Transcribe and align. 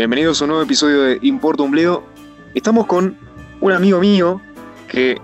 Bienvenidos 0.00 0.40
a 0.40 0.44
un 0.44 0.48
nuevo 0.48 0.62
episodio 0.62 1.02
de 1.02 1.18
Importa 1.20 1.62
un. 1.62 2.02
Estamos 2.54 2.86
con 2.86 3.18
un 3.60 3.72
amigo 3.72 4.00
mío 4.00 4.40
que 4.88 5.20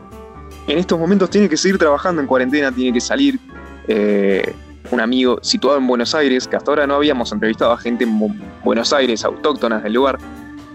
en 0.67 0.77
estos 0.77 0.99
momentos 0.99 1.31
tiene 1.31 1.49
que 1.49 1.57
seguir 1.57 1.79
trabajando 1.79 2.21
en 2.21 2.27
cuarentena, 2.27 2.71
tiene 2.71 2.93
que 2.93 3.01
salir. 3.01 3.39
eh, 3.89 4.53
un 4.91 5.01
amigo 5.01 5.39
situado 5.43 5.79
en 5.79 5.87
Buenos 5.87 6.15
Aires, 6.15 6.47
que 6.47 6.57
hasta 6.57 6.71
ahora 6.73 6.87
no 6.87 6.97
habíamos 6.97 7.33
entrevistado 7.33 7.73
a 7.73 7.79
gente 7.79 8.05
en 8.05 8.21
Bu- 8.21 8.39
Buenos 8.65 8.93
Aires, 8.93 9.25
autóctonas 9.25 9.83
del 9.83 9.95
lugar. 9.95 10.19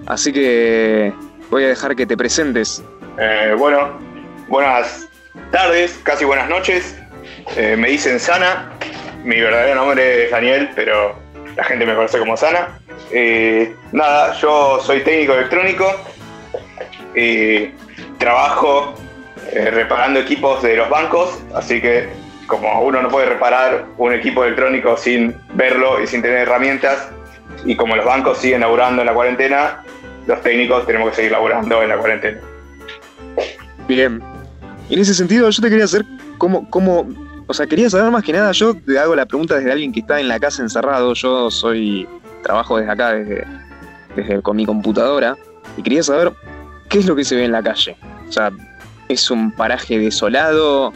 Así 0.07 0.33
que 0.33 1.13
voy 1.51 1.65
a 1.65 1.67
dejar 1.67 1.95
que 1.95 2.07
te 2.07 2.17
presentes. 2.17 2.83
Eh, 3.19 3.53
bueno, 3.55 3.99
buenas 4.47 5.07
tardes, 5.51 5.99
casi 6.01 6.25
buenas 6.25 6.49
noches. 6.49 6.97
Eh, 7.55 7.75
me 7.77 7.89
dicen 7.89 8.19
Sana. 8.19 8.71
Mi 9.23 9.39
verdadero 9.39 9.75
nombre 9.75 10.25
es 10.25 10.31
Daniel, 10.31 10.69
pero 10.75 11.15
la 11.55 11.63
gente 11.65 11.85
me 11.85 11.93
conoce 11.93 12.17
como 12.17 12.35
Sana. 12.35 12.79
Eh, 13.11 13.75
nada, 13.91 14.33
yo 14.39 14.79
soy 14.81 15.01
técnico 15.01 15.33
electrónico 15.33 15.85
y 17.15 17.67
trabajo 18.17 18.93
eh, 19.51 19.69
reparando 19.69 20.19
equipos 20.19 20.61
de 20.63 20.77
los 20.77 20.89
bancos, 20.89 21.39
así 21.53 21.81
que 21.81 22.09
como 22.47 22.81
uno 22.81 23.01
no 23.01 23.09
puede 23.09 23.27
reparar 23.27 23.85
un 23.97 24.13
equipo 24.13 24.43
electrónico 24.43 24.97
sin 24.97 25.35
verlo 25.53 26.01
y 26.01 26.07
sin 26.07 26.21
tener 26.21 26.39
herramientas, 26.39 27.09
y 27.65 27.75
como 27.75 27.95
los 27.95 28.05
bancos 28.05 28.37
siguen 28.37 28.61
laburando 28.61 29.01
en 29.01 29.07
la 29.07 29.13
cuarentena, 29.13 29.83
los 30.27 30.41
técnicos 30.41 30.85
tenemos 30.85 31.09
que 31.09 31.15
seguir 31.15 31.31
laburando 31.31 31.81
en 31.81 31.89
la 31.89 31.97
cuarentena. 31.97 32.39
Bien. 33.87 34.21
En 34.89 34.99
ese 34.99 35.13
sentido, 35.13 35.49
yo 35.49 35.61
te 35.61 35.69
quería 35.69 35.85
hacer 35.85 36.05
cómo, 36.37 36.69
cómo, 36.69 37.07
o 37.47 37.53
sea, 37.53 37.65
quería 37.65 37.89
saber 37.89 38.11
más 38.11 38.23
que 38.23 38.33
nada, 38.33 38.51
yo 38.51 38.73
te 38.73 38.99
hago 38.99 39.15
la 39.15 39.25
pregunta 39.25 39.55
desde 39.55 39.71
alguien 39.71 39.91
que 39.91 40.01
está 40.01 40.19
en 40.19 40.27
la 40.27 40.39
casa 40.39 40.61
encerrado, 40.61 41.13
yo 41.13 41.49
soy, 41.49 42.07
trabajo 42.41 42.77
desde 42.77 42.91
acá, 42.91 43.13
desde, 43.13 43.45
desde 44.15 44.41
con 44.41 44.57
mi 44.57 44.65
computadora, 44.65 45.37
y 45.77 45.83
quería 45.83 46.03
saber 46.03 46.31
qué 46.89 46.99
es 46.99 47.05
lo 47.05 47.15
que 47.15 47.23
se 47.23 47.35
ve 47.35 47.45
en 47.45 47.51
la 47.51 47.63
calle. 47.63 47.95
O 48.27 48.31
sea, 48.31 48.51
¿es 49.07 49.29
un 49.31 49.51
paraje 49.51 49.99
desolado 49.99 50.93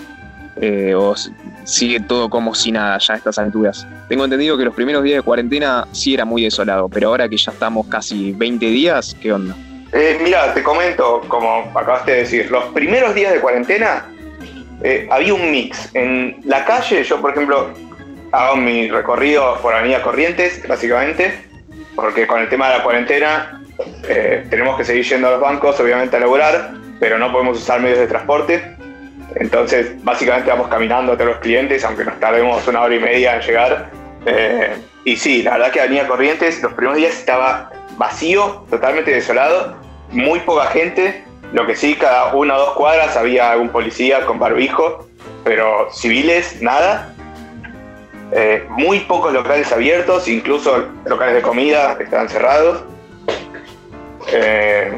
eh, 0.57 0.93
o 0.95 1.15
sigue 1.63 1.99
todo 1.99 2.29
como 2.29 2.55
si 2.55 2.71
nada 2.71 2.97
ya 2.97 3.13
a 3.13 3.17
estas 3.17 3.37
alturas? 3.37 3.87
Tengo 4.09 4.25
entendido 4.25 4.57
que 4.57 4.65
los 4.65 4.75
primeros 4.75 5.03
días 5.03 5.17
de 5.17 5.23
cuarentena 5.23 5.87
sí 5.91 6.13
era 6.13 6.25
muy 6.25 6.43
desolado, 6.43 6.89
pero 6.89 7.09
ahora 7.09 7.27
que 7.29 7.37
ya 7.37 7.51
estamos 7.51 7.87
casi 7.87 8.31
20 8.33 8.65
días, 8.67 9.15
¿qué 9.21 9.33
onda? 9.33 9.55
Eh, 9.93 10.19
mira, 10.21 10.53
te 10.53 10.61
comento, 10.61 11.21
como 11.27 11.71
acabaste 11.73 12.11
de 12.11 12.17
decir, 12.17 12.51
los 12.51 12.65
primeros 12.65 13.15
días 13.15 13.33
de 13.33 13.39
cuarentena 13.39 14.05
eh, 14.83 15.07
había 15.09 15.33
un 15.33 15.51
mix. 15.51 15.89
En 15.93 16.41
la 16.43 16.65
calle, 16.65 17.03
yo 17.03 17.21
por 17.21 17.31
ejemplo 17.31 17.69
hago 18.35 18.57
mi 18.57 18.89
recorrido 18.89 19.57
por 19.61 19.73
Avenida 19.73 20.01
Corrientes, 20.01 20.65
básicamente, 20.67 21.45
porque 21.95 22.27
con 22.27 22.41
el 22.41 22.49
tema 22.49 22.69
de 22.69 22.77
la 22.77 22.83
cuarentena 22.83 23.61
eh, 24.07 24.45
tenemos 24.49 24.77
que 24.77 24.83
seguir 24.83 25.05
yendo 25.05 25.27
a 25.27 25.31
los 25.31 25.41
bancos, 25.41 25.79
obviamente 25.79 26.17
a 26.17 26.19
laburar, 26.19 26.71
pero 26.99 27.17
no 27.17 27.31
podemos 27.31 27.57
usar 27.57 27.79
medios 27.79 27.99
de 27.99 28.07
transporte. 28.07 28.75
Entonces, 29.35 30.03
básicamente 30.03 30.49
vamos 30.49 30.67
caminando 30.67 31.13
a 31.13 31.15
los 31.15 31.37
clientes, 31.37 31.83
aunque 31.83 32.05
nos 32.05 32.19
tardemos 32.19 32.67
una 32.67 32.81
hora 32.81 32.95
y 32.95 32.99
media 32.99 33.35
en 33.35 33.41
llegar. 33.41 33.89
Eh, 34.25 34.75
y 35.03 35.17
sí, 35.17 35.43
la 35.43 35.51
verdad 35.51 35.71
que 35.71 35.81
Avenida 35.81 36.07
Corrientes 36.07 36.61
los 36.61 36.73
primeros 36.73 36.97
días 36.97 37.13
estaba 37.13 37.71
vacío, 37.97 38.65
totalmente 38.69 39.11
desolado, 39.11 39.75
muy 40.11 40.39
poca 40.39 40.67
gente. 40.67 41.23
Lo 41.53 41.65
que 41.65 41.75
sí, 41.75 41.95
cada 41.95 42.33
una 42.33 42.55
o 42.55 42.59
dos 42.59 42.73
cuadras 42.73 43.15
había 43.15 43.51
algún 43.51 43.69
policía 43.69 44.25
con 44.25 44.39
barbijo, 44.39 45.07
pero 45.43 45.89
civiles, 45.91 46.61
nada. 46.61 47.14
Eh, 48.37 48.65
muy 48.67 48.99
pocos 48.99 49.31
locales 49.31 49.71
abiertos, 49.71 50.27
incluso 50.27 50.89
locales 51.05 51.35
de 51.35 51.41
comida 51.41 51.97
estaban 51.97 52.27
cerrados. 52.27 52.83
Eh, 54.27 54.91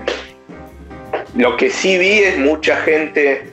lo 1.36 1.56
que 1.56 1.70
sí 1.70 2.00
vi 2.00 2.18
es 2.18 2.40
mucha 2.40 2.78
gente 2.78 3.52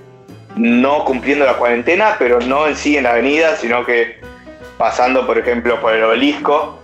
no 0.57 1.05
cumpliendo 1.05 1.45
la 1.45 1.59
cuarentena, 1.59 2.17
pero 2.19 2.41
no 2.41 2.67
en 2.67 2.77
sí 2.77 2.97
en 2.97 3.03
la 3.03 3.11
avenida, 3.11 3.57
sino 3.57 3.85
que 3.85 4.21
pasando, 4.79 5.27
por 5.27 5.37
ejemplo, 5.37 5.79
por 5.83 5.93
el 5.93 6.03
obelisco, 6.03 6.81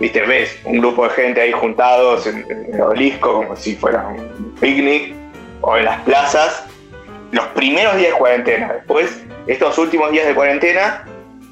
viste, 0.00 0.22
ves 0.22 0.58
un 0.64 0.80
grupo 0.80 1.04
de 1.04 1.10
gente 1.10 1.40
ahí 1.42 1.52
juntados 1.52 2.26
en, 2.26 2.44
en 2.50 2.74
el 2.74 2.80
obelisco 2.80 3.34
como 3.34 3.54
si 3.54 3.76
fuera 3.76 4.08
un 4.08 4.52
picnic, 4.60 5.14
o 5.60 5.76
en 5.76 5.84
las 5.84 6.00
plazas, 6.00 6.64
los 7.30 7.46
primeros 7.48 7.96
días 7.98 8.10
de 8.10 8.18
cuarentena. 8.18 8.72
Después, 8.72 9.22
estos 9.46 9.78
últimos 9.78 10.10
días 10.10 10.26
de 10.26 10.34
cuarentena, 10.34 11.04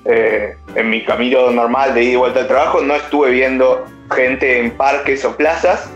eh, 0.05 0.57
en 0.75 0.91
mi 0.91 1.05
camino 1.05 1.51
normal 1.51 1.95
de 1.95 2.03
ida 2.05 2.13
y 2.13 2.17
vuelta 2.17 2.41
al 2.41 2.49
trabajo, 2.49 2.81
no 2.83 2.95
estuve 2.95 3.31
viendo 3.31 3.85
gente 4.15 4.59
en 4.59 4.71
parques 4.73 5.25
o 5.25 5.37
plazas, 5.37 5.91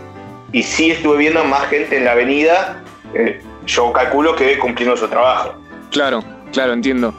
y 0.51 0.63
sí 0.63 0.91
estuve 0.91 1.17
viendo 1.17 1.43
más 1.43 1.67
gente 1.67 1.97
en 1.97 2.05
la 2.05 2.11
avenida, 2.13 2.81
eh, 3.13 3.41
yo 3.65 3.91
calculo 3.91 4.35
que 4.35 4.57
cumpliendo 4.59 4.95
su 4.95 5.07
trabajo. 5.07 5.55
Claro, 5.91 6.23
claro, 6.53 6.73
entiendo. 6.73 7.13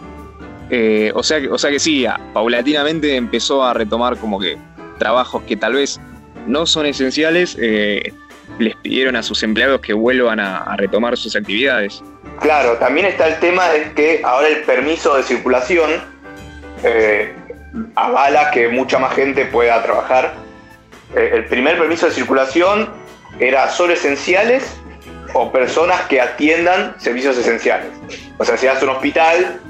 Eh, 0.71 1.13
o, 1.15 1.23
sea, 1.23 1.41
que- 1.41 1.49
o 1.49 1.59
sea 1.59 1.71
que 1.71 1.79
sí, 1.79 2.07
paulatinamente 2.33 3.15
empezó 3.17 3.63
a 3.65 3.75
retomar 3.75 4.17
como 4.17 4.39
que 4.41 4.57
trabajos 4.99 5.43
que 5.43 5.57
tal 5.57 5.75
vez 5.75 6.01
no 6.47 6.67
son 6.67 6.87
esenciales, 6.87 7.57
eh, 7.61 8.13
les 8.59 8.75
pidieron 8.77 9.17
a 9.17 9.23
sus 9.23 9.43
empleados 9.43 9.81
que 9.81 9.93
vuelvan 9.93 10.39
a, 10.41 10.59
a 10.59 10.77
retomar 10.77 11.17
sus 11.17 11.35
actividades. 11.37 12.03
Claro, 12.41 12.75
también 12.79 13.07
está 13.07 13.27
el 13.29 13.39
tema 13.41 13.69
de 13.71 13.93
que 13.93 14.21
ahora 14.25 14.49
el 14.49 14.63
permiso 14.63 15.17
de 15.17 15.23
circulación 15.25 15.91
eh, 16.87 17.35
avala 17.97 18.51
que 18.51 18.69
mucha 18.69 18.99
más 18.99 19.15
gente 19.15 19.45
pueda 19.47 19.83
trabajar. 19.83 20.35
Eh, 21.15 21.31
el 21.35 21.45
primer 21.47 21.79
permiso 21.79 22.07
de 22.07 22.13
circulación 22.13 22.89
era 23.39 23.69
solo 23.69 23.93
esenciales 23.93 24.81
o 25.35 25.51
personas 25.51 26.03
que 26.03 26.21
atiendan 26.21 26.95
servicios 26.99 27.37
esenciales. 27.37 27.89
O 28.39 28.45
sea, 28.45 28.57
si 28.57 28.67
vas 28.67 28.83
un 28.83 28.91
hospital, 28.91 29.61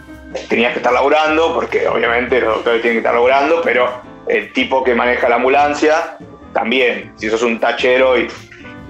tenías 0.49 0.73
que 0.73 0.79
estar 0.79 0.93
laburando, 0.93 1.55
porque 1.55 1.89
obviamente 1.89 2.41
los 2.41 2.57
doctores 2.57 2.83
tienen 2.83 2.97
que 2.97 3.01
estar 3.01 3.15
laburando, 3.15 3.63
pero 3.63 4.03
el 4.29 4.53
tipo 4.53 4.85
que 4.85 4.95
maneja 4.95 5.29
la 5.29 5.37
ambulancia 5.37 6.19
también. 6.53 7.13
Si 7.17 7.31
sos 7.31 7.43
un 7.43 7.59
tachero 7.59 8.19
y, 8.19 8.29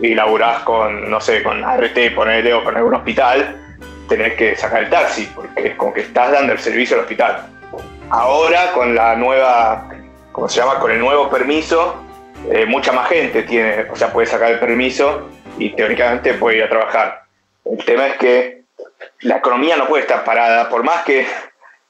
y 0.00 0.14
laburás 0.14 0.60
con, 0.60 1.08
no 1.08 1.20
sé, 1.20 1.42
con 1.42 1.64
ART, 1.64 1.96
ponele, 2.14 2.52
o 2.54 2.64
con 2.64 2.76
algún 2.76 2.94
hospital, 2.94 3.56
tenés 4.08 4.34
que 4.34 4.56
sacar 4.56 4.84
el 4.84 4.90
taxi, 4.90 5.28
porque 5.34 5.68
es 5.68 5.74
como 5.76 5.92
que 5.92 6.00
estás 6.00 6.32
dando 6.32 6.52
el 6.52 6.58
servicio 6.58 6.96
al 6.96 7.02
hospital. 7.02 7.55
Ahora, 8.10 8.72
con 8.72 8.94
la 8.94 9.16
nueva, 9.16 9.88
¿cómo 10.30 10.48
se 10.48 10.60
llama? 10.60 10.78
Con 10.78 10.92
el 10.92 11.00
nuevo 11.00 11.28
permiso, 11.28 12.04
eh, 12.50 12.64
mucha 12.64 12.92
más 12.92 13.08
gente 13.08 13.42
tiene, 13.42 13.86
o 13.90 13.96
sea, 13.96 14.12
puede 14.12 14.28
sacar 14.28 14.52
el 14.52 14.60
permiso 14.60 15.28
y 15.58 15.70
teóricamente 15.70 16.34
puede 16.34 16.58
ir 16.58 16.62
a 16.62 16.68
trabajar. 16.68 17.24
El 17.64 17.84
tema 17.84 18.06
es 18.06 18.16
que 18.18 18.62
la 19.20 19.38
economía 19.38 19.76
no 19.76 19.88
puede 19.88 20.02
estar 20.02 20.24
parada, 20.24 20.68
por 20.68 20.84
más 20.84 21.02
que, 21.02 21.26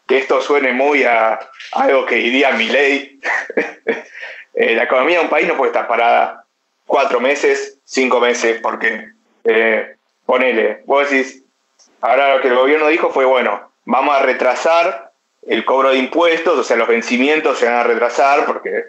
que 0.07 0.17
esto 0.17 0.41
suene 0.41 0.73
muy 0.73 1.05
a, 1.05 1.35
a 1.35 1.83
algo 1.83 2.07
que 2.07 2.17
diría 2.17 2.53
mi 2.53 2.69
ley, 2.69 3.21
la 4.55 4.85
economía 4.85 5.19
de 5.19 5.25
un 5.25 5.31
país 5.31 5.47
no 5.47 5.57
puede 5.57 5.71
estar 5.71 5.87
parada 5.87 6.45
cuatro 6.87 7.21
meses, 7.21 7.79
cinco 7.85 8.21
meses, 8.21 8.59
porque 8.63 9.11
eh, 9.45 9.97
ponele, 10.25 10.83
vos 10.87 11.11
decís, 11.11 11.43
ahora 12.01 12.37
lo 12.37 12.41
que 12.41 12.49
el 12.49 12.57
gobierno 12.57 12.89
dijo 12.89 13.11
fue, 13.11 13.27
bueno, 13.27 13.71
vamos 13.85 14.17
a 14.17 14.23
retrasar 14.23 15.06
el 15.47 15.65
cobro 15.65 15.91
de 15.91 15.99
impuestos, 15.99 16.59
o 16.59 16.65
sea, 16.65 16.77
los 16.77 16.89
vencimientos 16.89 17.59
se 17.59 17.67
van 17.67 17.77
a 17.77 17.83
retrasar, 17.85 18.45
porque 18.47 18.87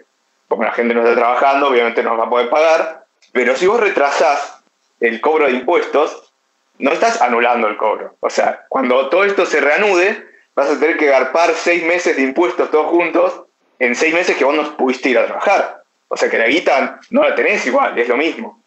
como 0.48 0.64
la 0.64 0.72
gente 0.72 0.94
no 0.94 1.02
está 1.02 1.14
trabajando, 1.14 1.68
obviamente 1.68 2.02
no 2.02 2.16
va 2.16 2.24
a 2.24 2.30
poder 2.30 2.48
pagar, 2.50 3.04
pero 3.32 3.56
si 3.56 3.66
vos 3.66 3.80
retrasás 3.80 4.60
el 5.00 5.20
cobro 5.20 5.46
de 5.46 5.52
impuestos, 5.52 6.32
no 6.78 6.92
estás 6.92 7.20
anulando 7.20 7.68
el 7.68 7.76
cobro. 7.76 8.14
O 8.20 8.30
sea, 8.30 8.64
cuando 8.68 9.08
todo 9.08 9.24
esto 9.24 9.46
se 9.46 9.60
reanude, 9.60 10.26
vas 10.54 10.70
a 10.70 10.80
tener 10.80 10.96
que 10.96 11.06
garpar 11.06 11.52
seis 11.54 11.84
meses 11.84 12.16
de 12.16 12.22
impuestos 12.22 12.70
todos 12.70 12.86
juntos 12.86 13.42
en 13.78 13.94
seis 13.94 14.14
meses 14.14 14.36
que 14.36 14.44
vos 14.44 14.54
no 14.54 14.76
pudiste 14.76 15.10
ir 15.10 15.18
a 15.18 15.26
trabajar. 15.26 15.82
O 16.08 16.16
sea 16.16 16.30
que 16.30 16.38
la 16.38 16.46
guita 16.46 17.00
no 17.10 17.22
la 17.22 17.34
tenés 17.34 17.64
igual, 17.66 17.96
es 17.98 18.08
lo 18.08 18.16
mismo. 18.16 18.60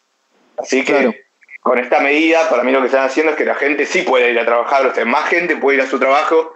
Así 0.58 0.86
que 0.86 0.94
Claro. 0.94 1.14
con 1.62 1.80
esta 1.80 2.00
medida, 2.00 2.50
para 2.50 2.64
mí 2.64 2.72
lo 2.72 2.80
que 2.80 2.86
están 2.86 3.06
haciendo 3.06 3.32
es 3.32 3.38
que 3.38 3.46
la 3.46 3.56
gente 3.56 3.86
sí 3.86 4.04
puede 4.04 4.32
ir 4.32 4.40
a 4.40 4.46
trabajar, 4.46 4.86
o 4.86 4.94
sea, 4.94 5.04
más 5.06 5.28
gente 5.28 5.58
puede 5.58 5.78
ir 5.78 5.84
a 5.84 5.88
su 5.88 6.00
trabajo 6.00 6.54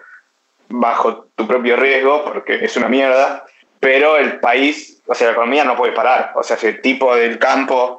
bajo 0.69 1.27
tu 1.35 1.47
propio 1.47 1.75
riesgo, 1.75 2.23
porque 2.23 2.63
es 2.63 2.75
una 2.77 2.87
mierda, 2.87 3.45
pero 3.79 4.17
el 4.17 4.39
país, 4.39 5.01
o 5.05 5.13
sea, 5.13 5.27
la 5.27 5.33
economía 5.33 5.63
no 5.63 5.75
puede 5.75 5.93
parar. 5.93 6.31
O 6.35 6.43
sea, 6.43 6.57
si 6.57 6.67
el 6.67 6.81
tipo 6.81 7.15
del 7.15 7.37
campo 7.37 7.97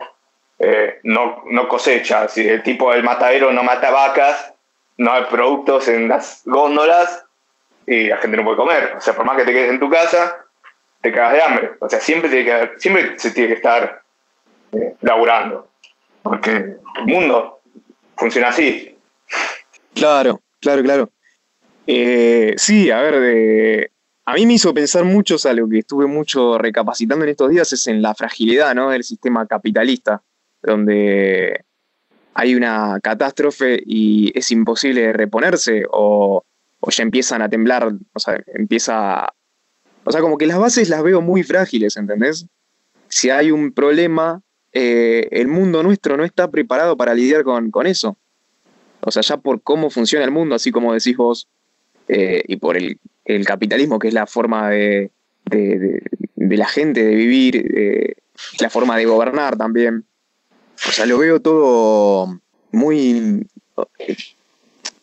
eh, 0.59 1.01
no, 1.05 1.45
no 1.51 1.69
cosecha, 1.69 2.29
si 2.29 2.47
el 2.49 2.63
tipo 2.63 2.93
del 2.93 3.03
matadero 3.03 3.53
no 3.53 3.63
mata 3.63 3.91
vacas, 3.91 4.53
no 4.99 5.13
hay 5.13 5.25
productos 5.25 5.89
en 5.89 6.09
las 6.09 6.43
góndolas 6.45 7.25
y 7.87 8.09
la 8.09 8.17
gente 8.19 8.37
no 8.37 8.45
puede 8.45 8.57
comer. 8.57 8.95
O 8.97 9.01
sea, 9.01 9.15
por 9.15 9.25
más 9.25 9.37
que 9.37 9.45
te 9.45 9.53
quedes 9.53 9.71
en 9.71 9.81
tu 9.81 9.91
casa, 9.91 10.45
te 11.01 11.13
cagas 11.13 11.33
de 11.35 11.43
hambre. 11.43 11.71
O 11.81 11.89
sea, 11.89 12.01
siempre, 12.01 12.31
tiene 12.31 12.45
que 12.45 12.79
siempre 12.79 13.19
se 13.19 13.31
tiene 13.31 13.49
que 13.49 13.55
estar 13.55 14.03
eh, 14.73 14.97
laburando, 15.03 15.69
porque 16.23 16.51
el 16.51 16.81
mundo 17.07 17.61
funciona 18.17 18.49
así. 18.49 18.99
Claro, 19.95 20.41
claro, 20.61 20.83
claro. 20.83 21.11
Eh, 21.87 22.55
sí, 22.57 22.91
a 22.91 23.01
ver, 23.01 23.91
a 24.25 24.35
mí 24.35 24.45
me 24.45 24.55
hizo 24.55 24.75
pensar 24.75 25.05
mucho, 25.05 25.37
o 25.37 25.53
lo 25.53 25.69
que 25.69 25.79
estuve 25.79 26.07
mucho 26.07 26.59
recapacitando 26.59 27.25
en 27.25 27.31
estos 27.31 27.51
días 27.51 27.73
es 27.73 27.87
en 27.87 28.03
la 28.03 28.15
fragilidad 28.15 28.75
¿no? 28.75 28.91
del 28.91 29.05
sistema 29.05 29.47
capitalista, 29.47 30.23
donde 30.63 31.65
hay 32.35 32.55
una 32.55 32.99
catástrofe 33.01 33.81
y 33.87 34.37
es 34.37 34.51
imposible 34.51 35.13
reponerse 35.13 35.85
o, 35.91 36.45
o 36.81 36.91
ya 36.91 37.03
empiezan 37.03 37.41
a 37.43 37.49
temblar, 37.49 37.93
o 38.13 38.19
sea, 38.19 38.43
empieza... 38.49 39.33
O 40.05 40.13
sea, 40.13 40.21
como 40.21 40.39
que 40.39 40.47
las 40.47 40.59
bases 40.59 40.89
las 40.89 41.03
veo 41.03 41.21
muy 41.21 41.43
frágiles, 41.43 41.97
¿entendés? 41.97 42.47
Si 43.09 43.31
hay 43.31 43.51
un 43.51 43.73
problema, 43.73 44.43
eh, 44.73 45.29
el 45.31 45.49
mundo 45.49 45.83
nuestro 45.83 46.17
no 46.17 46.25
está 46.25 46.51
preparado 46.51 46.97
para 46.97 47.15
lidiar 47.15 47.43
con, 47.43 47.71
con, 47.71 47.87
eso. 47.87 48.17
O 49.01 49.11
sea, 49.11 49.23
ya 49.23 49.37
por 49.37 49.63
cómo 49.63 49.91
funciona 49.91 50.25
el 50.25 50.31
mundo, 50.31 50.55
así 50.55 50.71
como 50.71 50.93
decís 50.93 51.17
vos, 51.17 51.49
eh, 52.09 52.43
y 52.47 52.57
por 52.57 52.77
el, 52.77 52.99
capitalismo, 53.45 53.99
que 53.99 54.09
es 54.09 54.15
la 54.15 54.27
forma 54.27 54.71
de, 54.71 55.11
de, 55.45 56.01
la 56.37 56.67
gente 56.67 57.05
de 57.05 57.15
vivir, 57.15 57.57
eh, 57.77 58.15
la 58.61 58.71
forma 58.71 58.97
de 58.97 59.07
gobernar 59.07 59.57
también. 59.57 60.05
O 60.89 60.93
sea, 60.93 61.07
lo 61.07 61.19
veo 61.19 61.41
todo 61.41 62.41
muy... 62.73 63.47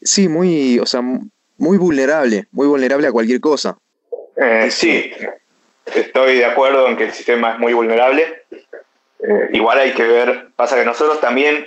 Sí, 0.02 0.28
muy, 0.28 0.80
o 0.80 0.86
sea, 0.86 1.02
muy 1.02 1.78
vulnerable, 1.78 2.48
muy 2.52 2.68
vulnerable 2.68 3.08
a 3.08 3.12
cualquier 3.12 3.40
cosa. 3.40 3.78
Eh, 4.36 4.70
sí, 4.70 5.12
estoy 5.94 6.36
de 6.38 6.46
acuerdo 6.46 6.88
en 6.88 6.98
que 6.98 7.06
el 7.06 7.14
sistema 7.14 7.54
es 7.54 7.60
muy 7.60 7.74
vulnerable. 7.74 8.44
Igual 9.54 9.80
hay 9.80 9.94
que 9.94 10.04
ver, 10.04 10.50
pasa 10.58 10.76
que 10.76 10.84
nosotros 10.84 11.22
también, 11.22 11.66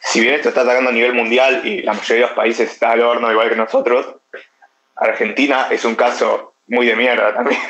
si 0.00 0.20
bien 0.20 0.34
esto 0.34 0.50
está 0.50 0.60
atacando 0.60 0.90
a 0.90 0.92
nivel 0.92 1.14
mundial 1.14 1.66
y 1.66 1.82
la 1.82 1.94
mayoría 1.94 2.22
de 2.22 2.28
los 2.28 2.36
países 2.36 2.70
está 2.70 2.92
al 2.92 3.00
horno 3.00 3.32
igual 3.32 3.48
que 3.48 3.56
nosotros, 3.56 4.06
Argentina 4.96 5.68
es 5.70 5.84
un 5.84 5.94
caso 5.94 6.54
muy 6.66 6.86
de 6.86 6.96
mierda 6.96 7.34
también. 7.34 7.60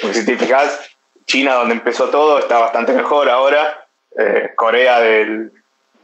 Porque 0.00 0.14
si 0.20 0.26
te 0.26 0.36
fijas, 0.36 0.90
China, 1.26 1.54
donde 1.54 1.74
empezó 1.74 2.10
todo, 2.10 2.38
está 2.38 2.58
bastante 2.58 2.92
mejor 2.92 3.28
ahora. 3.28 3.86
Eh, 4.18 4.52
Corea 4.56 5.00
del 5.00 5.52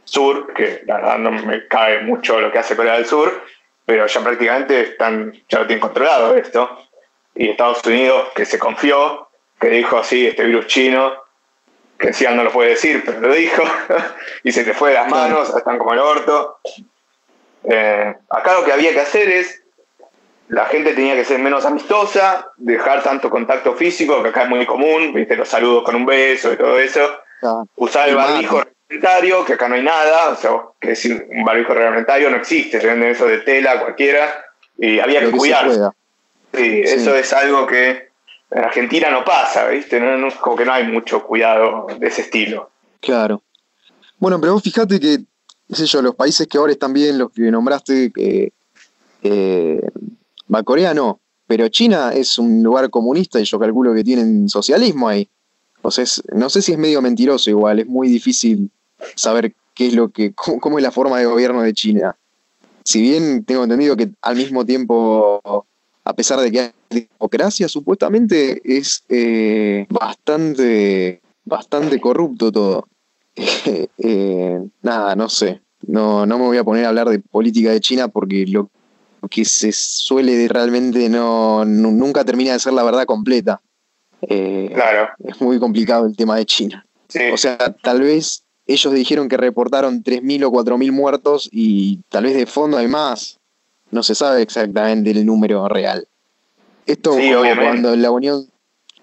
Sur, 0.03 0.53
que 0.53 0.83
la 0.85 0.95
verdad 0.95 1.17
no 1.17 1.31
me 1.31 1.67
cabe 1.67 2.01
mucho 2.01 2.39
lo 2.39 2.51
que 2.51 2.59
hace 2.59 2.75
Corea 2.75 2.93
del 2.93 3.05
Sur, 3.05 3.43
pero 3.85 4.07
ya 4.07 4.21
prácticamente 4.21 4.81
están, 4.81 5.33
ya 5.49 5.59
lo 5.59 5.67
tienen 5.67 5.81
controlado 5.81 6.35
esto. 6.35 6.85
Y 7.35 7.49
Estados 7.49 7.85
Unidos, 7.85 8.29
que 8.33 8.45
se 8.45 8.57
confió, 8.57 9.29
que 9.59 9.69
dijo, 9.69 10.03
sí, 10.03 10.27
este 10.27 10.45
virus 10.45 10.67
chino, 10.67 11.13
que 11.97 12.07
decía 12.07 12.31
no 12.31 12.43
lo 12.43 12.51
puede 12.51 12.71
decir, 12.71 13.03
pero 13.05 13.19
lo 13.19 13.33
dijo, 13.33 13.63
y 14.43 14.51
se 14.51 14.63
te 14.63 14.73
fue 14.73 14.89
de 14.89 14.95
las 14.95 15.09
manos, 15.09 15.53
están 15.55 15.77
como 15.77 15.93
el 15.93 15.99
orto. 15.99 16.59
Eh, 17.63 18.15
acá 18.29 18.53
lo 18.53 18.63
que 18.63 18.71
había 18.71 18.93
que 18.93 19.01
hacer 19.01 19.29
es, 19.29 19.61
la 20.49 20.65
gente 20.65 20.93
tenía 20.93 21.15
que 21.15 21.25
ser 21.25 21.39
menos 21.39 21.65
amistosa, 21.65 22.51
dejar 22.57 23.03
tanto 23.03 23.29
contacto 23.29 23.73
físico, 23.73 24.23
que 24.23 24.29
acá 24.29 24.43
es 24.43 24.49
muy 24.49 24.65
común, 24.65 25.13
viste, 25.13 25.35
los 25.35 25.47
saludos 25.47 25.83
con 25.83 25.95
un 25.95 26.05
beso 26.05 26.53
y 26.53 26.57
todo 26.57 26.79
eso, 26.79 27.01
usar 27.75 28.09
el 28.09 28.15
barbijo 28.15 28.61
reglamentario, 28.61 29.43
que 29.45 29.53
acá 29.53 29.67
no 29.67 29.75
hay 29.75 29.83
nada, 29.83 30.29
o 30.29 30.35
sea, 30.35 30.51
que 30.79 30.89
decir 30.89 31.27
un 31.29 31.43
barbijo 31.43 31.73
reglamentario 31.73 32.29
no 32.29 32.37
existe, 32.37 32.79
se 32.79 32.87
venden 32.87 33.09
eso 33.09 33.25
de 33.25 33.39
tela, 33.39 33.81
cualquiera, 33.81 34.45
y 34.77 34.99
había 34.99 35.19
que, 35.19 35.31
cuidar. 35.31 35.69
Sí, 36.53 36.81
eso 36.83 37.15
es 37.15 37.33
algo 37.33 37.67
que 37.67 38.07
en 38.49 38.63
Argentina 38.63 39.11
no 39.11 39.25
pasa, 39.25 39.67
¿viste? 39.67 39.99
No, 39.99 40.29
como 40.39 40.55
que 40.55 40.65
no 40.65 40.73
hay 40.73 40.85
mucho 40.85 41.23
cuidado 41.23 41.87
de 41.99 42.07
ese 42.07 42.21
estilo. 42.21 42.69
Claro. 43.01 43.41
Bueno, 44.17 44.39
pero 44.39 44.53
vos 44.53 44.63
fíjate 44.63 44.99
que, 44.99 45.19
qué 45.67 45.75
sé 45.75 45.85
yo, 45.85 46.01
los 46.01 46.15
países 46.15 46.47
que 46.47 46.57
ahora 46.57 46.71
están 46.71 46.93
bien, 46.93 47.17
los 47.17 47.31
que 47.31 47.41
nombraste, 47.51 48.11
que 48.11 48.53
eh, 49.23 49.81
Corea 50.63 50.93
no, 50.93 51.19
pero 51.47 51.67
China 51.69 52.11
es 52.13 52.37
un 52.37 52.61
lugar 52.63 52.89
comunista 52.89 53.39
y 53.39 53.45
yo 53.45 53.57
calculo 53.59 53.93
que 53.93 54.03
tienen 54.03 54.49
socialismo 54.49 55.07
ahí. 55.07 55.27
O 55.81 55.91
sea, 55.91 56.05
no 56.33 56.49
sé 56.49 56.61
si 56.61 56.73
es 56.73 56.77
medio 56.77 57.01
mentiroso 57.01 57.49
igual, 57.49 57.79
es 57.79 57.87
muy 57.87 58.09
difícil 58.09 58.69
saber 59.15 59.53
qué 59.73 59.87
es 59.87 59.93
lo 59.93 60.09
que, 60.09 60.33
cómo, 60.61 60.77
es 60.77 60.83
la 60.83 60.91
forma 60.91 61.19
de 61.19 61.25
gobierno 61.25 61.61
de 61.61 61.73
China. 61.73 62.17
Si 62.83 63.01
bien 63.01 63.43
tengo 63.43 63.63
entendido 63.63 63.95
que 63.95 64.09
al 64.21 64.35
mismo 64.35 64.65
tiempo, 64.65 65.65
a 66.03 66.13
pesar 66.13 66.39
de 66.39 66.51
que 66.51 66.59
hay 66.59 66.71
democracia, 66.89 67.67
supuestamente 67.67 68.61
es 68.63 69.03
eh, 69.09 69.85
bastante, 69.89 71.21
bastante 71.45 71.99
corrupto 71.99 72.51
todo. 72.51 72.87
Eh, 73.99 74.59
nada, 74.81 75.15
no 75.15 75.27
sé. 75.27 75.61
No, 75.85 76.25
no 76.25 76.39
me 76.39 76.45
voy 76.45 76.57
a 76.57 76.63
poner 76.63 76.85
a 76.85 76.89
hablar 76.89 77.09
de 77.09 77.19
política 77.19 77.71
de 77.71 77.81
China 77.81 78.07
porque 78.07 78.45
lo 78.47 78.69
que 79.27 79.45
se 79.45 79.71
suele 79.71 80.47
realmente 80.47 81.09
no, 81.09 81.65
nunca 81.65 82.23
termina 82.25 82.53
de 82.53 82.59
ser 82.59 82.73
la 82.73 82.83
verdad 82.83 83.05
completa. 83.05 83.61
Eh, 84.21 84.71
claro. 84.73 85.09
Es 85.23 85.39
muy 85.41 85.59
complicado 85.59 86.05
el 86.05 86.15
tema 86.15 86.37
de 86.37 86.45
China. 86.45 86.85
O 87.33 87.37
sea, 87.37 87.57
tal 87.81 88.01
vez 88.01 88.43
ellos 88.65 88.93
dijeron 88.93 89.29
que 89.29 89.37
reportaron 89.37 90.03
3.000 90.03 90.45
o 90.45 90.51
4.000 90.51 90.91
muertos 90.91 91.49
y 91.51 92.01
tal 92.09 92.25
vez 92.25 92.35
de 92.35 92.45
fondo 92.45 92.77
hay 92.77 92.87
más. 92.87 93.39
No 93.91 94.03
se 94.03 94.15
sabe 94.15 94.41
exactamente 94.41 95.11
el 95.11 95.25
número 95.25 95.67
real. 95.69 96.07
Esto 96.85 97.11
como 97.11 97.55
cuando 97.55 97.95
la 97.95 98.11
Unión 98.11 98.47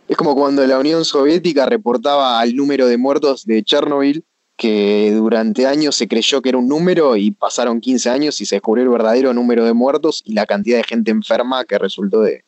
es 0.07 0.17
como 0.17 0.35
cuando 0.35 0.67
la 0.67 0.79
Unión 0.79 1.05
Soviética 1.05 1.65
reportaba 1.67 2.43
el 2.45 2.57
número 2.57 2.87
de 2.87 2.99
muertos 2.99 3.47
de 3.47 3.63
Chernobyl, 3.63 4.25
que 4.57 5.11
durante 5.13 5.67
años 5.67 5.97
se 5.97 6.07
creyó 6.07 6.41
que 6.41 6.51
era 6.51 6.59
un 6.59 6.69
número 6.69 7.17
y 7.17 7.33
pasaron 7.33 7.81
15 7.81 8.11
años 8.11 8.41
y 8.41 8.47
se 8.47 8.57
descubrió 8.57 8.85
el 8.85 8.91
verdadero 8.91 9.35
número 9.35 9.65
de 9.65 9.73
muertos 9.73 10.23
y 10.25 10.35
la 10.35 10.47
cantidad 10.47 10.77
de 10.77 10.85
gente 10.85 11.11
enferma 11.11 11.65
que 11.65 11.79
resultó 11.79 12.21
de, 12.21 12.45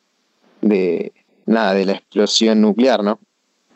de 0.61 1.13
nada, 1.47 1.75
de 1.75 1.85
la 1.85 1.93
explosión 1.93 2.61
nuclear, 2.61 3.03
¿no? 3.03 3.19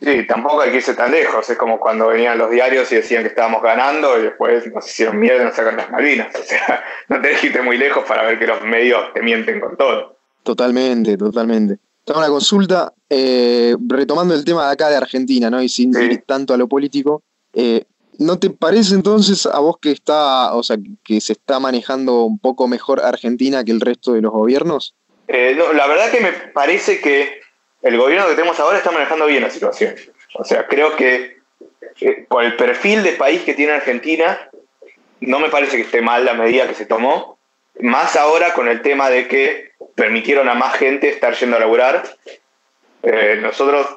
Sí, 0.01 0.25
tampoco 0.25 0.61
hay 0.61 0.71
que 0.71 0.77
irse 0.77 0.95
tan 0.95 1.11
lejos. 1.11 1.47
Es 1.47 1.57
como 1.57 1.79
cuando 1.79 2.07
venían 2.07 2.37
los 2.37 2.49
diarios 2.49 2.91
y 2.91 2.95
decían 2.95 3.21
que 3.21 3.29
estábamos 3.29 3.61
ganando 3.61 4.17
y 4.17 4.23
después 4.23 4.65
nos 4.73 4.87
hicieron 4.87 5.19
miedo 5.19 5.39
y 5.39 5.43
nos 5.43 5.55
sacan 5.55 5.77
las 5.77 5.91
Malvinas. 5.91 6.33
O 6.39 6.43
sea, 6.43 6.83
no 7.07 7.21
que 7.21 7.47
irte 7.47 7.61
muy 7.61 7.77
lejos 7.77 8.03
para 8.07 8.23
ver 8.23 8.39
que 8.39 8.47
los 8.47 8.63
medios 8.63 9.13
te 9.13 9.21
mienten 9.21 9.59
con 9.59 9.77
todo. 9.77 10.17
Totalmente, 10.41 11.17
totalmente. 11.17 11.77
Tengo 12.03 12.19
una 12.19 12.29
consulta, 12.29 12.91
eh, 13.07 13.75
retomando 13.87 14.33
el 14.33 14.43
tema 14.43 14.65
de 14.65 14.73
acá 14.73 14.89
de 14.89 14.95
Argentina, 14.95 15.51
¿no? 15.51 15.61
Y 15.61 15.69
sin 15.69 15.93
ir 16.01 16.23
tanto 16.25 16.55
a 16.55 16.57
lo 16.57 16.67
político. 16.67 17.21
Eh, 17.53 17.85
¿No 18.19 18.39
te 18.39 18.49
parece 18.49 18.93
entonces 18.93 19.45
a 19.45 19.59
vos 19.59 19.77
que 19.81 19.91
está, 19.91 20.53
o 20.53 20.63
sea, 20.63 20.77
que 21.03 21.21
se 21.21 21.33
está 21.33 21.59
manejando 21.59 22.23
un 22.23 22.39
poco 22.39 22.67
mejor 22.67 23.01
Argentina 23.01 23.63
que 23.63 23.71
el 23.71 23.81
resto 23.81 24.13
de 24.13 24.21
los 24.21 24.31
gobiernos? 24.31 24.95
Eh, 25.27 25.55
la 25.73 25.87
verdad 25.87 26.11
que 26.11 26.19
me 26.19 26.31
parece 26.31 26.99
que 26.99 27.41
el 27.81 27.97
gobierno 27.97 28.27
que 28.27 28.35
tenemos 28.35 28.59
ahora 28.59 28.77
está 28.77 28.91
manejando 28.91 29.25
bien 29.25 29.41
la 29.41 29.49
situación. 29.49 29.95
O 30.35 30.43
sea, 30.43 30.67
creo 30.67 30.95
que 30.95 31.37
eh, 32.01 32.25
por 32.27 32.43
el 32.43 32.55
perfil 32.55 33.03
de 33.03 33.13
país 33.13 33.41
que 33.41 33.53
tiene 33.53 33.73
Argentina, 33.73 34.49
no 35.19 35.39
me 35.39 35.49
parece 35.49 35.77
que 35.77 35.83
esté 35.83 36.01
mal 36.01 36.25
la 36.25 36.33
medida 36.33 36.67
que 36.67 36.75
se 36.75 36.85
tomó. 36.85 37.37
Más 37.79 38.15
ahora 38.15 38.53
con 38.53 38.67
el 38.67 38.81
tema 38.81 39.09
de 39.09 39.27
que 39.27 39.71
permitieron 39.95 40.49
a 40.49 40.53
más 40.53 40.75
gente 40.75 41.09
estar 41.09 41.33
yendo 41.35 41.57
a 41.57 41.59
laburar. 41.59 42.03
Eh, 43.03 43.39
nosotros, 43.41 43.87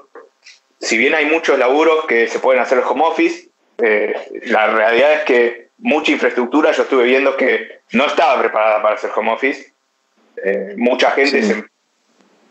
si 0.80 0.97
bien 0.97 1.14
hay 1.14 1.26
muchos 1.26 1.59
laburos 1.59 2.06
que 2.06 2.28
se 2.28 2.38
pueden 2.38 2.62
hacer 2.62 2.78
home 2.78 3.04
office, 3.04 3.44
eh, 3.78 4.14
la 4.47 4.69
realidad 4.69 5.12
es 5.12 5.21
que 5.25 5.69
mucha 5.78 6.12
infraestructura 6.12 6.73
yo 6.73 6.83
estuve 6.85 7.04
viendo 7.04 7.37
que 7.37 7.81
no 7.93 8.07
estaba 8.07 8.40
preparada 8.40 8.83
para 8.83 8.95
hacer 8.95 9.11
home 9.14 9.33
office. 9.33 9.73
mucha 10.76 11.11
gente 11.12 11.43
se 11.43 11.64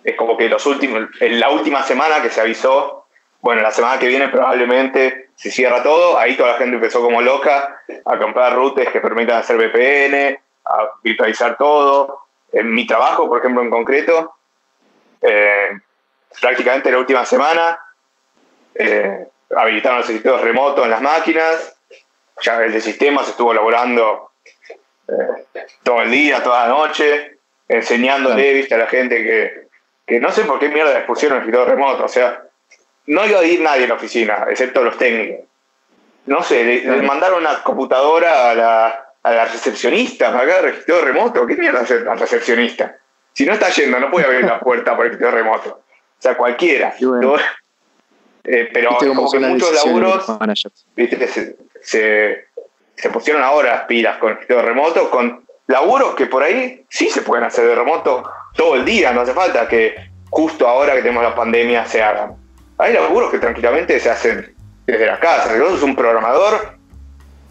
es 0.03 0.15
como 0.15 0.36
que 0.38 0.50
los 0.50 0.65
últimos, 0.65 1.10
en 1.20 1.39
la 1.39 1.50
última 1.50 1.84
semana 1.84 2.22
que 2.22 2.30
se 2.30 2.42
avisó, 2.42 3.08
bueno, 3.42 3.62
la 3.62 3.72
semana 3.72 4.00
que 4.00 4.08
viene 4.08 4.27
probablemente 4.27 5.30
se 5.36 5.51
cierra 5.51 5.82
todo, 5.82 6.18
ahí 6.18 6.36
toda 6.36 6.53
la 6.53 6.58
gente 6.58 6.75
empezó 6.75 7.01
como 7.01 7.22
loca 7.22 7.82
a 8.06 8.18
comprar 8.18 8.53
routes 8.53 8.89
que 8.89 9.01
permitan 9.01 9.38
hacer 9.38 9.58
VPN, 9.58 10.39
a 10.65 10.92
virtualizar 11.01 11.58
todo. 11.58 12.20
En 12.51 12.72
mi 12.74 12.86
trabajo, 12.86 13.27
por 13.27 13.39
ejemplo, 13.39 13.62
en 13.62 13.70
concreto, 13.70 14.36
eh, 15.22 15.70
prácticamente 16.39 16.92
la 16.92 17.00
última 17.00 17.25
semana 17.25 17.80
eh, 18.75 19.27
habilitaron 19.57 20.00
los 20.00 20.07
servicios 20.07 20.41
remotos 20.41 20.83
en 20.86 20.91
las 20.91 21.01
máquinas, 21.01 21.75
ya 22.41 22.63
el 22.63 22.72
de 22.72 22.81
sistemas 22.81 23.27
estuvo 23.29 23.51
elaborando 23.51 24.31
eh, 25.07 25.63
todo 25.83 26.01
el 26.01 26.12
día, 26.12 26.43
toda 26.43 26.67
la 26.67 26.74
noche, 26.74 27.38
enseñándole 27.67 28.53
¿viste, 28.53 28.75
a 28.75 28.79
la 28.79 28.88
gente 28.88 29.24
que 29.24 29.63
que 30.05 30.19
no 30.19 30.31
sé 30.31 30.43
por 30.43 30.60
qué 30.60 30.69
mierda 30.69 30.93
les 30.93 31.05
pusieron 31.05 31.38
el 31.38 31.43
escritorio 31.43 31.74
remoto. 31.74 32.05
O 32.05 32.10
sea, 32.10 32.43
no 33.07 33.25
iba 33.25 33.39
a 33.39 33.43
ir 33.43 33.62
nadie 33.62 33.83
en 33.83 33.89
la 33.89 33.95
oficina, 33.95 34.45
excepto 34.50 34.83
los 34.83 34.98
técnicos. 34.98 35.45
No 36.25 36.41
sé, 36.41 36.63
le, 36.63 37.01
mandaron 37.01 37.41
una 37.41 37.62
computadora 37.63 38.51
a 38.51 38.55
la, 38.55 39.05
a 39.24 39.31
la 39.31 39.45
recepcionista 39.45 40.31
para 40.31 40.43
acá 40.43 40.67
escritorio 40.67 41.05
remoto. 41.05 41.45
¿Qué 41.45 41.55
mierda 41.55 41.81
hace 41.81 42.00
la 42.00 42.15
recepcionista? 42.15 42.98
Si 43.33 43.45
no 43.45 43.53
está 43.53 43.69
yendo, 43.69 44.00
no 44.00 44.10
puede 44.10 44.25
abrir 44.25 44.45
la 44.45 44.60
puerta 44.60 44.95
por 44.95 45.05
el 45.05 45.12
escritorio 45.12 45.43
remoto. 45.43 45.69
O 45.69 46.22
sea, 46.22 46.38
cualquiera. 46.38 46.93
Eh, 48.46 48.70
pero 48.74 48.98
como 48.98 49.32
que 49.32 49.40
muchos 49.40 49.86
laburos 49.86 50.26
¿viste? 50.96 51.28
Se, 51.28 51.56
se, 51.82 52.46
se, 52.96 53.10
pusieron 53.10 53.42
ahora 53.42 53.76
las 53.76 53.86
pilas 53.86 54.18
con 54.18 54.38
el 54.38 54.62
remoto, 54.62 55.10
con 55.10 55.46
laburos 55.68 56.16
que 56.16 56.26
por 56.26 56.44
ahí 56.44 56.86
sí 56.90 57.10
se 57.10 57.22
pueden 57.22 57.46
hacer 57.46 57.66
de 57.66 57.76
remoto 57.76 58.30
todo 58.56 58.76
el 58.76 58.84
día, 58.84 59.14
no 59.14 59.22
hace 59.22 59.34
falta 59.34 59.68
que 59.68 59.96
justo 60.30 60.68
ahora 60.68 60.94
que 60.96 61.02
tenemos 61.02 61.24
la 61.24 61.36
pandemia 61.36 61.86
se 61.86 62.02
hagan. 62.02 62.36
Hay 62.78 62.94
laburos 62.94 63.32
que 63.32 63.40
tranquilamente 63.40 64.00
se 64.00 64.10
hacen 64.10 64.54
desde 64.86 65.06
la 65.06 65.20
casa. 65.20 65.58
Vos 65.60 65.72
sos 65.72 65.84
un 65.84 65.96
programador 65.96 66.78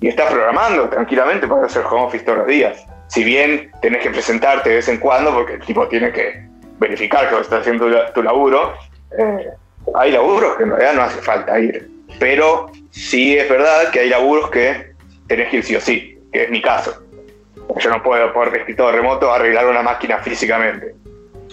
y 0.01 0.09
estás 0.09 0.31
programando 0.31 0.89
tranquilamente 0.89 1.47
para 1.47 1.67
hacer 1.67 1.85
home 1.87 2.03
office 2.03 2.25
todos 2.25 2.39
los 2.39 2.47
días. 2.49 2.85
Si 3.07 3.23
bien 3.25 3.71
tenés 3.81 4.03
que 4.03 4.11
presentarte 4.11 4.71
de 4.71 4.77
vez 4.77 4.89
en 4.89 4.99
cuando 4.99 5.33
porque 5.33 5.55
el 5.55 5.61
tipo 5.61 5.87
tiene 5.89 6.13
que 6.13 6.47
verificar 6.79 7.29
que 7.29 7.35
vos 7.37 7.45
estás 7.45 7.61
haciendo 7.61 7.87
tu 8.13 8.23
laburo, 8.23 8.75
eh, 9.17 9.49
hay 9.95 10.13
laburos 10.13 10.57
que 10.57 10.65
en 10.65 10.71
realidad 10.71 10.95
no 10.95 11.03
hace 11.03 11.21
falta 11.21 11.59
ir. 11.59 11.91
Pero 12.19 12.71
sí 12.91 13.37
es 13.37 13.49
verdad 13.49 13.91
que 13.91 14.01
hay 14.01 14.11
laburos 14.11 14.51
que 14.51 14.93
tenés 15.27 15.49
que 15.51 15.57
ir 15.59 15.65
sí 15.65 15.77
o 15.77 15.81
sí, 15.81 16.19
que 16.33 16.45
es 16.45 16.51
mi 16.51 16.61
caso. 16.61 16.93
Yo 17.79 17.91
no 17.91 18.03
puedo 18.03 18.33
por 18.33 18.55
escritorio 18.55 19.01
remoto 19.01 19.33
arreglar 19.33 19.67
una 19.67 19.83
máquina 19.83 20.19
físicamente. 20.19 20.95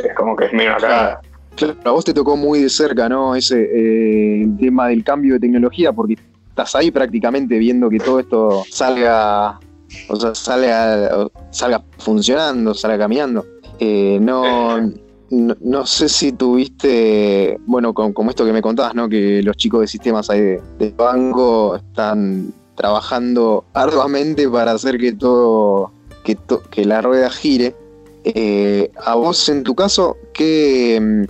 Es 0.04 0.14
como 0.16 0.36
que 0.36 0.46
es 0.46 0.54
medio 0.54 0.72
una 0.72 0.80
cagada. 0.80 1.22
Claro, 1.56 1.76
a 1.84 1.92
vos 1.92 2.06
te 2.06 2.14
tocó 2.14 2.38
muy 2.38 2.62
de 2.62 2.70
cerca, 2.70 3.10
¿no? 3.10 3.36
Ese 3.36 3.70
eh, 3.74 4.48
tema 4.60 4.88
del 4.88 5.04
cambio 5.04 5.34
de 5.34 5.40
tecnología, 5.42 5.92
porque 5.92 6.18
estás 6.50 6.76
ahí 6.76 6.92
prácticamente 6.92 7.58
viendo 7.58 7.90
que 7.90 8.00
todo 8.00 8.20
esto 8.20 8.64
salga, 8.70 9.60
o 10.08 10.16
sea, 10.16 10.36
salga, 10.36 11.28
salga 11.52 11.84
funcionando, 11.98 12.74
salga 12.74 12.98
caminando. 12.98 13.46
Eh, 13.80 14.20
no, 14.22 14.92
no, 15.30 15.86
sé 15.86 16.10
si 16.10 16.32
tuviste, 16.32 17.58
bueno, 17.66 17.94
como 17.94 18.30
esto 18.30 18.46
que 18.46 18.54
me 18.54 18.62
contabas, 18.62 18.96
¿no? 18.96 19.08
Que 19.10 19.42
los 19.44 19.58
chicos 19.58 19.82
de 19.82 19.88
sistemas 19.88 20.30
ahí 20.30 20.58
de, 20.78 20.94
banco 20.96 21.76
están 21.76 22.54
trabajando 22.76 23.66
arduamente 23.74 24.48
para 24.50 24.72
hacer 24.72 24.98
que 24.98 25.14
todo, 25.14 25.92
que, 26.24 26.38
que 26.72 26.86
la 26.86 27.02
rueda 27.02 27.30
gire. 27.30 27.76
Eh, 28.24 28.92
a 29.06 29.16
vos, 29.16 29.50
en 29.50 29.64
tu 29.64 29.76
caso, 29.76 30.18
¿qué, 30.34 31.28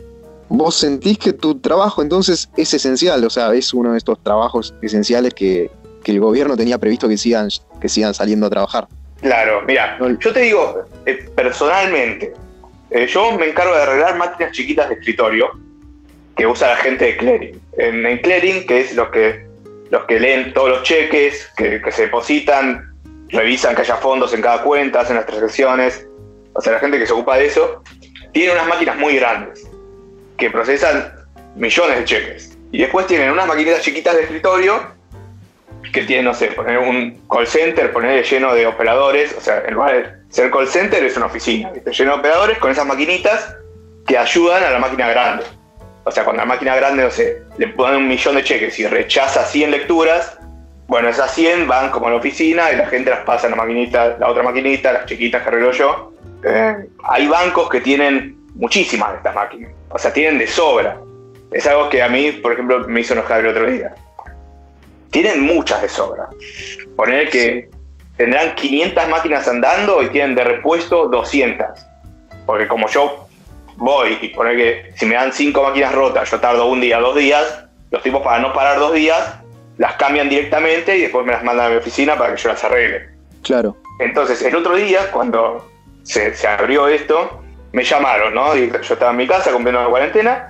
vos 0.49 0.75
sentís 0.75 1.17
que 1.17 1.31
tu 1.31 1.59
trabajo 1.59 2.01
entonces 2.01 2.49
es 2.57 2.73
esencial, 2.73 3.23
o 3.23 3.29
sea, 3.29 3.53
es 3.53 3.73
uno 3.73 3.93
de 3.93 3.99
estos 3.99 4.21
trabajos 4.21 4.73
esenciales 4.81 5.33
que, 5.33 5.71
el 6.05 6.19
gobierno 6.19 6.57
tenía 6.57 6.79
previsto 6.79 7.07
que 7.07 7.17
sigan, 7.19 7.49
que 7.79 7.87
sigan 7.87 8.15
saliendo 8.15 8.47
a 8.47 8.49
trabajar. 8.49 8.87
Claro, 9.21 9.61
mira, 9.67 9.95
yo 10.19 10.33
te 10.33 10.39
digo, 10.39 10.83
eh, 11.05 11.29
personalmente, 11.35 12.33
eh, 12.91 13.07
yo 13.07 13.31
me 13.37 13.49
encargo 13.49 13.75
de 13.75 13.81
arreglar 13.81 14.17
máquinas 14.17 14.51
chiquitas 14.51 14.89
de 14.89 14.95
escritorio 14.95 15.51
que 16.35 16.47
usa 16.47 16.69
la 16.69 16.77
gente 16.77 17.05
de 17.05 17.17
clearing. 17.17 17.61
En, 17.77 18.17
clearing, 18.19 18.65
que 18.65 18.81
es 18.81 18.95
los 18.95 19.09
que, 19.09 19.45
los 19.89 20.05
que 20.05 20.19
leen 20.19 20.53
todos 20.53 20.69
los 20.69 20.83
cheques, 20.83 21.51
que, 21.57 21.81
que 21.81 21.91
se 21.91 22.03
depositan, 22.03 22.93
revisan 23.29 23.75
que 23.75 23.81
haya 23.81 23.97
fondos 23.97 24.33
en 24.33 24.41
cada 24.41 24.63
cuenta, 24.63 25.01
hacen 25.01 25.17
las 25.17 25.25
transacciones, 25.25 26.07
o 26.53 26.61
sea, 26.61 26.73
la 26.73 26.79
gente 26.79 26.97
que 26.97 27.05
se 27.05 27.13
ocupa 27.13 27.37
de 27.37 27.47
eso, 27.47 27.83
tiene 28.31 28.53
unas 28.53 28.67
máquinas 28.67 28.97
muy 28.97 29.15
grandes 29.15 29.67
que 30.37 30.49
procesan 30.49 31.13
millones 31.55 31.99
de 31.99 32.05
cheques. 32.05 32.57
Y 32.71 32.79
después 32.79 33.07
tienen 33.07 33.31
unas 33.31 33.47
maquinitas 33.47 33.81
chiquitas 33.81 34.15
de 34.15 34.23
escritorio 34.23 34.98
que 35.93 36.03
tienen, 36.03 36.25
no 36.25 36.33
sé, 36.33 36.47
poner 36.47 36.77
un 36.77 37.25
call 37.29 37.47
center, 37.47 37.91
poner 37.91 38.23
lleno 38.23 38.53
de 38.53 38.67
operadores, 38.67 39.35
o 39.37 39.41
sea, 39.41 39.63
en 39.65 39.73
lugar 39.73 39.95
de 39.95 40.33
ser 40.33 40.51
call 40.51 40.67
center 40.67 41.03
es 41.03 41.17
una 41.17 41.27
oficina, 41.27 41.71
lleno 41.73 42.13
de 42.13 42.19
operadores 42.19 42.57
con 42.59 42.71
esas 42.71 42.85
maquinitas 42.85 43.55
que 44.05 44.17
ayudan 44.17 44.63
a 44.63 44.69
la 44.71 44.79
máquina 44.79 45.09
grande. 45.09 45.43
O 46.03 46.11
sea, 46.11 46.23
cuando 46.23 46.41
la 46.41 46.47
máquina 46.47 46.75
grande, 46.75 47.03
no 47.03 47.11
sé, 47.11 47.43
le 47.57 47.67
ponen 47.67 47.97
un 47.97 48.07
millón 48.07 48.35
de 48.35 48.43
cheques 48.43 48.79
y 48.79 48.87
rechaza 48.87 49.43
100 49.43 49.71
lecturas, 49.71 50.37
bueno, 50.87 51.07
esas 51.07 51.31
100 51.35 51.67
van 51.67 51.91
como 51.91 52.07
a 52.07 52.09
la 52.09 52.15
oficina 52.15 52.71
y 52.71 52.75
la 52.75 52.87
gente 52.87 53.11
las 53.11 53.19
pasa 53.19 53.45
a 53.45 53.51
la 53.51 53.55
maquinita, 53.55 54.17
la 54.17 54.27
otra 54.27 54.41
maquinita, 54.41 54.91
las 54.91 55.05
chiquitas 55.05 55.43
que 55.43 55.49
arreglo 55.49 55.71
yo. 55.71 56.13
Eh, 56.43 56.75
hay 57.03 57.27
bancos 57.27 57.69
que 57.69 57.79
tienen 57.81 58.35
muchísimas 58.55 59.11
de 59.11 59.17
estas 59.17 59.35
máquinas. 59.35 59.71
O 59.89 59.99
sea, 59.99 60.11
tienen 60.11 60.39
de 60.39 60.47
sobra. 60.47 60.97
Es 61.51 61.67
algo 61.67 61.89
que 61.89 62.01
a 62.01 62.09
mí, 62.09 62.31
por 62.31 62.53
ejemplo, 62.53 62.87
me 62.87 63.01
hizo 63.01 63.13
enojar 63.13 63.41
el 63.41 63.47
otro 63.47 63.69
día. 63.69 63.93
Tienen 65.11 65.41
muchas 65.41 65.81
de 65.81 65.89
sobra. 65.89 66.29
Poner 66.95 67.29
que 67.29 67.69
tendrán 68.17 68.55
500 68.55 69.07
máquinas 69.09 69.47
andando 69.47 70.03
y 70.03 70.09
tienen 70.09 70.35
de 70.35 70.43
repuesto 70.43 71.07
200. 71.07 71.65
Porque 72.45 72.67
como 72.67 72.87
yo 72.89 73.27
voy 73.77 74.17
y 74.21 74.29
poner 74.29 74.57
que 74.57 74.93
si 74.95 75.05
me 75.05 75.15
dan 75.15 75.31
5 75.31 75.63
máquinas 75.63 75.93
rotas, 75.93 76.29
yo 76.29 76.39
tardo 76.39 76.65
un 76.67 76.81
día, 76.81 76.99
dos 76.99 77.15
días, 77.15 77.65
los 77.91 78.03
tipos 78.03 78.21
para 78.21 78.39
no 78.39 78.53
parar 78.53 78.79
dos 78.79 78.93
días, 78.93 79.35
las 79.77 79.95
cambian 79.95 80.29
directamente 80.29 80.97
y 80.97 81.01
después 81.01 81.25
me 81.25 81.31
las 81.31 81.43
mandan 81.43 81.67
a 81.67 81.69
mi 81.69 81.75
oficina 81.77 82.17
para 82.17 82.35
que 82.35 82.41
yo 82.41 82.49
las 82.49 82.63
arregle. 82.63 83.09
Claro. 83.43 83.77
Entonces, 83.99 84.41
el 84.41 84.55
otro 84.55 84.75
día, 84.75 85.09
cuando 85.11 85.69
se, 86.03 86.35
se 86.35 86.47
abrió 86.47 86.87
esto, 86.87 87.41
me 87.71 87.83
llamaron, 87.83 88.33
¿no? 88.33 88.55
yo 88.55 88.93
estaba 88.93 89.11
en 89.11 89.17
mi 89.17 89.27
casa 89.27 89.51
cumpliendo 89.51 89.81
la 89.81 89.89
cuarentena, 89.89 90.48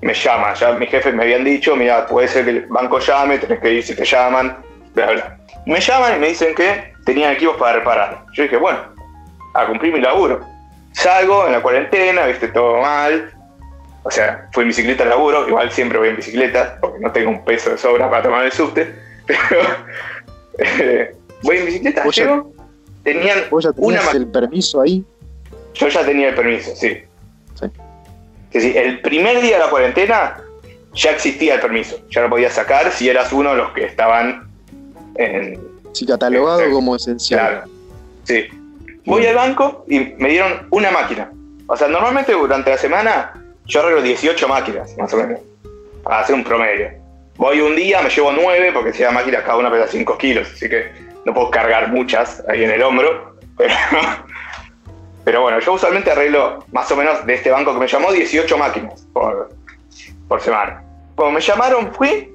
me 0.00 0.14
llaman, 0.14 0.54
ya 0.54 0.72
mis 0.72 0.90
jefes 0.90 1.14
me 1.14 1.24
habían 1.24 1.44
dicho, 1.44 1.74
mira, 1.76 2.06
puede 2.06 2.28
ser 2.28 2.44
que 2.44 2.50
el 2.50 2.66
banco 2.66 2.98
llame, 2.98 3.38
tenés 3.38 3.60
que 3.60 3.72
ir 3.72 3.82
si 3.82 3.94
te 3.94 4.04
llaman, 4.04 4.56
bla, 4.94 5.10
bla. 5.10 5.38
Me 5.66 5.80
llaman 5.80 6.16
y 6.16 6.18
me 6.20 6.28
dicen 6.28 6.54
que 6.54 6.92
tenían 7.04 7.32
equipos 7.32 7.56
para 7.56 7.78
reparar. 7.78 8.24
Yo 8.32 8.44
dije, 8.44 8.56
bueno, 8.56 8.78
a 9.54 9.66
cumplir 9.66 9.92
mi 9.92 10.00
laburo. 10.00 10.40
Salgo 10.92 11.46
en 11.46 11.52
la 11.52 11.60
cuarentena, 11.60 12.26
viste, 12.26 12.48
todo 12.48 12.80
mal. 12.80 13.32
O 14.04 14.10
sea, 14.10 14.48
fui 14.52 14.62
en 14.62 14.68
bicicleta 14.68 15.02
al 15.02 15.10
laburo, 15.10 15.48
igual 15.48 15.70
siempre 15.70 15.98
voy 15.98 16.08
en 16.08 16.16
bicicleta, 16.16 16.78
porque 16.80 17.00
no 17.00 17.12
tengo 17.12 17.30
un 17.30 17.44
peso 17.44 17.70
de 17.70 17.78
sobra 17.78 18.08
para 18.08 18.22
tomar 18.22 18.44
el 18.44 18.52
subte, 18.52 18.94
pero 19.26 19.60
eh, 20.58 21.14
voy 21.42 21.56
en 21.58 21.66
bicicleta, 21.66 22.04
llego, 22.04 22.52
tenían 23.02 23.38
¿Vos 23.50 23.64
ya 23.64 23.70
una 23.76 24.00
el 24.12 24.28
permiso 24.28 24.80
ahí? 24.80 25.04
Yo 25.74 25.88
ya 25.88 26.06
tenía 26.06 26.30
el 26.30 26.34
permiso, 26.34 26.74
sí. 26.74 27.02
Sí. 28.52 28.72
el 28.74 29.00
primer 29.00 29.40
día 29.40 29.58
de 29.58 29.64
la 29.64 29.70
cuarentena 29.70 30.38
ya 30.94 31.10
existía 31.10 31.54
el 31.54 31.60
permiso. 31.60 31.98
Ya 32.10 32.22
lo 32.22 32.30
podías 32.30 32.52
sacar 32.54 32.90
si 32.90 33.08
eras 33.08 33.32
uno 33.32 33.50
de 33.50 33.56
los 33.56 33.72
que 33.72 33.84
estaban 33.84 34.48
en. 35.16 35.60
Sí, 35.92 36.06
catalogado 36.06 36.70
como 36.70 36.96
esencial. 36.96 37.40
Claro. 37.40 37.64
Sí. 38.24 38.46
Voy 39.04 39.24
al 39.26 39.36
banco 39.36 39.84
y 39.88 40.00
me 40.18 40.28
dieron 40.28 40.66
una 40.70 40.90
máquina. 40.90 41.30
O 41.66 41.76
sea, 41.76 41.88
normalmente 41.88 42.32
durante 42.32 42.70
la 42.70 42.78
semana 42.78 43.32
yo 43.66 43.80
arreglo 43.80 44.02
18 44.02 44.48
máquinas, 44.48 44.96
más 44.98 45.12
o 45.14 45.16
menos. 45.18 45.40
Para 46.02 46.20
hacer 46.20 46.34
un 46.34 46.44
promedio. 46.44 46.90
Voy 47.36 47.60
un 47.60 47.76
día, 47.76 48.02
me 48.02 48.10
llevo 48.10 48.32
9, 48.32 48.72
porque 48.72 48.92
si 48.92 49.02
la 49.02 49.12
máquina 49.12 49.42
cada 49.42 49.58
una 49.58 49.70
pesa 49.70 49.86
5 49.86 50.18
kilos, 50.18 50.48
así 50.52 50.68
que 50.68 50.90
no 51.24 51.32
puedo 51.32 51.50
cargar 51.50 51.88
muchas 51.92 52.42
ahí 52.48 52.64
en 52.64 52.70
el 52.70 52.82
hombro. 52.82 53.36
Pero 53.56 53.74
pero 55.28 55.42
bueno, 55.42 55.58
yo 55.60 55.74
usualmente 55.74 56.10
arreglo 56.10 56.64
más 56.72 56.90
o 56.90 56.96
menos 56.96 57.26
de 57.26 57.34
este 57.34 57.50
banco 57.50 57.74
que 57.74 57.80
me 57.80 57.86
llamó 57.86 58.10
18 58.10 58.56
máquinas 58.56 59.06
por, 59.12 59.50
por 60.26 60.40
semana. 60.40 60.82
Cuando 61.14 61.34
me 61.34 61.42
llamaron 61.42 61.92
fui 61.92 62.34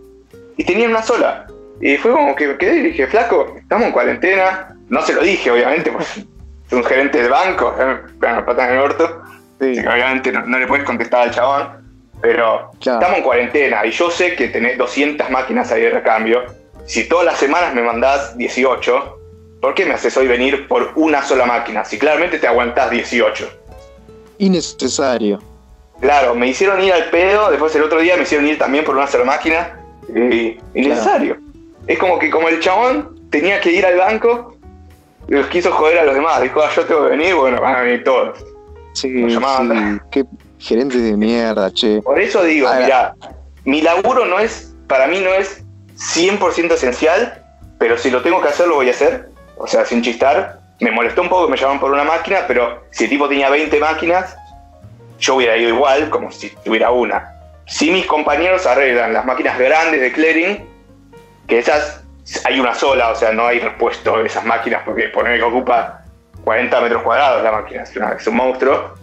y 0.58 0.64
tenían 0.64 0.92
una 0.92 1.02
sola. 1.02 1.48
Y 1.82 1.98
fue 1.98 2.12
como 2.12 2.36
que 2.36 2.56
quedé 2.56 2.76
y 2.76 2.82
dije, 2.82 3.08
flaco, 3.08 3.56
estamos 3.58 3.88
en 3.88 3.94
cuarentena. 3.94 4.78
No 4.90 5.02
se 5.02 5.14
lo 5.14 5.24
dije, 5.24 5.50
obviamente, 5.50 5.92
pues 5.92 6.18
es 6.68 6.72
un 6.72 6.84
gerente 6.84 7.20
del 7.20 7.32
banco, 7.32 7.76
eh, 7.80 7.98
bueno, 8.20 8.46
pata 8.46 8.68
en 8.68 8.74
el 8.74 8.80
orto. 8.82 9.24
obviamente 9.60 10.32
no, 10.32 10.60
le 10.60 10.68
puedes 10.68 10.86
contestar 10.86 11.24
al 11.24 11.32
chabón. 11.32 11.70
Pero 12.22 12.70
estamos 12.80 13.18
en 13.18 13.24
cuarentena 13.24 13.88
y 13.88 13.90
yo 13.90 14.12
sé 14.12 14.36
que 14.36 14.50
tenés 14.50 14.78
200 14.78 15.32
máquinas 15.32 15.72
ahí 15.72 15.82
de 15.82 15.90
recambio. 15.90 16.44
Si 16.86 17.10
todas 17.10 17.26
las 17.26 17.40
semanas 17.40 17.74
me 17.74 17.82
mandás 17.82 18.38
18, 18.38 19.20
¿por 19.64 19.74
qué 19.74 19.86
me 19.86 19.94
haces 19.94 20.18
hoy 20.18 20.28
venir 20.28 20.68
por 20.68 20.92
una 20.96 21.24
sola 21.24 21.46
máquina? 21.46 21.86
Si 21.86 21.98
claramente 21.98 22.38
te 22.38 22.46
aguantás 22.46 22.92
18. 22.92 23.50
Innecesario. 24.40 25.40
Claro, 26.02 26.36
me 26.36 26.50
hicieron 26.50 26.84
ir 26.84 26.92
al 26.92 27.10
pedo, 27.10 27.50
después 27.50 27.74
el 27.78 27.84
otro 27.84 28.02
día 28.02 28.18
me 28.18 28.24
hicieron 28.24 28.46
ir 28.46 28.58
también 28.58 28.84
por 28.84 28.98
una 28.98 29.08
sola 29.08 29.24
máquina. 29.24 29.80
Y, 30.14 30.58
innecesario. 30.74 31.38
Es 31.88 31.98
como 31.98 32.20
que 32.20 32.30
como 32.30 32.50
el 32.50 32.60
chabón 32.60 33.18
tenía 33.30 33.62
que 33.62 33.72
ir 33.72 33.86
al 33.86 33.96
banco, 33.96 34.54
los 35.30 35.48
quiso 35.48 35.72
joder 35.72 36.00
a 36.00 36.04
los 36.04 36.16
demás. 36.16 36.42
Dijo, 36.42 36.62
ah, 36.62 36.70
yo 36.76 36.84
tengo 36.84 37.06
que 37.06 37.12
venir, 37.12 37.34
bueno, 37.34 37.62
van 37.62 37.76
a 37.78 37.82
venir 37.84 38.04
todos. 38.04 38.38
Sí, 38.92 39.30
sí. 39.30 39.40
qué 40.12 40.26
gerente 40.60 40.98
de 40.98 41.16
mierda, 41.16 41.72
che. 41.72 42.02
Por 42.02 42.20
eso 42.20 42.44
digo, 42.44 42.68
mira, 42.82 43.16
mi 43.64 43.82
laburo 43.82 44.26
no 44.26 44.40
es, 44.40 44.76
para 44.90 45.08
mí 45.08 45.22
no 45.22 45.34
es 45.34 45.64
100% 45.96 46.74
esencial, 46.74 47.42
pero 47.80 47.98
si 47.98 48.10
lo 48.10 48.22
tengo 48.22 48.42
que 48.42 48.50
hacer, 48.50 48.68
lo 48.68 48.76
voy 48.76 48.90
a 48.90 48.92
hacer 48.92 49.32
o 49.58 49.68
sea, 49.68 49.86
sin 49.86 50.02
chistar, 50.02 50.60
me 50.80 50.92
molestó 50.92 51.22
un 51.22 51.30
poco 51.30 51.46
que 51.46 51.52
me 51.52 51.58
llamaban 51.58 51.80
por 51.80 51.92
una 51.92 52.04
máquina, 52.04 52.46
pero 52.48 52.84
si 52.92 53.06
el 53.06 53.10
tipo 53.10 53.28
tenía 53.28 53.50
20 53.50 53.80
máquinas, 53.80 54.36
yo 55.20 55.36
hubiera 55.36 55.56
ido 55.58 55.70
igual, 55.70 56.10
como 56.10 56.32
si 56.32 56.50
tuviera 56.50 56.92
una. 56.92 57.30
Si 57.66 57.92
mis 57.92 58.06
compañeros 58.06 58.66
arreglan 58.66 59.14
las 59.14 59.26
máquinas 59.26 59.58
grandes 59.58 60.02
de 60.02 60.12
clearing, 60.12 60.68
que 61.48 61.60
esas 61.60 62.04
hay 62.46 62.60
una 62.60 62.74
sola, 62.74 63.10
o 63.10 63.16
sea, 63.16 63.32
no 63.32 63.48
hay 63.48 63.60
repuesto 63.60 64.18
de 64.18 64.28
esas 64.28 64.46
máquinas, 64.46 64.82
porque 64.86 65.10
poner 65.10 65.38
que 65.38 65.44
ocupa 65.44 66.02
40 66.44 66.82
metros 66.82 67.04
cuadrados 67.04 67.44
la 67.44 67.52
máquina, 67.52 67.84
es, 67.84 68.28
un 68.28 68.36
monstruo. 68.36 68.94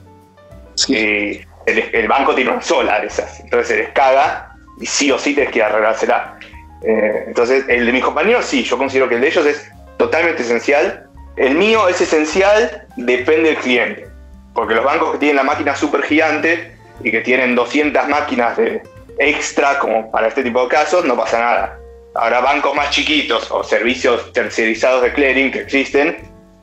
Y 0.88 1.40
el, 1.66 2.08
banco 2.08 2.34
tiene 2.34 2.50
una 2.50 2.62
sola 2.62 3.00
de 3.00 3.08
esas, 3.08 3.40
entonces 3.40 3.68
se 3.68 3.76
les 3.76 3.88
caga 3.90 4.54
y 4.80 4.86
sí 4.86 5.10
o 5.10 5.18
sí 5.18 5.34
tienes 5.34 5.52
que 5.52 5.62
arreglársela. 5.62 6.38
Eh, 6.82 7.24
entonces, 7.26 7.66
el 7.68 7.84
de 7.84 7.92
mis 7.92 8.02
compañeros 8.02 8.46
sí, 8.46 8.62
yo 8.62 8.78
considero 8.78 9.08
que 9.08 9.16
el 9.16 9.20
de 9.20 9.28
ellos 9.28 9.44
es 9.44 9.70
totalmente 10.00 10.42
esencial. 10.42 11.06
El 11.36 11.54
mío 11.56 11.86
es 11.86 12.00
esencial, 12.00 12.86
depende 12.96 13.50
del 13.50 13.58
cliente. 13.58 14.08
Porque 14.54 14.74
los 14.74 14.84
bancos 14.84 15.12
que 15.12 15.18
tienen 15.18 15.36
la 15.36 15.42
máquina 15.42 15.76
súper 15.76 16.02
gigante 16.02 16.74
y 17.04 17.10
que 17.10 17.20
tienen 17.20 17.54
200 17.54 18.08
máquinas 18.08 18.56
de 18.56 18.82
extra 19.18 19.78
como 19.78 20.10
para 20.10 20.28
este 20.28 20.42
tipo 20.42 20.62
de 20.62 20.68
casos, 20.68 21.04
no 21.04 21.16
pasa 21.16 21.38
nada. 21.38 21.78
Ahora 22.14 22.40
bancos 22.40 22.74
más 22.74 22.90
chiquitos 22.90 23.50
o 23.50 23.62
servicios 23.62 24.32
tercerizados 24.32 25.02
de 25.02 25.12
clearing 25.12 25.52
que 25.52 25.60
existen, 25.60 26.16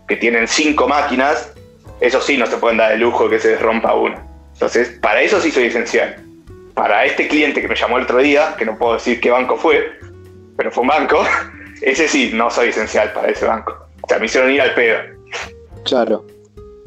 que 0.08 0.16
tienen 0.16 0.48
5 0.48 0.88
máquinas, 0.88 1.54
eso 2.02 2.20
sí 2.20 2.38
no 2.38 2.48
se 2.48 2.58
pueden 2.58 2.78
dar 2.78 2.92
el 2.92 3.00
lujo 3.00 3.30
que 3.30 3.40
se 3.40 3.56
rompa 3.58 3.94
una. 3.94 4.26
Entonces, 4.54 4.98
para 5.00 5.22
eso 5.22 5.40
sí 5.40 5.52
soy 5.52 5.66
esencial. 5.66 6.16
Para 6.74 7.06
este 7.06 7.28
cliente 7.28 7.62
que 7.62 7.68
me 7.68 7.76
llamó 7.76 7.98
el 7.98 8.04
otro 8.04 8.18
día, 8.18 8.56
que 8.58 8.66
no 8.66 8.78
puedo 8.78 8.96
decir 8.96 9.20
qué 9.22 9.30
banco 9.30 9.58
fue, 9.58 9.92
pero 10.58 10.72
fue 10.72 10.82
un 10.82 10.88
banco, 10.88 11.24
ese 11.82 12.08
sí 12.08 12.32
no 12.34 12.50
soy 12.50 12.70
esencial 12.70 13.14
para 13.14 13.30
ese 13.30 13.46
banco. 13.46 13.74
O 14.02 14.08
sea, 14.08 14.20
me 14.20 14.26
hicieron 14.26 14.52
ir 14.52 14.62
al 14.62 14.74
pedo. 14.74 14.98
Claro, 15.84 16.26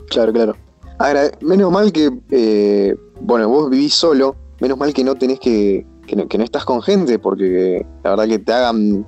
claro, 0.09 0.33
claro. 0.33 0.57
Ahora, 0.99 1.31
menos 1.41 1.73
mal 1.73 1.93
que, 1.93 2.11
eh, 2.31 2.95
bueno, 3.21 3.49
vos 3.49 3.71
vivís 3.71 3.95
solo, 3.95 4.37
menos 4.61 4.77
mal 4.79 4.93
que 4.93 5.03
no 5.03 5.15
tenés 5.15 5.41
que, 5.41 5.87
que 6.07 6.39
no, 6.39 6.45
estás 6.45 6.65
con 6.65 6.83
gente, 6.83 7.19
porque 7.19 7.87
la 8.03 8.11
verdad 8.11 8.29
que 8.29 8.39
te 8.39 8.53
hagan... 8.53 9.07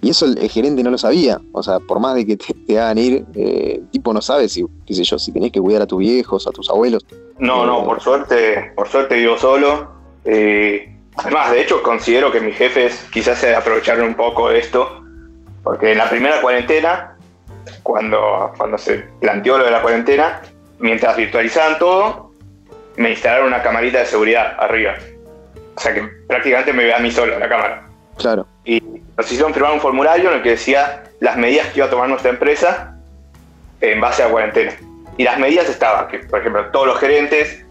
Y 0.00 0.10
eso 0.10 0.26
el, 0.26 0.48
gerente 0.48 0.82
no 0.82 0.90
lo 0.90 0.98
sabía, 0.98 1.40
o 1.52 1.62
sea, 1.62 1.80
por 1.80 1.98
más 1.98 2.14
de 2.14 2.24
que 2.24 2.36
te, 2.36 2.78
hagan 2.78 2.98
ir, 2.98 3.24
eh, 3.34 3.82
tipo 3.90 4.12
no 4.12 4.22
sabe 4.22 4.48
si, 4.48 4.64
qué 4.86 4.94
sé 4.94 5.02
yo, 5.02 5.18
si 5.18 5.32
tenés 5.32 5.50
que 5.50 5.60
cuidar 5.60 5.82
a 5.82 5.86
tus 5.86 5.98
viejos, 5.98 6.46
a 6.46 6.50
tus 6.50 6.70
abuelos. 6.70 7.04
No, 7.38 7.66
no, 7.66 7.84
por 7.84 8.00
suerte, 8.00 8.72
por 8.76 8.88
suerte 8.88 9.16
vivo 9.16 9.36
solo. 9.36 9.88
Eh, 10.24 10.96
además, 11.16 11.50
de 11.50 11.62
hecho, 11.62 11.82
considero 11.82 12.30
que 12.30 12.40
mis 12.40 12.56
jefes 12.56 13.06
quizás 13.12 13.38
se 13.38 13.54
aprovecharon 13.54 14.06
un 14.06 14.14
poco 14.14 14.48
de 14.50 14.58
esto, 14.60 14.97
porque 15.68 15.92
en 15.92 15.98
la 15.98 16.08
primera 16.08 16.40
cuarentena, 16.40 17.14
cuando, 17.82 18.54
cuando 18.56 18.78
se 18.78 19.04
planteó 19.20 19.58
lo 19.58 19.66
de 19.66 19.70
la 19.70 19.82
cuarentena, 19.82 20.40
mientras 20.78 21.14
virtualizaban 21.14 21.78
todo, 21.78 22.32
me 22.96 23.10
instalaron 23.10 23.48
una 23.48 23.62
camarita 23.62 23.98
de 23.98 24.06
seguridad 24.06 24.56
arriba. 24.58 24.94
O 25.76 25.78
sea 25.78 25.92
que 25.92 26.08
prácticamente 26.26 26.72
me 26.72 26.84
ve 26.84 26.94
a 26.94 27.00
mí 27.00 27.10
solo 27.10 27.34
en 27.34 27.40
la 27.40 27.50
cámara. 27.50 27.86
Claro. 28.16 28.46
Y 28.64 28.80
nos 29.14 29.30
hicieron 29.30 29.52
firmar 29.52 29.74
un 29.74 29.80
formulario 29.82 30.30
en 30.30 30.36
el 30.36 30.42
que 30.42 30.52
decía 30.52 31.02
las 31.20 31.36
medidas 31.36 31.66
que 31.66 31.80
iba 31.80 31.86
a 31.86 31.90
tomar 31.90 32.08
nuestra 32.08 32.30
empresa 32.30 32.96
en 33.82 34.00
base 34.00 34.22
a 34.22 34.24
la 34.24 34.32
cuarentena. 34.32 34.72
Y 35.18 35.24
las 35.24 35.38
medidas 35.38 35.68
estaban, 35.68 36.08
que 36.08 36.20
por 36.20 36.40
ejemplo 36.40 36.64
todos 36.70 36.86
los 36.86 36.98
gerentes, 36.98 37.62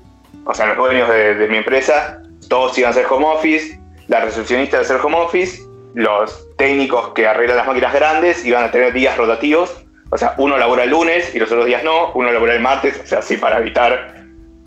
o 0.46 0.54
sea 0.54 0.68
los 0.68 0.78
dueños 0.78 1.10
de, 1.10 1.48
mi 1.50 1.58
empresa, 1.58 2.22
todos 2.48 2.78
iban 2.78 2.92
a 2.92 2.94
ser 2.94 3.08
home 3.10 3.26
office, 3.26 3.80
la 4.08 4.20
recepcionista 4.20 4.78
iba 4.78 4.86
a 4.86 4.88
ser 4.88 4.98
home 4.98 5.18
office, 5.18 5.67
los 5.98 6.56
técnicos 6.58 7.10
que 7.16 7.26
arreglan 7.26 7.58
las 7.58 7.66
máquinas 7.66 7.92
grandes 7.92 8.46
iban 8.46 8.64
a 8.64 8.70
tener 8.70 8.94
días 8.94 9.18
rotativos, 9.18 9.84
o 10.12 10.18
sea, 10.18 10.36
uno 10.38 10.56
labora 10.56 10.84
el 10.84 10.92
lunes 10.92 11.34
y 11.34 11.40
los 11.40 11.52
otros 11.52 11.66
días 11.66 11.84
no, 11.84 12.12
uno 12.14 12.32
labora 12.32 12.54
el 12.54 12.60
martes, 12.60 13.02
o 13.04 13.08
sea, 13.08 13.20
así 13.20 13.36
para 13.36 13.58
evitar 13.58 14.14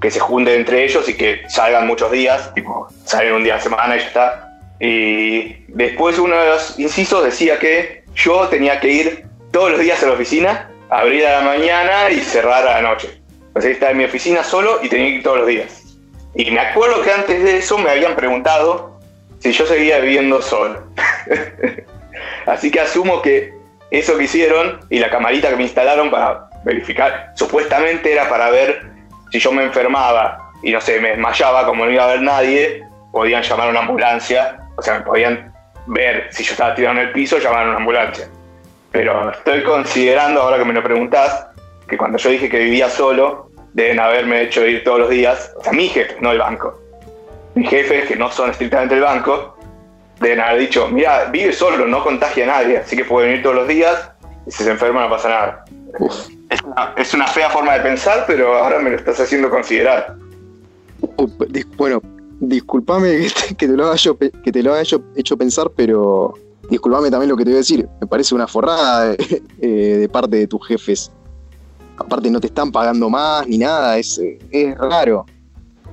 que 0.01 0.11
se 0.11 0.19
junten 0.19 0.55
entre 0.55 0.83
ellos 0.83 1.09
y 1.09 1.17
que 1.17 1.43
salgan 1.49 1.87
muchos 1.87 2.11
días, 2.11 2.53
tipo, 2.53 2.89
salen 3.05 3.35
un 3.35 3.45
día 3.45 3.55
a 3.55 3.57
la 3.59 3.63
semana 3.63 3.97
y 3.97 4.01
ya 4.01 4.07
está. 4.07 4.59
Y 4.81 5.65
después 5.69 6.19
uno 6.19 6.37
de 6.37 6.49
los 6.49 6.77
incisos 6.81 7.23
decía 7.23 7.61
que 7.61 8.03
yo 8.17 8.49
tenía 8.49 8.81
que 8.81 8.89
ir 8.89 9.25
todos 9.53 9.71
los 9.71 9.81
días 9.81 10.03
a 10.03 10.07
la 10.07 10.15
oficina, 10.15 10.69
abrir 10.89 11.25
a 11.27 11.39
la 11.39 11.43
mañana 11.43 12.11
y 12.11 12.19
cerrar 12.19 12.67
a 12.67 12.81
la 12.81 12.83
noche. 12.83 13.21
O 13.55 13.61
sea, 13.61 13.71
estaba 13.71 13.93
en 13.93 13.99
mi 13.99 14.05
oficina 14.05 14.43
solo 14.43 14.81
y 14.83 14.89
tenía 14.89 15.07
que 15.07 15.15
ir 15.19 15.23
todos 15.23 15.39
los 15.39 15.47
días. 15.47 15.97
Y 16.35 16.51
me 16.51 16.59
acuerdo 16.59 17.03
que 17.03 17.13
antes 17.13 17.45
de 17.45 17.59
eso 17.59 17.79
me 17.79 17.91
habían 17.91 18.17
preguntado 18.17 18.99
si 19.41 19.53
yo 19.53 19.67
seguía 19.67 19.99
viviendo 20.01 20.41
solo. 20.43 20.83
Así 22.47 22.71
que 22.71 22.81
asumo 22.81 23.23
que 23.23 23.55
eso 23.91 24.17
que 24.17 24.25
hicieron 24.25 24.81
y 24.89 24.99
la 24.99 25.11
camarita 25.11 25.49
que 25.51 25.57
me 25.57 25.65
instalaron 25.65 26.11
para 26.11 26.49
verificar, 26.65 27.33
supuestamente 27.35 28.13
era 28.13 28.29
para 28.29 28.51
ver 28.51 28.83
si 29.31 29.39
yo 29.39 29.53
me 29.53 29.65
enfermaba 29.65 30.51
y 30.63 30.73
no 30.73 30.81
sé, 30.81 31.01
me 31.01 31.11
desmayaba 31.11 31.67
como 31.67 31.85
no 31.85 31.91
iba 31.91 32.05
a 32.05 32.09
ver 32.09 32.23
nadie, 32.23 32.85
podían 33.13 33.43
llamar 33.43 33.69
a 33.69 33.71
una 33.71 33.81
ambulancia, 33.81 34.59
o 34.77 34.83
sea, 34.83 34.99
me 34.99 35.01
podían 35.05 35.53
ver 35.87 36.29
si 36.31 36.45
yo 36.45 36.53
estaba 36.53 36.75
tirado 36.75 36.99
en 36.99 37.07
el 37.07 37.13
piso, 37.13 37.39
llamar 37.39 37.67
a 37.67 37.69
una 37.71 37.79
ambulancia. 37.79 38.29
Pero 38.93 39.31
estoy 39.31 39.63
considerando, 39.63 40.43
ahora 40.43 40.59
que 40.59 40.65
me 40.65 40.75
lo 40.75 40.83
preguntás, 40.83 41.47
que 41.89 41.97
cuando 41.97 42.19
yo 42.19 42.31
dije 42.31 42.49
que 42.49 42.59
vivía 42.59 42.89
solo, 42.89 43.51
deben 43.73 44.01
haberme 44.01 44.43
hecho 44.43 44.67
ir 44.67 44.85
todos 44.85 45.01
los 45.01 45.11
días, 45.11 45.53
o 45.57 45.65
sea, 45.65 45.73
mi 45.73 45.89
jefe, 45.89 46.17
no 46.21 46.33
el 46.33 46.39
banco. 46.39 46.79
Mis 47.55 47.69
jefes, 47.69 48.07
que 48.07 48.17
no 48.17 48.31
son 48.31 48.51
estrictamente 48.51 48.95
el 48.95 49.01
banco, 49.01 49.57
deben 50.21 50.41
haber 50.41 50.61
dicho, 50.61 50.89
mira, 50.89 51.27
vive 51.27 51.53
solo, 51.53 51.87
no 51.87 52.05
contagia 52.05 52.45
a 52.45 52.47
nadie, 52.63 52.79
así 52.79 52.97
que 52.97 53.05
puede 53.05 53.29
venir 53.29 53.43
todos 53.43 53.57
los 53.57 53.69
días 53.69 54.11
y 54.47 54.51
si 54.51 54.65
se 54.65 54.71
enferma 54.71 55.05
no 55.05 55.11
pasa 55.11 55.29
nada. 55.29 55.65
Es 56.97 57.15
una, 57.15 57.27
fea 57.27 57.49
forma 57.51 57.75
de 57.75 57.81
pensar, 57.81 58.25
pero 58.27 58.57
ahora 58.57 58.81
me 58.81 58.91
lo 58.91 58.97
estás 58.97 59.19
haciendo 59.21 59.49
considerar. 59.49 60.17
Bueno, 61.77 62.03
discúlpame 62.41 63.29
que 63.59 63.67
te, 63.67 63.75
lo 63.75 63.91
haya, 63.91 64.11
que 64.45 64.53
te 64.53 64.63
lo 64.63 64.75
haya 64.75 64.99
hecho, 65.17 65.37
pensar, 65.37 65.71
pero 65.75 66.35
discúlpame 66.69 67.11
también 67.11 67.31
lo 67.31 67.37
que 67.37 67.45
te 67.45 67.51
voy 67.51 67.57
a 67.57 67.59
decir. 67.59 67.89
Me 68.01 68.07
parece 68.07 68.35
una 68.35 68.47
forrada 68.47 69.15
eh, 69.61 69.97
de, 70.01 70.09
parte 70.09 70.37
de 70.37 70.47
tus 70.47 70.67
jefes. 70.67 71.11
Aparte 71.97 72.31
no 72.31 72.41
te 72.41 72.49
están 72.49 72.73
pagando 72.73 73.09
más 73.09 73.47
ni 73.47 73.59
nada, 73.59 73.99
es, 73.99 74.21
es 74.51 74.79
raro. 74.79 75.27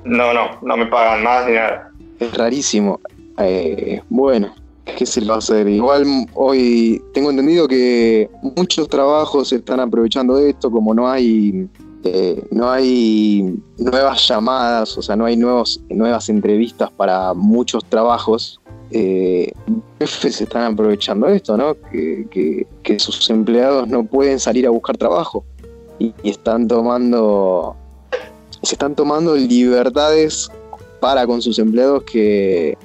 No, 0.04 0.34
no, 0.34 0.60
no 0.62 0.78
me 0.78 0.86
pagan 0.88 1.24
más 1.24 1.46
ni 1.48 1.54
nada. 1.54 1.92
Es 2.20 2.34
rarísimo. 2.34 3.00
Eh, 3.38 4.02
bueno, 4.10 4.54
¿Qué 4.96 5.06
se 5.06 5.24
va 5.26 5.36
a 5.36 5.38
hacer? 5.40 5.68
Igual 5.68 6.06
hoy 6.34 7.02
tengo 7.14 7.30
entendido 7.30 7.68
que 7.68 8.30
muchos 8.56 8.88
trabajos 8.88 9.52
están 9.52 9.80
aprovechando 9.80 10.38
esto, 10.38 10.72
como 10.72 10.94
no 10.94 11.10
hay 11.10 11.68
eh, 12.04 12.42
no 12.52 12.70
hay 12.70 13.60
nuevas 13.78 14.28
llamadas, 14.28 14.98
o 14.98 15.02
sea, 15.02 15.16
no 15.16 15.26
hay 15.26 15.36
nuevos, 15.36 15.82
nuevas 15.90 16.30
entrevistas 16.30 16.90
para 16.92 17.34
muchos 17.34 17.84
trabajos. 17.86 18.62
Eh, 18.92 19.52
se 20.06 20.30
están 20.30 20.74
aprovechando 20.74 21.28
esto, 21.28 21.58
¿no? 21.58 21.76
Que, 21.92 22.66
sus 22.98 23.30
empleados 23.30 23.88
no 23.90 24.06
pueden 24.06 24.40
salir 24.40 24.66
a 24.66 24.70
buscar 24.70 24.98
trabajo 24.98 25.44
y, 26.00 26.14
y 26.24 26.30
están 26.30 26.68
tomando 26.68 27.76
se 28.64 28.76
están 28.76 28.96
tomando 28.96 29.36
libertades 29.36 30.50
para 31.00 31.28
con 31.28 31.42
sus 31.42 31.60
empleados 31.60 32.04
que, 32.04 32.78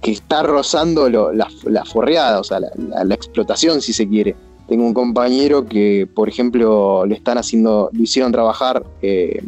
que 0.00 0.12
está 0.12 0.42
rozando 0.42 1.08
la, 1.08 1.84
forreada, 1.84 2.40
o 2.40 2.44
sea, 2.44 2.60
la, 2.60 3.14
explotación, 3.14 3.80
si 3.80 3.92
se 3.92 4.08
quiere. 4.08 4.36
Tengo 4.68 4.84
un 4.84 4.94
compañero 4.94 5.66
que, 5.66 6.06
por 6.14 6.28
ejemplo, 6.28 7.06
le 7.06 7.14
están 7.14 7.38
haciendo, 7.38 7.90
lo 7.92 8.02
hicieron 8.02 8.30
trabajar 8.30 8.84
eh, 9.00 9.42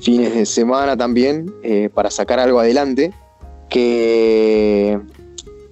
fines 0.00 0.34
de 0.34 0.46
semana 0.46 0.96
también 0.96 1.52
eh, 1.62 1.90
para 1.92 2.10
sacar 2.10 2.38
algo 2.38 2.58
adelante. 2.58 3.12
Que, 3.68 4.98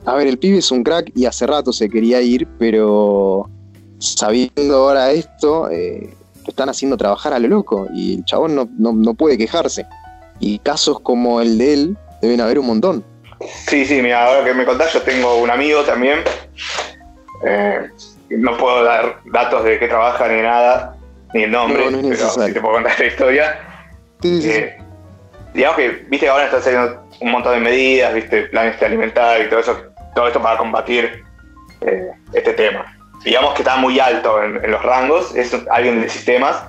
a 0.05 0.15
ver, 0.15 0.27
el 0.27 0.39
pibe 0.39 0.59
es 0.59 0.71
un 0.71 0.85
crack 0.85 1.11
y 1.17 1.25
hace 1.25 1.47
rato 1.47 1.73
se 1.73 1.89
quería 1.89 2.21
ir, 2.21 2.47
pero 2.59 3.49
sabiendo 3.99 4.77
ahora 4.77 5.13
esto, 5.13 5.71
eh, 5.71 6.15
lo 6.45 6.49
están 6.49 6.69
haciendo 6.69 6.97
trabajar 6.97 7.33
a 7.33 7.39
lo 7.39 7.49
loco 7.49 7.89
y 7.95 8.17
el 8.17 8.25
chabón 8.25 8.55
no, 8.55 8.69
no 8.79 9.15
puede 9.15 9.39
quejarse. 9.39 9.87
Y 10.39 10.59
casos 10.59 11.01
como 11.01 11.41
el 11.41 11.57
de 11.57 11.73
él 11.73 11.97
deben 12.21 12.41
haber 12.41 12.59
un 12.59 12.67
montón. 12.67 13.12
Sí, 13.49 13.85
sí, 13.85 14.03
mira, 14.03 14.27
ahora 14.27 14.45
que 14.45 14.55
me 14.55 14.65
contás, 14.65 14.93
yo 14.93 15.03
tengo 15.03 15.37
un 15.37 15.51
amigo 15.51 15.83
también. 15.83 16.21
Eh, 17.45 17.89
no 18.31 18.57
puedo 18.57 18.85
dar 18.85 19.19
datos 19.27 19.65
de 19.65 19.79
qué 19.79 19.89
trabaja 19.89 20.29
ni 20.29 20.43
nada, 20.43 20.97
ni 21.35 21.45
el 21.45 21.51
nombre, 21.51 21.85
pero 21.91 22.31
sí 22.31 22.53
te 22.53 22.61
puedo 22.61 22.75
contar 22.75 22.99
la 22.99 23.07
historia. 23.07 23.61
Eh, 24.23 24.79
digamos 25.55 25.77
que, 25.77 25.89
viste 26.09 26.29
ahora 26.29 26.45
están 26.45 26.63
saliendo 26.63 27.03
un 27.21 27.31
montón 27.31 27.55
de 27.55 27.61
medidas, 27.61 28.15
viste, 28.15 28.43
planes 28.45 28.79
de 28.79 28.87
alimentar 28.87 29.41
y 29.41 29.49
todo 29.49 29.61
eso, 29.61 29.83
todo 30.15 30.27
esto 30.27 30.41
para 30.41 30.57
combatir 30.57 31.25
eh, 31.81 32.11
este 32.33 32.53
tema. 32.55 32.97
Digamos 33.25 33.55
que 33.55 33.63
está 33.63 33.77
muy 33.77 34.01
alto 34.01 34.43
en, 34.43 34.71
los 34.71 34.83
rangos, 34.83 35.35
es 35.37 35.55
alguien 35.71 36.01
de 36.01 36.09
sistemas, 36.09 36.63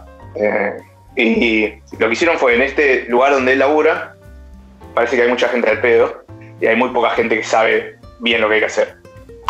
y 1.16 1.68
lo 2.00 2.08
que 2.08 2.14
hicieron 2.14 2.38
fue 2.38 2.56
en 2.56 2.64
este 2.64 3.06
lugar 3.08 3.32
donde 3.34 3.54
él 3.54 3.60
labura, 3.60 4.16
parece 4.94 5.16
que 5.16 5.24
hay 5.24 5.30
mucha 5.30 5.48
gente 5.50 5.70
al 5.70 5.80
pedo, 5.82 6.23
y 6.64 6.68
hay 6.68 6.78
muy 6.78 6.92
poca 6.92 7.10
gente 7.10 7.36
que 7.36 7.44
sabe 7.44 7.98
bien 8.20 8.40
lo 8.40 8.48
que 8.48 8.54
hay 8.54 8.60
que 8.62 8.68
hacer. 8.68 8.96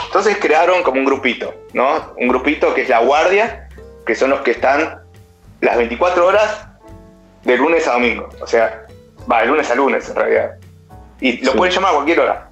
Entonces 0.08 0.36
crearon 0.42 0.82
como 0.82 0.98
un 0.98 1.06
grupito, 1.06 1.54
¿no? 1.74 2.12
Un 2.18 2.28
grupito 2.28 2.74
que 2.74 2.82
es 2.82 2.90
la 2.90 3.02
guardia, 3.02 3.70
que 4.04 4.16
son 4.16 4.32
los 4.32 4.42
que 4.42 4.50
están 4.50 5.00
las 5.62 5.78
24 5.78 6.26
horas 6.26 6.66
de 7.44 7.56
lunes 7.56 7.88
a 7.88 7.94
domingo. 7.94 8.30
O 8.42 8.48
sea, 8.48 8.88
va, 9.32 9.42
de 9.42 9.46
lunes 9.46 9.70
a 9.70 9.76
lunes 9.76 10.10
en 10.10 10.16
realidad. 10.16 10.56
Y 11.22 11.46
lo 11.46 11.54
pueden 11.54 11.72
llamar 11.76 11.92
a 11.92 11.94
cualquier 11.98 12.20
hora. 12.20 12.50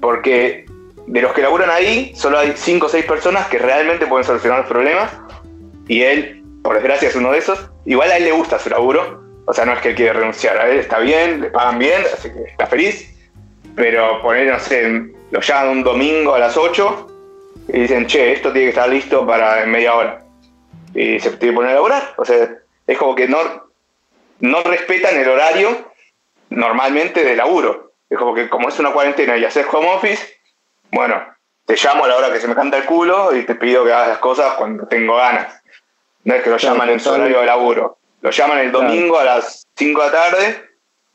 Porque 0.00 0.64
de 1.06 1.20
los 1.20 1.34
que 1.34 1.42
laburan 1.42 1.68
ahí, 1.68 2.14
solo 2.16 2.38
hay 2.38 2.54
5 2.56 2.86
o 2.86 2.88
6 2.88 3.04
personas 3.04 3.48
que 3.48 3.58
realmente 3.58 4.06
pueden 4.06 4.24
solucionar 4.24 4.60
los 4.60 4.68
problemas. 4.68 5.10
Y 5.88 6.04
él, 6.04 6.42
por 6.64 6.74
desgracia, 6.74 7.10
es 7.10 7.16
uno 7.16 7.32
de 7.32 7.38
esos. 7.38 7.70
Igual 7.84 8.10
a 8.12 8.16
él 8.16 8.24
le 8.24 8.32
gusta 8.32 8.58
su 8.58 8.70
laburo. 8.70 9.22
O 9.44 9.52
sea, 9.52 9.66
no 9.66 9.74
es 9.74 9.80
que 9.80 9.90
él 9.90 9.94
quiere 9.94 10.14
renunciar. 10.14 10.56
A 10.56 10.70
él 10.70 10.78
está 10.78 11.00
bien, 11.00 11.42
le 11.42 11.50
pagan 11.50 11.78
bien, 11.78 12.00
así 12.14 12.30
que 12.32 12.44
está 12.44 12.66
feliz 12.66 13.09
pero 13.80 14.20
poner, 14.20 14.52
no 14.52 14.60
sé, 14.60 15.10
lo 15.30 15.40
llaman 15.40 15.68
un 15.78 15.82
domingo 15.82 16.34
a 16.34 16.38
las 16.38 16.54
8 16.54 17.08
y 17.68 17.80
dicen, 17.80 18.06
che, 18.06 18.34
esto 18.34 18.52
tiene 18.52 18.66
que 18.66 18.76
estar 18.76 18.90
listo 18.90 19.26
para 19.26 19.62
en 19.62 19.70
media 19.70 19.94
hora. 19.94 20.22
Y 20.94 21.18
se 21.18 21.30
tiene 21.30 21.54
que 21.54 21.56
poner 21.56 21.70
a 21.70 21.74
laburar. 21.76 22.14
O 22.18 22.24
sea, 22.26 22.58
es 22.86 22.98
como 22.98 23.14
que 23.14 23.26
no, 23.26 23.38
no 24.40 24.62
respetan 24.64 25.16
el 25.16 25.26
horario 25.26 25.92
normalmente 26.50 27.24
de 27.24 27.34
laburo. 27.34 27.92
Es 28.10 28.18
como 28.18 28.34
que 28.34 28.50
como 28.50 28.68
es 28.68 28.78
una 28.78 28.92
cuarentena 28.92 29.38
y 29.38 29.46
haces 29.46 29.66
home 29.72 29.94
office, 29.94 30.30
bueno, 30.90 31.24
te 31.64 31.74
llamo 31.76 32.04
a 32.04 32.08
la 32.08 32.16
hora 32.16 32.30
que 32.30 32.40
se 32.40 32.48
me 32.48 32.54
canta 32.54 32.76
el 32.76 32.84
culo 32.84 33.34
y 33.34 33.44
te 33.44 33.54
pido 33.54 33.82
que 33.82 33.94
hagas 33.94 34.08
las 34.08 34.18
cosas 34.18 34.56
cuando 34.56 34.88
tengo 34.88 35.16
ganas. 35.16 35.58
No 36.24 36.34
es 36.34 36.42
que 36.42 36.50
lo 36.50 36.58
llaman 36.58 36.90
en 36.90 37.00
su 37.00 37.08
horario 37.08 37.40
de 37.40 37.46
laburo. 37.46 37.96
Lo 38.20 38.30
llaman 38.30 38.58
el 38.58 38.72
domingo 38.72 39.18
a 39.18 39.24
las 39.24 39.66
5 39.74 40.02
de 40.02 40.06
la 40.06 40.12
tarde 40.12 40.68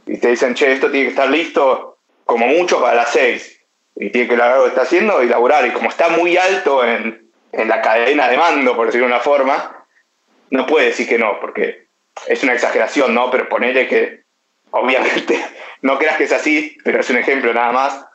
y 0.08 0.17
te 0.17 0.30
dicen, 0.30 0.56
che, 0.56 0.71
esto 0.71 0.89
tiene 0.89 1.06
que 1.06 1.12
estar 1.12 1.30
listo 1.30 1.95
como 2.26 2.48
mucho 2.48 2.82
para 2.82 2.96
las 2.96 3.10
6. 3.12 3.62
Y 3.98 4.10
tiene 4.10 4.28
que 4.28 4.36
lograr 4.36 4.58
lo 4.58 4.64
que 4.64 4.70
está 4.70 4.82
haciendo 4.82 5.24
y 5.24 5.28
laburar. 5.28 5.66
Y 5.66 5.72
como 5.72 5.90
está 5.90 6.10
muy 6.10 6.36
alto 6.36 6.84
en, 6.84 7.32
en 7.54 7.68
la 7.70 7.82
cadena 7.82 8.28
de 8.28 8.38
mando, 8.38 8.76
por 8.76 8.88
decirlo 8.88 9.08
de 9.08 9.14
una 9.14 9.22
forma, 9.22 9.86
no 10.50 10.66
puede 10.66 10.88
decir 10.88 11.08
que 11.08 11.18
no, 11.18 11.40
porque 11.40 11.88
es 12.28 12.44
una 12.44 12.54
exageración, 12.54 13.14
¿no? 13.14 13.30
Pero 13.32 13.50
ponerle 13.50 13.88
que, 13.88 14.24
obviamente, 14.72 15.40
no 15.82 15.98
creas 15.98 16.18
que 16.18 16.26
es 16.26 16.34
así, 16.34 16.78
pero 16.84 17.00
es 17.00 17.10
un 17.10 17.18
ejemplo 17.18 17.54
nada 17.54 17.72
más. 17.72 18.06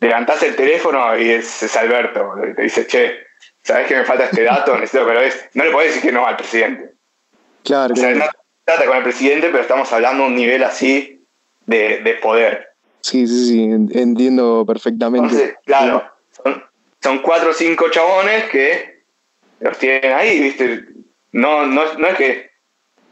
Levantás 0.00 0.42
el 0.42 0.56
teléfono 0.56 1.18
y 1.18 1.30
es, 1.30 1.76
Alberto. 1.76 2.34
Y 2.48 2.54
te 2.54 2.62
dice, 2.62 2.86
che, 2.86 3.26
¿sabes 3.62 3.86
que 3.86 3.96
me 3.96 4.04
falta 4.04 4.24
este 4.24 4.44
dato? 4.44 4.74
Necesito 4.74 5.06
que 5.06 5.12
lo 5.12 5.20
des. 5.20 5.48
No 5.54 5.64
le 5.64 5.70
podés 5.70 5.88
decir 5.88 6.02
que 6.02 6.12
no 6.12 6.26
al 6.26 6.36
presidente. 6.36 6.92
Claro. 7.64 7.94
O 7.94 7.96
sea, 7.96 8.14
no 8.14 8.24
trata 8.64 8.84
con 8.84 8.96
el 8.96 9.02
presidente, 9.02 9.48
pero 9.48 9.60
estamos 9.60 9.92
hablando 9.92 10.22
de 10.22 10.28
un 10.28 10.36
nivel 10.36 10.62
así 10.62 11.24
de, 11.66 11.98
de 11.98 12.14
poder. 12.14 12.67
Sí, 13.00 13.26
sí, 13.26 13.46
sí, 13.46 13.62
entiendo 13.98 14.64
perfectamente. 14.66 15.56
claro, 15.64 16.04
son, 16.30 16.64
son, 17.00 17.18
cuatro 17.18 17.50
o 17.50 17.52
cinco 17.52 17.88
chabones 17.90 18.44
que 18.50 19.02
los 19.60 19.78
tienen 19.78 20.12
ahí, 20.12 20.40
¿viste? 20.40 20.84
No, 21.32 21.66
no, 21.66 21.94
no 21.94 22.06
es 22.08 22.16
que 22.16 22.50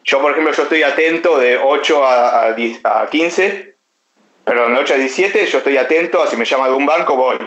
yo, 0.06 0.20
por 0.20 0.32
ejemplo, 0.32 0.52
yo 0.52 0.62
estoy 0.62 0.82
atento 0.84 1.38
de 1.38 1.58
8 1.58 2.04
a, 2.04 2.46
a, 2.46 3.02
a 3.02 3.10
15, 3.10 3.74
perdón, 4.44 4.74
de 4.74 4.80
8 4.80 4.94
a 4.94 4.96
17, 4.98 5.46
yo 5.46 5.58
estoy 5.58 5.76
atento 5.76 6.22
a 6.22 6.28
si 6.28 6.36
me 6.36 6.44
llama 6.44 6.68
de 6.68 6.74
un 6.74 6.86
banco, 6.86 7.16
voy. 7.16 7.38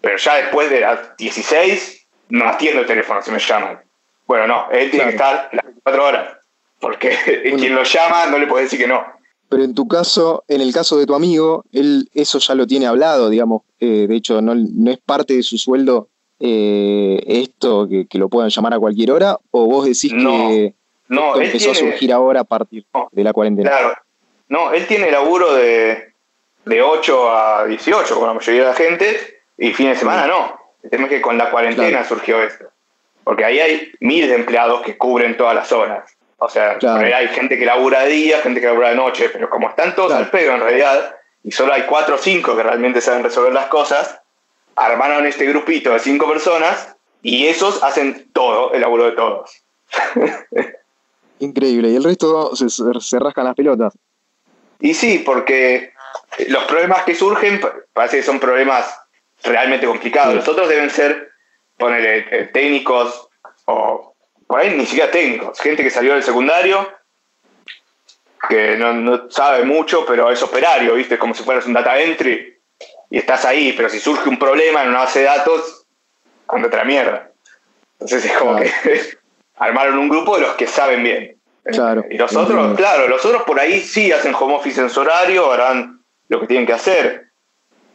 Pero 0.00 0.16
ya 0.16 0.36
después 0.36 0.70
de 0.70 0.80
las 0.80 1.16
16, 1.16 2.06
no 2.30 2.48
atiendo 2.48 2.80
el 2.80 2.86
teléfono 2.86 3.20
si 3.20 3.30
me 3.30 3.38
llaman. 3.38 3.82
Bueno, 4.26 4.46
no, 4.46 4.70
él 4.70 4.90
tiene 4.90 5.04
que 5.06 5.12
estar 5.12 5.50
las 5.52 5.64
24 5.64 6.04
horas, 6.04 6.36
porque 6.80 7.10
quien 7.58 7.74
lo 7.74 7.82
llama 7.82 8.26
no 8.26 8.38
le 8.38 8.46
puede 8.46 8.64
decir 8.64 8.78
que 8.78 8.86
no. 8.86 9.04
Pero 9.52 9.64
en 9.64 9.74
tu 9.74 9.86
caso, 9.86 10.44
en 10.48 10.62
el 10.62 10.72
caso 10.72 10.96
de 10.96 11.04
tu 11.04 11.14
amigo, 11.14 11.66
él 11.74 12.08
eso 12.14 12.38
ya 12.38 12.54
lo 12.54 12.66
tiene 12.66 12.86
hablado, 12.86 13.28
digamos. 13.28 13.60
Eh, 13.80 14.06
de 14.08 14.16
hecho, 14.16 14.40
no, 14.40 14.54
no, 14.54 14.90
es 14.90 14.96
parte 14.96 15.34
de 15.34 15.42
su 15.42 15.58
sueldo 15.58 16.08
eh, 16.40 17.22
esto, 17.26 17.86
que, 17.86 18.18
lo 18.18 18.30
puedan 18.30 18.48
llamar 18.48 18.72
a 18.72 18.78
cualquier 18.78 19.10
hora, 19.10 19.38
o 19.50 19.66
vos 19.66 19.84
decís 19.84 20.10
que 20.10 20.74
no, 21.08 21.36
empezó 21.36 21.72
a 21.72 21.74
surgir 21.74 22.14
ahora 22.14 22.40
a 22.40 22.44
partir 22.44 22.86
de 23.10 23.22
la 23.22 23.34
cuarentena. 23.34 23.68
Claro. 23.68 23.94
No, 24.48 24.72
él 24.72 24.86
tiene 24.86 25.10
laburo 25.10 25.52
de, 25.52 26.14
de 26.64 26.80
8 26.80 27.36
a 27.36 27.66
18, 27.66 28.14
como 28.14 28.28
la 28.28 28.32
mayoría 28.32 28.62
de 28.62 28.68
la 28.68 28.74
gente, 28.74 29.16
y 29.58 29.74
fin 29.74 29.88
de 29.88 29.96
semana 29.96 30.26
no. 30.26 30.58
El 30.82 30.88
tema 30.88 31.04
es 31.04 31.10
que 31.10 31.20
con 31.20 31.36
la 31.36 31.50
cuarentena 31.50 32.08
surgió 32.08 32.42
esto. 32.42 32.64
Porque 33.22 33.44
ahí 33.44 33.60
hay 33.60 33.92
miles 34.00 34.30
de 34.30 34.36
empleados 34.36 34.80
que 34.80 34.96
cubren 34.96 35.36
todas 35.36 35.54
las 35.54 35.70
horas. 35.72 36.10
O 36.44 36.48
sea, 36.48 36.76
hay 37.16 37.28
gente 37.28 37.56
que 37.56 37.64
labura 37.64 38.00
de 38.00 38.08
día, 38.10 38.40
gente 38.40 38.60
que 38.60 38.66
labura 38.66 38.90
de 38.90 38.96
noche, 38.96 39.28
pero 39.32 39.48
como 39.48 39.68
están 39.68 39.94
todos 39.94 40.12
al 40.12 40.28
pedo 40.28 40.54
en 40.54 40.60
realidad, 40.60 41.14
y 41.44 41.52
solo 41.52 41.72
hay 41.72 41.82
cuatro 41.82 42.16
o 42.16 42.18
cinco 42.18 42.56
que 42.56 42.64
realmente 42.64 43.00
saben 43.00 43.22
resolver 43.22 43.52
las 43.52 43.66
cosas, 43.66 44.20
armaron 44.74 45.24
este 45.24 45.46
grupito 45.46 45.92
de 45.92 46.00
cinco 46.00 46.28
personas 46.28 46.96
y 47.22 47.46
esos 47.46 47.84
hacen 47.84 48.28
todo, 48.32 48.72
el 48.72 48.80
laburo 48.80 49.04
de 49.04 49.12
todos. 49.12 49.62
Increíble, 51.38 51.90
y 51.90 51.96
el 51.96 52.02
resto 52.02 52.56
se, 52.56 52.68
se 52.68 53.18
rascan 53.20 53.44
las 53.44 53.54
pelotas. 53.54 53.92
Y 54.80 54.94
sí, 54.94 55.22
porque 55.24 55.92
los 56.48 56.64
problemas 56.64 57.04
que 57.04 57.14
surgen 57.14 57.60
parece 57.92 58.16
que 58.16 58.22
son 58.24 58.40
problemas 58.40 58.98
realmente 59.44 59.86
complicados. 59.86 60.34
Los 60.34 60.48
otros 60.48 60.68
deben 60.68 60.90
ser, 60.90 61.30
poner 61.78 62.26
eh, 62.32 62.50
técnicos 62.52 63.28
o 63.66 64.11
por 64.52 64.60
ahí 64.60 64.76
ni 64.76 64.84
siquiera 64.84 65.10
técnicos, 65.10 65.58
gente 65.58 65.82
que 65.82 65.88
salió 65.88 66.12
del 66.12 66.22
secundario, 66.22 66.86
que 68.50 68.76
no, 68.76 69.30
sabe 69.30 69.64
mucho, 69.64 70.04
pero 70.04 70.30
es 70.30 70.42
operario, 70.42 70.92
¿viste? 70.92 71.18
Como 71.18 71.32
si 71.32 71.42
fueras 71.42 71.64
un 71.64 71.72
data 71.72 71.98
entry 71.98 72.60
y 73.08 73.16
estás 73.16 73.46
ahí, 73.46 73.72
pero 73.72 73.88
si 73.88 73.98
surge 73.98 74.28
un 74.28 74.38
problema 74.38 74.82
en 74.82 74.90
una 74.90 74.98
base 74.98 75.20
de 75.20 75.24
datos, 75.24 75.86
anda 76.48 76.68
otra 76.68 76.84
mierda. 76.84 77.30
Entonces 77.92 78.30
es 78.30 78.36
como 78.36 78.56
que 78.56 78.70
armaron 79.56 79.96
un 79.96 80.10
grupo 80.10 80.36
de 80.36 80.42
los 80.42 80.54
que 80.56 80.66
saben 80.66 81.02
bien. 81.02 81.40
Claro. 81.64 82.04
Y 82.10 82.18
los 82.18 82.36
otros, 82.36 82.76
claro, 82.76 83.08
los 83.08 83.24
otros 83.24 83.44
por 83.44 83.58
ahí 83.58 83.80
sí 83.80 84.12
hacen 84.12 84.34
home 84.34 84.56
office 84.56 84.82
en 84.82 84.90
su 84.90 85.00
horario, 85.00 85.50
harán 85.50 86.04
lo 86.28 86.40
que 86.42 86.46
tienen 86.46 86.66
que 86.66 86.74
hacer, 86.74 87.30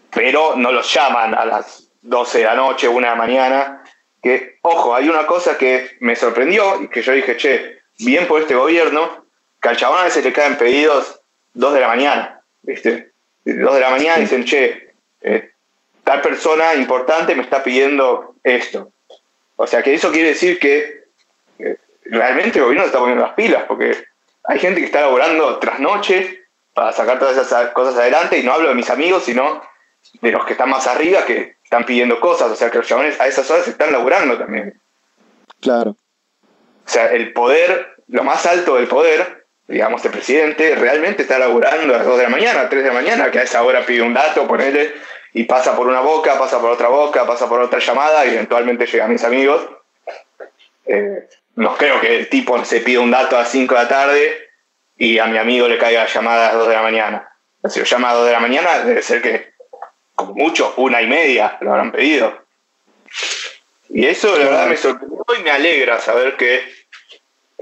pero 0.09 0.55
no 0.55 0.71
los 0.71 0.91
llaman 0.91 1.35
a 1.35 1.45
las 1.45 1.91
12 2.01 2.39
de 2.39 2.45
la 2.45 2.55
noche, 2.55 2.87
una 2.87 3.11
de 3.11 3.15
la 3.15 3.21
mañana, 3.21 3.76
que, 4.21 4.57
ojo, 4.61 4.95
hay 4.95 5.09
una 5.09 5.25
cosa 5.25 5.57
que 5.57 5.97
me 5.99 6.15
sorprendió 6.15 6.81
y 6.81 6.87
que 6.87 7.01
yo 7.01 7.13
dije, 7.13 7.37
che, 7.37 7.79
bien 7.99 8.27
por 8.27 8.41
este 8.41 8.55
gobierno, 8.55 9.25
que 9.61 9.69
al 9.69 9.77
chabón 9.77 9.99
a 9.99 10.03
veces 10.03 10.23
le 10.23 10.33
caen 10.33 10.57
pedidos 10.57 11.21
dos 11.53 11.73
de 11.73 11.79
la 11.79 11.87
mañana, 11.87 12.41
¿viste? 12.61 13.11
Dos 13.45 13.73
de 13.75 13.79
la 13.81 13.89
mañana 13.89 14.17
dicen, 14.17 14.43
che, 14.43 14.93
eh, 15.21 15.51
tal 16.03 16.21
persona 16.21 16.75
importante 16.75 17.35
me 17.35 17.43
está 17.43 17.63
pidiendo 17.63 18.35
esto. 18.43 18.91
O 19.55 19.65
sea 19.67 19.81
que 19.81 19.93
eso 19.93 20.11
quiere 20.11 20.29
decir 20.29 20.59
que 20.59 20.97
realmente 22.09 22.59
el 22.59 22.65
gobierno 22.65 22.85
está 22.85 22.99
poniendo 22.99 23.25
las 23.25 23.33
pilas, 23.33 23.63
porque 23.67 24.05
hay 24.43 24.59
gente 24.59 24.79
que 24.79 24.85
está 24.85 25.01
laborando 25.01 25.57
tras 25.59 25.79
noche 25.79 26.45
para 26.73 26.91
sacar 26.91 27.19
todas 27.19 27.37
esas 27.37 27.71
cosas 27.71 27.95
adelante, 27.97 28.37
y 28.37 28.43
no 28.43 28.53
hablo 28.53 28.69
de 28.69 28.75
mis 28.75 28.89
amigos, 28.89 29.23
sino 29.23 29.61
de 30.21 30.31
los 30.31 30.45
que 30.45 30.53
están 30.53 30.69
más 30.69 30.87
arriba, 30.87 31.25
que 31.25 31.56
están 31.67 31.85
pidiendo 31.85 32.21
cosas, 32.21 32.49
o 32.49 32.55
sea 32.55 32.71
que 32.71 32.77
los 32.77 32.87
chabones 32.87 33.19
a 33.19 33.27
esas 33.27 33.51
horas 33.51 33.67
están 33.67 33.91
laburando 33.91 34.37
también. 34.37 34.79
Claro. 35.59 35.91
O 35.91 36.89
sea, 36.89 37.07
el 37.07 37.33
poder, 37.33 37.97
lo 38.07 38.23
más 38.23 38.45
alto 38.45 38.75
del 38.75 38.87
poder, 38.87 39.45
digamos, 39.67 40.05
el 40.05 40.11
presidente, 40.11 40.75
realmente 40.75 41.23
está 41.23 41.37
laburando 41.37 41.93
a 41.93 41.97
las 41.97 42.07
2 42.07 42.19
de 42.19 42.23
la 42.23 42.29
mañana, 42.29 42.61
a 42.61 42.69
3 42.69 42.83
de 42.83 42.87
la 42.87 42.93
mañana, 42.93 43.31
que 43.31 43.39
a 43.39 43.43
esa 43.43 43.63
hora 43.63 43.85
pide 43.85 44.01
un 44.01 44.13
dato, 44.13 44.47
ponele, 44.47 44.93
y 45.33 45.43
pasa 45.43 45.75
por 45.75 45.87
una 45.87 45.99
boca, 45.99 46.39
pasa 46.39 46.61
por 46.61 46.71
otra 46.71 46.87
boca, 46.87 47.27
pasa 47.27 47.49
por 47.49 47.59
otra 47.59 47.79
llamada, 47.79 48.25
y 48.25 48.35
eventualmente 48.35 48.85
llega 48.85 49.03
a 49.03 49.09
mis 49.09 49.25
amigos. 49.25 49.61
Eh, 50.85 51.27
no 51.55 51.75
creo 51.75 51.99
que 51.99 52.15
el 52.15 52.29
tipo 52.29 52.63
se 52.63 52.79
pida 52.79 53.01
un 53.01 53.11
dato 53.11 53.35
a 53.35 53.39
las 53.41 53.49
5 53.49 53.75
de 53.75 53.81
la 53.81 53.89
tarde 53.89 54.37
y 54.95 55.19
a 55.19 55.25
mi 55.25 55.37
amigo 55.37 55.67
le 55.67 55.77
caiga 55.77 56.05
la 56.05 56.09
llamada 56.09 56.45
a 56.45 56.51
las 56.53 56.59
2 56.59 56.67
de 56.69 56.75
la 56.75 56.81
mañana. 56.81 57.33
Si 57.67 57.79
lo 57.79 57.85
llama 57.85 58.07
a 58.07 58.11
las 58.11 58.19
2 58.19 58.27
de 58.27 58.33
la 58.33 58.39
mañana, 58.39 58.79
debe 58.85 59.01
ser 59.01 59.21
que 59.21 59.56
como 60.17 60.33
mucho, 60.33 60.73
una 60.77 61.01
y 61.01 61.07
media 61.07 61.57
lo 61.61 61.71
habrán 61.71 61.91
pedido. 61.91 62.33
Y 63.89 64.05
eso 64.05 64.35
la 64.35 64.45
verdad 64.45 64.67
me 64.67 64.75
sorprendió 64.75 65.23
y 65.39 65.43
me 65.43 65.51
alegra 65.51 65.99
saber 65.99 66.35
que, 66.35 66.61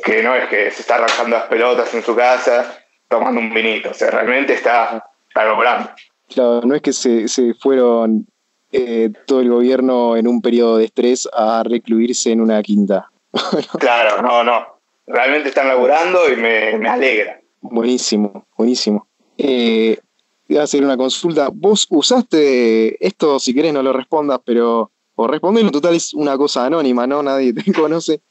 que 0.03 0.23
no 0.23 0.33
es 0.33 0.47
que 0.47 0.71
se 0.71 0.81
está 0.81 0.95
arrancando 0.95 1.35
las 1.35 1.47
pelotas 1.47 1.93
en 1.93 2.01
su 2.01 2.15
casa 2.15 2.79
tomando 3.09 3.41
un 3.41 3.53
vinito, 3.53 3.91
o 3.91 3.93
sea, 3.93 4.09
realmente 4.09 4.53
está, 4.53 5.03
logrando. 5.35 5.89
Claro, 6.29 6.61
no 6.63 6.75
es 6.75 6.81
que 6.81 6.93
se, 6.93 7.27
se 7.27 7.53
fueron 7.55 8.25
eh, 8.71 9.11
todo 9.27 9.41
el 9.41 9.49
gobierno 9.49 10.15
en 10.15 10.27
un 10.27 10.41
periodo 10.41 10.77
de 10.77 10.85
estrés 10.85 11.27
a 11.33 11.61
recluirse 11.63 12.31
en 12.31 12.39
una 12.39 12.63
quinta. 12.63 13.11
claro, 13.79 14.21
no, 14.21 14.43
no. 14.43 14.79
Realmente 15.07 15.49
están 15.49 15.67
laburando 15.67 16.31
y 16.31 16.37
me, 16.37 16.77
me 16.77 16.89
alegra. 16.89 17.39
Buenísimo, 17.59 18.47
buenísimo. 18.57 19.07
Eh, 19.37 19.99
voy 20.47 20.57
a 20.57 20.63
hacer 20.63 20.83
una 20.83 20.97
consulta. 20.97 21.49
Vos 21.53 21.87
usaste 21.89 23.05
esto, 23.05 23.39
si 23.39 23.53
querés 23.53 23.73
no 23.73 23.83
lo 23.83 23.93
respondas, 23.93 24.39
pero. 24.45 24.91
O 25.17 25.27
respondelo, 25.27 25.71
total 25.71 25.95
es 25.95 26.13
una 26.13 26.37
cosa 26.37 26.65
anónima, 26.65 27.07
¿no? 27.07 27.23
Nadie 27.23 27.53
te 27.53 27.71
conoce. 27.73 28.21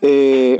Eh, 0.00 0.58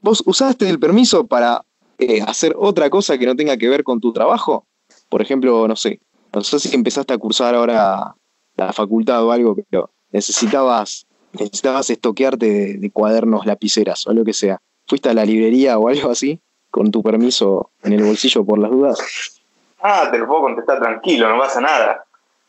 ¿Vos 0.00 0.22
usaste 0.24 0.68
el 0.68 0.78
permiso 0.78 1.26
para 1.26 1.64
eh, 1.98 2.22
hacer 2.22 2.54
otra 2.56 2.88
cosa 2.88 3.18
que 3.18 3.26
no 3.26 3.36
tenga 3.36 3.56
que 3.56 3.68
ver 3.68 3.84
con 3.84 4.00
tu 4.00 4.12
trabajo? 4.12 4.66
Por 5.10 5.20
ejemplo, 5.20 5.68
no 5.68 5.76
sé, 5.76 6.00
no 6.32 6.42
sé 6.42 6.58
si 6.58 6.74
empezaste 6.74 7.12
a 7.12 7.18
cursar 7.18 7.54
ahora 7.54 8.14
la 8.56 8.72
facultad 8.72 9.24
o 9.24 9.32
algo, 9.32 9.56
pero 9.68 9.90
necesitabas, 10.10 11.06
necesitabas 11.32 11.90
estoquearte 11.90 12.78
de 12.78 12.90
cuadernos, 12.90 13.46
lapiceras 13.46 14.06
o 14.06 14.12
lo 14.12 14.24
que 14.24 14.32
sea. 14.32 14.60
¿Fuiste 14.86 15.08
a 15.08 15.14
la 15.14 15.24
librería 15.24 15.78
o 15.78 15.88
algo 15.88 16.10
así? 16.10 16.40
Con 16.70 16.90
tu 16.90 17.02
permiso 17.02 17.70
en 17.82 17.92
el 17.92 18.04
bolsillo 18.04 18.44
por 18.44 18.58
las 18.58 18.70
dudas. 18.70 19.37
Ah, 19.80 20.08
te 20.10 20.18
lo 20.18 20.26
puedo 20.26 20.42
contestar 20.42 20.80
tranquilo, 20.80 21.28
no 21.28 21.38
pasa 21.38 21.60
nada. 21.60 22.04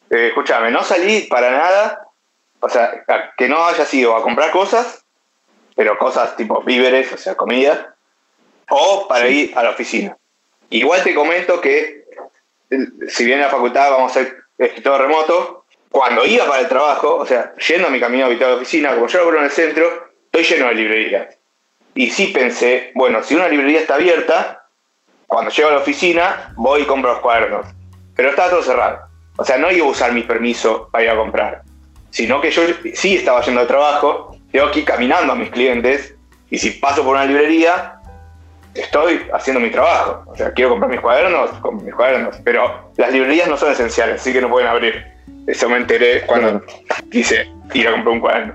Eh, 0.09 0.27
escúchame, 0.27 0.71
no 0.71 0.83
salí 0.83 1.21
para 1.21 1.51
nada, 1.51 2.07
o 2.59 2.69
sea, 2.69 3.03
que 3.37 3.47
no 3.47 3.65
haya 3.65 3.85
sido 3.85 4.15
a 4.15 4.23
comprar 4.23 4.51
cosas, 4.51 5.05
pero 5.75 5.97
cosas 5.97 6.35
tipo 6.35 6.61
víveres, 6.61 7.13
o 7.13 7.17
sea, 7.17 7.35
comida, 7.35 7.95
o 8.69 9.07
para 9.07 9.27
ir 9.27 9.57
a 9.57 9.63
la 9.63 9.69
oficina. 9.71 10.17
Igual 10.71 11.03
te 11.03 11.13
comento 11.13 11.61
que, 11.61 12.05
si 13.07 13.25
bien 13.25 13.39
en 13.39 13.45
la 13.45 13.51
facultad 13.51 13.91
vamos 13.91 14.11
a 14.11 14.19
ser 14.19 14.37
escritor 14.57 15.01
remoto, 15.01 15.65
cuando 15.91 16.25
iba 16.25 16.45
para 16.45 16.61
el 16.61 16.67
trabajo, 16.67 17.15
o 17.15 17.25
sea, 17.25 17.53
yendo 17.55 17.87
a 17.87 17.91
mi 17.91 17.99
camino 17.99 18.25
habitual 18.25 18.51
de 18.51 18.55
la 18.55 18.61
oficina, 18.61 18.93
como 18.93 19.07
yo 19.07 19.19
laburo 19.19 19.39
en 19.39 19.45
el 19.45 19.51
centro, 19.51 20.09
estoy 20.25 20.43
lleno 20.43 20.69
de 20.69 20.75
librerías. 20.75 21.37
Y 21.95 22.11
sí 22.11 22.27
pensé, 22.27 22.91
bueno, 22.93 23.23
si 23.23 23.35
una 23.35 23.47
librería 23.47 23.79
está 23.79 23.95
abierta, 23.95 24.58
cuando 25.29 25.51
llego 25.51 25.69
a 25.69 25.73
la 25.73 25.77
oficina, 25.77 26.51
voy 26.55 26.81
y 26.81 26.85
compro 26.85 27.13
los 27.13 27.21
cuadernos. 27.21 27.67
Pero 28.15 28.31
estaba 28.31 28.49
todo 28.49 28.63
cerrado. 28.63 28.99
O 29.37 29.45
sea, 29.45 29.57
no 29.57 29.71
iba 29.71 29.85
a 29.85 29.89
usar 29.89 30.11
mi 30.11 30.23
permiso 30.23 30.89
para 30.91 31.03
ir 31.03 31.09
a 31.11 31.15
comprar, 31.15 31.61
sino 32.09 32.41
que 32.41 32.51
yo 32.51 32.63
sí 32.95 33.15
estaba 33.15 33.41
yendo 33.41 33.61
de 33.61 33.67
trabajo, 33.67 34.35
tengo 34.51 34.65
aquí 34.65 34.83
caminando 34.83 35.31
a 35.31 35.35
mis 35.35 35.51
clientes, 35.51 36.15
y 36.49 36.57
si 36.57 36.71
paso 36.71 37.03
por 37.03 37.15
una 37.15 37.25
librería, 37.25 37.99
estoy 38.73 39.21
haciendo 39.31 39.59
mi 39.59 39.69
trabajo. 39.69 40.23
O 40.25 40.35
sea, 40.35 40.51
quiero 40.51 40.71
comprar 40.71 40.89
mis 40.89 40.99
cuadernos, 40.99 41.51
compro 41.61 41.85
mis 41.85 41.93
cuadernos. 41.93 42.35
Pero 42.43 42.91
las 42.97 43.13
librerías 43.13 43.47
no 43.47 43.55
son 43.55 43.71
esenciales, 43.71 44.19
así 44.19 44.33
que 44.33 44.41
no 44.41 44.49
pueden 44.49 44.67
abrir. 44.67 45.05
Eso 45.45 45.69
me 45.69 45.77
enteré 45.77 46.25
cuando 46.25 46.63
quise 47.11 47.47
ir 47.73 47.87
a 47.87 47.91
comprar 47.91 48.13
un 48.15 48.19
cuaderno. 48.19 48.53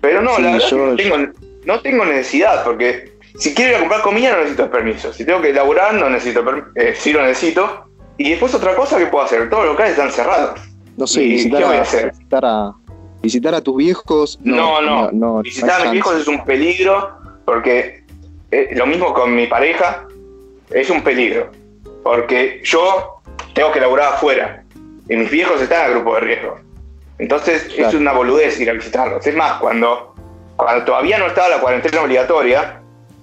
Pero 0.00 0.22
no, 0.22 0.38
la 0.38 0.52
verdad 0.52 0.68
que 0.68 0.76
no 0.76 0.96
tengo, 0.96 1.16
no 1.64 1.80
tengo 1.80 2.04
necesidad, 2.04 2.64
porque 2.64 3.09
si 3.38 3.54
quiero 3.54 3.70
ir 3.70 3.76
a 3.76 3.80
comprar 3.80 4.02
comida 4.02 4.32
no 4.32 4.38
necesito 4.38 4.70
permiso. 4.70 5.12
Si 5.12 5.24
tengo 5.24 5.40
que 5.40 5.50
elaborar, 5.50 5.94
no 5.94 6.10
necesito 6.10 6.44
eh, 6.74 6.94
sí 6.96 7.12
lo 7.12 7.22
necesito. 7.22 7.86
Y 8.16 8.30
después 8.30 8.54
otra 8.54 8.74
cosa 8.76 8.98
que 8.98 9.06
puedo 9.06 9.24
hacer, 9.24 9.48
todos 9.48 9.64
los 9.64 9.72
locales 9.72 9.92
están 9.92 10.10
cerrados. 10.10 10.60
No 10.96 11.06
sé, 11.06 11.20
visitar, 11.20 11.62
a, 11.62 11.80
visitar, 11.80 12.44
a, 12.44 12.74
visitar 13.22 13.54
a 13.54 13.60
tus 13.62 13.76
viejos. 13.76 14.38
No, 14.42 14.82
no, 14.82 15.10
no. 15.12 15.42
visitar 15.42 15.80
a 15.80 15.84
mis 15.84 15.92
viejos 15.92 16.16
es 16.16 16.28
un 16.28 16.44
peligro 16.44 17.16
porque 17.46 18.04
eh, 18.50 18.70
lo 18.74 18.86
mismo 18.86 19.14
con 19.14 19.34
mi 19.34 19.46
pareja, 19.46 20.06
es 20.70 20.90
un 20.90 21.02
peligro. 21.02 21.50
Porque 22.02 22.60
yo 22.64 23.20
tengo 23.54 23.72
que 23.72 23.80
laburar 23.80 24.14
afuera 24.14 24.64
y 25.08 25.16
mis 25.16 25.30
viejos 25.30 25.60
están 25.60 25.86
en 25.86 25.92
grupo 25.92 26.14
de 26.16 26.20
riesgo. 26.20 26.56
Entonces 27.18 27.68
es 27.76 27.94
una 27.94 28.12
boludez 28.12 28.58
ir 28.60 28.70
a 28.70 28.72
visitarlos. 28.72 29.26
Es 29.26 29.34
más, 29.34 29.60
cuando, 29.60 30.14
cuando 30.56 30.84
todavía 30.84 31.18
no 31.18 31.26
estaba 31.26 31.48
la 31.48 31.60
cuarentena 31.60 32.02
obligatoria, 32.02 32.79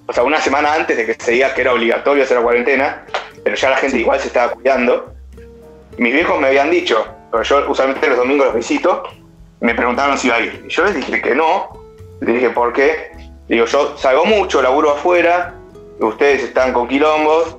o 0.08 0.12
sea, 0.12 0.22
una 0.22 0.40
semana 0.40 0.72
antes 0.72 0.96
de 0.96 1.04
que 1.04 1.14
se 1.14 1.32
diga 1.32 1.52
que 1.52 1.60
era 1.60 1.74
obligatorio 1.74 2.24
hacer 2.24 2.38
la 2.38 2.42
cuarentena, 2.42 3.04
pero 3.44 3.54
ya 3.54 3.70
la 3.70 3.76
gente 3.76 3.98
igual 3.98 4.18
se 4.18 4.28
estaba 4.28 4.52
cuidando, 4.52 5.12
mis 5.98 6.12
viejos 6.12 6.40
me 6.40 6.48
habían 6.48 6.70
dicho, 6.70 7.06
pero 7.30 7.42
yo 7.42 7.70
usualmente 7.70 8.08
los 8.08 8.16
domingos 8.16 8.46
los 8.46 8.54
visito, 8.54 9.02
me 9.60 9.74
preguntaron 9.74 10.16
si 10.16 10.28
iba 10.28 10.36
a 10.36 10.40
ir. 10.40 10.64
Y 10.66 10.70
yo 10.70 10.84
les 10.84 10.94
dije 10.94 11.20
que 11.20 11.34
no, 11.34 11.84
les 12.20 12.34
dije 12.34 12.50
por 12.50 12.72
qué, 12.72 13.12
Digo, 13.48 13.64
yo 13.64 13.96
salgo 13.96 14.26
mucho, 14.26 14.60
laburo 14.60 14.90
afuera, 14.90 15.54
ustedes 16.00 16.42
están 16.42 16.74
con 16.74 16.86
quilombos, 16.86 17.56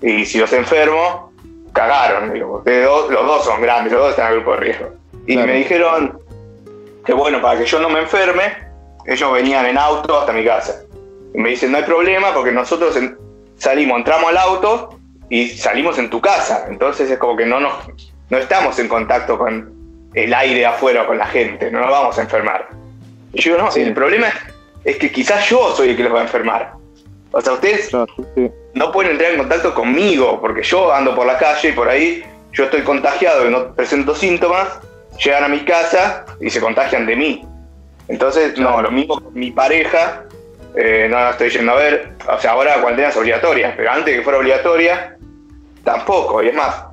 y 0.00 0.24
si 0.24 0.38
los 0.38 0.52
enfermo, 0.52 1.32
cagaron. 1.72 2.32
Digo, 2.32 2.58
ustedes 2.58 2.86
dos, 2.86 3.10
los 3.10 3.26
dos 3.26 3.44
son 3.44 3.60
grandes, 3.60 3.92
los 3.92 4.02
dos 4.02 4.10
están 4.10 4.28
en 4.28 4.32
el 4.32 4.38
grupo 4.38 4.52
de 4.54 4.60
riesgo. 4.60 4.88
Y 5.26 5.36
me 5.36 5.54
dijeron 5.54 6.20
que 7.04 7.12
bueno, 7.12 7.40
para 7.40 7.58
que 7.58 7.66
yo 7.66 7.80
no 7.80 7.88
me 7.88 8.00
enferme, 8.00 8.56
ellos 9.04 9.32
venían 9.32 9.66
en 9.66 9.78
auto 9.78 10.20
hasta 10.20 10.32
mi 10.32 10.44
casa. 10.44 10.82
Y 11.34 11.38
me 11.38 11.50
dicen, 11.50 11.70
no 11.72 11.78
hay 11.78 11.84
problema 11.84 12.34
porque 12.34 12.52
nosotros 12.52 12.98
salimos, 13.56 13.98
entramos 13.98 14.30
al 14.30 14.36
auto 14.38 14.98
y 15.28 15.48
salimos 15.48 15.98
en 15.98 16.10
tu 16.10 16.20
casa. 16.20 16.66
Entonces 16.68 17.10
es 17.10 17.18
como 17.18 17.36
que 17.36 17.46
no, 17.46 17.60
nos, 17.60 17.74
no 18.28 18.38
estamos 18.38 18.78
en 18.78 18.88
contacto 18.88 19.38
con 19.38 19.72
el 20.14 20.34
aire 20.34 20.66
afuera, 20.66 21.06
con 21.06 21.18
la 21.18 21.26
gente, 21.26 21.70
no 21.70 21.80
nos 21.80 21.90
vamos 21.90 22.18
a 22.18 22.22
enfermar. 22.22 22.68
Y 23.32 23.40
yo, 23.40 23.56
no, 23.56 23.70
el 23.72 23.94
problema 23.94 24.28
es 24.28 24.34
es 24.84 24.96
que 24.96 25.10
quizás 25.10 25.48
yo 25.48 25.74
soy 25.76 25.90
el 25.90 25.96
que 25.96 26.04
los 26.04 26.14
va 26.14 26.20
a 26.20 26.22
enfermar. 26.22 26.72
O 27.32 27.40
sea, 27.40 27.52
ustedes 27.52 27.90
no 28.74 28.92
pueden 28.92 29.12
entrar 29.12 29.32
en 29.32 29.38
contacto 29.38 29.74
conmigo, 29.74 30.40
porque 30.40 30.62
yo 30.62 30.92
ando 30.92 31.14
por 31.14 31.26
la 31.26 31.38
calle 31.38 31.68
y 31.68 31.72
por 31.72 31.88
ahí 31.88 32.24
yo 32.52 32.64
estoy 32.64 32.82
contagiado 32.82 33.46
y 33.46 33.50
no 33.50 33.74
presento 33.74 34.14
síntomas, 34.14 34.80
llegan 35.22 35.44
a 35.44 35.48
mi 35.48 35.60
casa 35.60 36.24
y 36.40 36.50
se 36.50 36.60
contagian 36.60 37.06
de 37.06 37.16
mí. 37.16 37.46
Entonces, 38.08 38.58
no, 38.58 38.82
lo 38.82 38.90
mismo 38.90 39.20
con 39.20 39.32
mi 39.34 39.52
pareja, 39.52 40.24
eh, 40.76 41.08
no 41.10 41.16
la 41.16 41.30
estoy 41.30 41.50
yendo 41.50 41.72
a 41.72 41.76
ver, 41.76 42.12
o 42.28 42.38
sea, 42.38 42.52
ahora 42.52 42.76
la 42.76 42.82
cuarentena 42.82 43.08
es 43.08 43.16
obligatoria, 43.16 43.74
pero 43.76 43.90
antes 43.90 44.16
que 44.16 44.22
fuera 44.22 44.38
obligatoria, 44.38 45.16
tampoco, 45.84 46.42
y 46.42 46.48
es 46.48 46.54
más, 46.54 46.84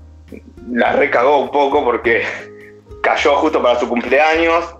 la 0.72 0.94
recagó 0.94 1.40
un 1.40 1.52
poco 1.52 1.84
porque 1.84 2.24
cayó 3.02 3.36
justo 3.36 3.62
para 3.62 3.80
su 3.80 3.88
cumpleaños, 3.88 4.76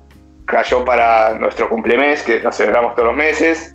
cayó 0.46 0.84
para 0.84 1.34
nuestro 1.34 1.70
cumplemes, 1.70 2.24
que 2.24 2.40
lo 2.40 2.52
celebramos 2.52 2.96
todos 2.96 3.10
los 3.10 3.18
meses. 3.18 3.74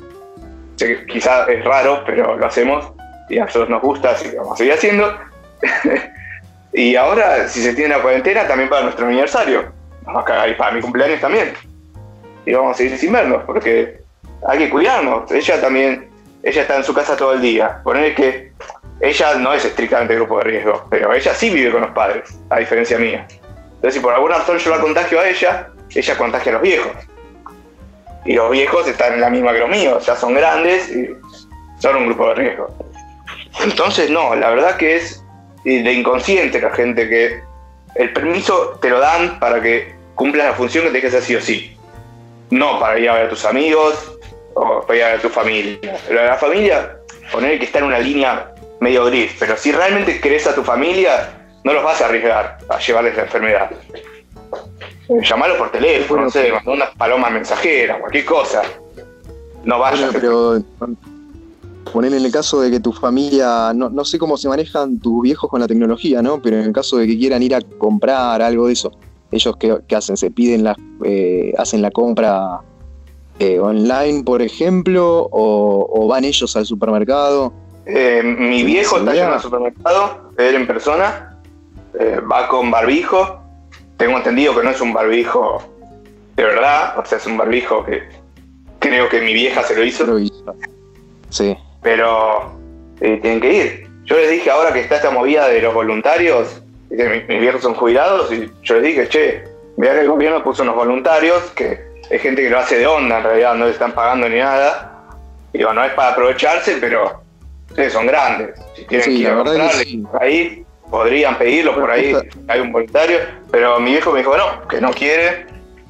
quizás 1.08 1.48
es 1.48 1.64
raro, 1.64 2.02
pero 2.04 2.36
lo 2.36 2.46
hacemos 2.46 2.92
y 3.28 3.38
a 3.38 3.44
nosotros 3.44 3.70
nos 3.70 3.82
gusta, 3.82 4.10
así 4.10 4.28
que 4.30 4.36
vamos 4.36 4.54
a 4.54 4.56
seguir 4.56 4.72
haciendo. 4.72 5.16
y 6.72 6.96
ahora, 6.96 7.48
si 7.48 7.62
se 7.62 7.74
tiene 7.74 7.94
la 7.94 8.02
cuarentena, 8.02 8.46
también 8.46 8.68
para 8.68 8.82
nuestro 8.82 9.06
aniversario. 9.06 9.72
Vamos 10.02 10.22
a 10.22 10.24
cagar 10.24 10.48
y 10.48 10.54
para 10.54 10.72
mi 10.72 10.80
cumpleaños 10.80 11.20
también. 11.20 11.52
Y 12.44 12.52
vamos 12.52 12.72
a 12.72 12.78
seguir 12.78 12.98
sin 12.98 13.12
vernos, 13.12 13.44
porque 13.44 14.01
hay 14.48 14.58
que 14.58 14.70
cuidarnos. 14.70 15.30
Ella 15.30 15.60
también, 15.60 16.08
ella 16.42 16.62
está 16.62 16.76
en 16.76 16.84
su 16.84 16.94
casa 16.94 17.16
todo 17.16 17.34
el 17.34 17.40
día. 17.40 17.80
Poner 17.82 18.14
que 18.14 18.52
ella 19.00 19.34
no 19.34 19.52
es 19.52 19.64
estrictamente 19.64 20.14
grupo 20.14 20.38
de 20.38 20.44
riesgo, 20.44 20.86
pero 20.90 21.12
ella 21.12 21.34
sí 21.34 21.50
vive 21.50 21.72
con 21.72 21.82
los 21.82 21.90
padres, 21.90 22.38
a 22.50 22.58
diferencia 22.58 22.98
mía. 22.98 23.26
Entonces, 23.74 23.94
si 23.94 24.00
por 24.00 24.14
alguna 24.14 24.38
razón 24.38 24.58
yo 24.58 24.70
la 24.70 24.80
contagio 24.80 25.20
a 25.20 25.28
ella, 25.28 25.68
ella 25.90 26.16
contagia 26.16 26.50
a 26.50 26.54
los 26.54 26.62
viejos. 26.62 26.92
Y 28.24 28.34
los 28.34 28.50
viejos 28.50 28.86
están 28.86 29.14
en 29.14 29.20
la 29.20 29.30
misma 29.30 29.52
que 29.52 29.58
los 29.58 29.68
míos, 29.68 30.06
ya 30.06 30.14
son 30.14 30.34
grandes 30.34 30.88
y 30.90 31.10
son 31.80 31.96
un 31.96 32.06
grupo 32.06 32.28
de 32.28 32.34
riesgo. 32.34 32.68
Entonces, 33.64 34.08
no, 34.08 34.34
la 34.36 34.50
verdad 34.50 34.76
que 34.76 34.96
es 34.96 35.24
de 35.64 35.92
inconsciente 35.92 36.60
la 36.60 36.70
gente 36.70 37.08
que 37.08 37.42
el 37.96 38.12
permiso 38.12 38.78
te 38.80 38.88
lo 38.88 39.00
dan 39.00 39.38
para 39.38 39.60
que 39.60 39.94
cumplas 40.14 40.46
la 40.46 40.54
función 40.54 40.84
que 40.84 40.90
te 40.90 41.00
que 41.00 41.06
hacer 41.08 41.22
sí 41.22 41.34
o 41.34 41.40
sí. 41.40 41.76
No 42.50 42.78
para 42.78 42.98
ir 42.98 43.08
a 43.08 43.14
ver 43.14 43.26
a 43.26 43.28
tus 43.28 43.44
amigos 43.44 44.18
o 44.54 44.80
para 44.86 44.98
ir 44.98 45.04
a 45.04 45.14
a 45.14 45.18
tu 45.18 45.28
familia. 45.28 45.78
Pero 46.06 46.24
la 46.24 46.36
familia, 46.36 46.96
poner 47.30 47.58
que 47.58 47.66
está 47.66 47.78
en 47.78 47.86
una 47.86 47.98
línea 47.98 48.54
medio 48.80 49.04
gris, 49.06 49.32
pero 49.38 49.56
si 49.56 49.72
realmente 49.72 50.20
querés 50.20 50.46
a 50.46 50.54
tu 50.54 50.62
familia, 50.62 51.30
no 51.64 51.72
los 51.72 51.84
vas 51.84 52.00
a 52.00 52.06
arriesgar 52.06 52.58
a 52.68 52.78
llevarles 52.78 53.16
la 53.16 53.22
enfermedad. 53.22 53.70
Llamalo 55.08 55.58
por 55.58 55.70
teléfono, 55.70 56.22
no 56.22 56.30
sé, 56.30 56.50
mandó 56.52 56.72
una 56.72 56.90
paloma 56.92 57.30
mensajera, 57.30 57.98
cualquier 58.00 58.24
cosa. 58.24 58.62
No 59.64 59.78
vayas. 59.78 60.10
pero 60.12 60.62
poner 61.92 62.14
en 62.14 62.24
el 62.24 62.32
caso 62.32 62.60
de 62.60 62.70
que 62.70 62.80
tu 62.80 62.92
familia, 62.92 63.72
no, 63.74 63.90
no 63.90 64.04
sé 64.04 64.18
cómo 64.18 64.36
se 64.36 64.48
manejan 64.48 64.98
tus 64.98 65.22
viejos 65.22 65.50
con 65.50 65.60
la 65.60 65.66
tecnología, 65.66 66.22
¿no? 66.22 66.40
Pero 66.40 66.58
en 66.58 66.64
el 66.64 66.72
caso 66.72 66.96
de 66.96 67.06
que 67.06 67.18
quieran 67.18 67.42
ir 67.42 67.54
a 67.54 67.60
comprar 67.78 68.40
algo 68.42 68.66
de 68.66 68.72
eso, 68.72 68.92
ellos 69.30 69.56
qué, 69.58 69.96
hacen, 69.96 70.16
se 70.16 70.30
piden 70.30 70.64
la, 70.64 70.76
eh, 71.04 71.52
hacen 71.58 71.82
la 71.82 71.90
compra 71.90 72.60
eh, 73.42 73.60
online, 73.60 74.22
por 74.24 74.42
ejemplo, 74.42 75.28
o, 75.30 76.06
van 76.08 76.24
ellos 76.24 76.56
al 76.56 76.66
supermercado. 76.66 77.52
Eh, 77.86 78.22
mi 78.22 78.62
viejo 78.62 78.98
está 78.98 79.12
yendo 79.12 79.34
al 79.34 79.40
supermercado, 79.40 80.30
él 80.38 80.54
en 80.54 80.66
persona, 80.66 81.38
va 82.30 82.48
con 82.48 82.70
barbijo, 82.70 83.40
tengo 83.96 84.16
entendido 84.16 84.54
que 84.54 84.62
no 84.62 84.70
es 84.70 84.80
un 84.80 84.92
barbijo 84.92 85.62
de 86.36 86.44
verdad, 86.44 86.98
o 86.98 87.04
sea, 87.04 87.18
es 87.18 87.26
un 87.26 87.36
barbijo 87.36 87.84
que 87.84 88.02
creo 88.78 89.08
que 89.08 89.20
mi 89.20 89.32
vieja 89.32 89.62
se 89.62 89.76
lo 89.76 89.84
hizo. 89.84 90.04
Sí. 91.28 91.56
Pero 91.82 92.52
eh, 93.00 93.18
tienen 93.20 93.40
que 93.40 93.52
ir. 93.52 93.90
Yo 94.04 94.16
les 94.16 94.30
dije 94.30 94.50
ahora 94.50 94.72
que 94.72 94.80
está 94.80 94.96
esta 94.96 95.10
movida 95.10 95.48
de 95.48 95.62
los 95.62 95.74
voluntarios, 95.74 96.62
que 96.88 97.24
mis, 97.28 97.40
viejos 97.40 97.62
son 97.62 97.74
jubilados, 97.74 98.32
y 98.32 98.50
yo 98.62 98.74
les 98.76 98.82
dije, 98.84 99.08
che, 99.08 99.44
mira 99.76 99.94
que 99.94 100.00
el 100.00 100.08
gobierno 100.08 100.42
puso 100.42 100.62
unos 100.62 100.74
voluntarios, 100.74 101.42
que 101.54 101.91
hay 102.12 102.18
gente 102.18 102.42
que 102.42 102.50
lo 102.50 102.58
hace 102.58 102.78
de 102.78 102.86
onda, 102.86 103.18
en 103.18 103.24
realidad 103.24 103.54
no 103.54 103.64
le 103.64 103.70
están 103.70 103.92
pagando 103.92 104.28
ni 104.28 104.38
nada. 104.38 104.92
Y 105.52 105.58
digo, 105.58 105.72
no 105.72 105.82
es 105.82 105.92
para 105.94 106.12
aprovecharse, 106.12 106.76
pero 106.78 107.22
ustedes 107.70 107.92
son 107.92 108.06
grandes. 108.06 108.50
Si 108.76 108.84
tienen 108.84 109.06
que 109.06 109.12
ir 109.14 109.28
a 109.28 110.18
ahí, 110.20 110.64
podrían 110.90 111.38
pedirlo 111.38 111.74
por 111.74 111.90
ahí, 111.90 112.14
hay 112.48 112.60
un 112.60 112.70
voluntario, 112.70 113.18
pero 113.50 113.80
mi 113.80 113.92
viejo 113.92 114.12
me 114.12 114.18
dijo, 114.18 114.36
no, 114.36 114.68
que 114.68 114.78
no 114.78 114.90
quiere, 114.90 115.46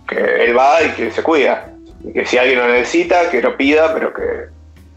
que 0.07 0.45
él 0.45 0.57
va 0.57 0.83
y 0.85 0.91
que 0.91 1.11
se 1.11 1.25
cuida, 1.25 1.73
y 2.05 2.13
que 2.13 2.25
si 2.25 2.39
alguien 2.39 2.61
lo 2.61 2.69
necesita, 2.69 3.29
que 3.29 3.43
lo 3.43 3.57
pida, 3.57 3.93
pero 3.93 4.15
que 4.15 4.23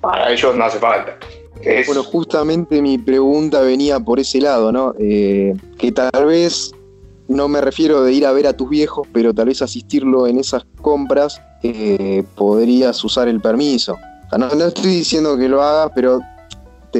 para 0.02 0.32
ellos 0.32 0.56
no 0.56 0.66
hace 0.66 0.78
falta. 0.78 1.18
Bueno, 1.88 2.04
justamente 2.04 2.82
mi 2.84 3.00
pregunta 3.00 3.62
venía 3.62 4.00
por 4.00 4.20
ese 4.20 4.42
lado, 4.42 4.72
¿no? 4.72 4.94
Eh, 5.00 5.56
que 5.80 5.92
tal 5.92 6.26
vez 6.28 6.72
no 7.28 7.48
me 7.48 7.62
refiero 7.62 8.04
de 8.04 8.14
ir 8.14 8.26
a 8.26 8.32
ver 8.32 8.48
a 8.48 8.54
tus 8.54 8.70
viejos, 8.70 9.08
pero 9.14 9.34
tal 9.34 9.48
vez 9.48 9.62
asistirlo 9.62 10.28
en 10.28 10.40
esas 10.40 10.66
compras, 10.82 11.42
eh, 11.64 12.24
podrías 12.36 13.04
usar 13.04 13.28
el 13.28 13.42
permiso. 13.42 13.98
no, 14.38 14.48
estoy 14.48 14.92
diciendo 14.92 15.38
que 15.38 15.50
lo 15.50 15.62
hagas, 15.62 15.92
pero 15.96 16.20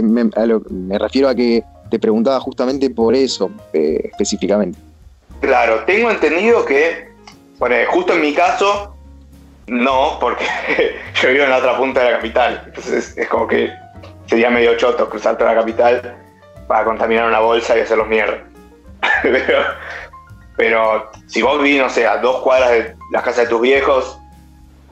me 0.02 1.00
refiero 1.00 1.30
a 1.30 1.36
que 1.36 1.64
te 1.90 2.00
preguntaba 2.00 2.40
justamente 2.40 2.90
por 2.90 3.16
eso 3.16 3.52
eh, 3.74 4.10
específicamente. 4.12 4.80
Claro, 5.42 5.84
tengo 5.86 6.10
entendido 6.10 6.66
que, 6.66 7.10
bueno, 7.60 7.76
justo 7.92 8.14
en 8.14 8.22
mi 8.22 8.34
caso, 8.34 8.96
no, 9.68 10.18
porque 10.20 10.46
yo 11.22 11.30
vivo 11.30 11.44
en 11.44 11.50
la 11.50 11.58
otra 11.58 11.78
punta 11.78 12.04
de 12.04 12.12
la 12.12 12.18
capital. 12.18 12.64
Entonces 12.66 13.18
es 13.18 13.28
como 13.28 13.48
que 13.48 13.72
sería 14.26 14.50
medio 14.50 14.76
choto 14.78 15.10
cruzar 15.10 15.38
toda 15.38 15.54
la 15.54 15.60
capital 15.60 16.16
para 16.68 16.84
contaminar 16.84 17.28
una 17.28 17.40
bolsa 17.40 17.78
y 17.78 17.82
hacerlos 17.82 18.08
mierda. 18.08 18.44
pero, 19.22 19.60
pero 20.58 21.12
si 21.28 21.42
vos 21.42 21.62
vivís, 21.62 21.82
no 21.82 21.90
sé, 21.90 22.08
a 22.08 22.18
dos 22.18 22.42
cuadras 22.42 22.72
de 22.72 22.96
la 23.12 23.22
casa 23.22 23.42
de 23.42 23.48
tus 23.48 23.62
viejos, 23.62 24.18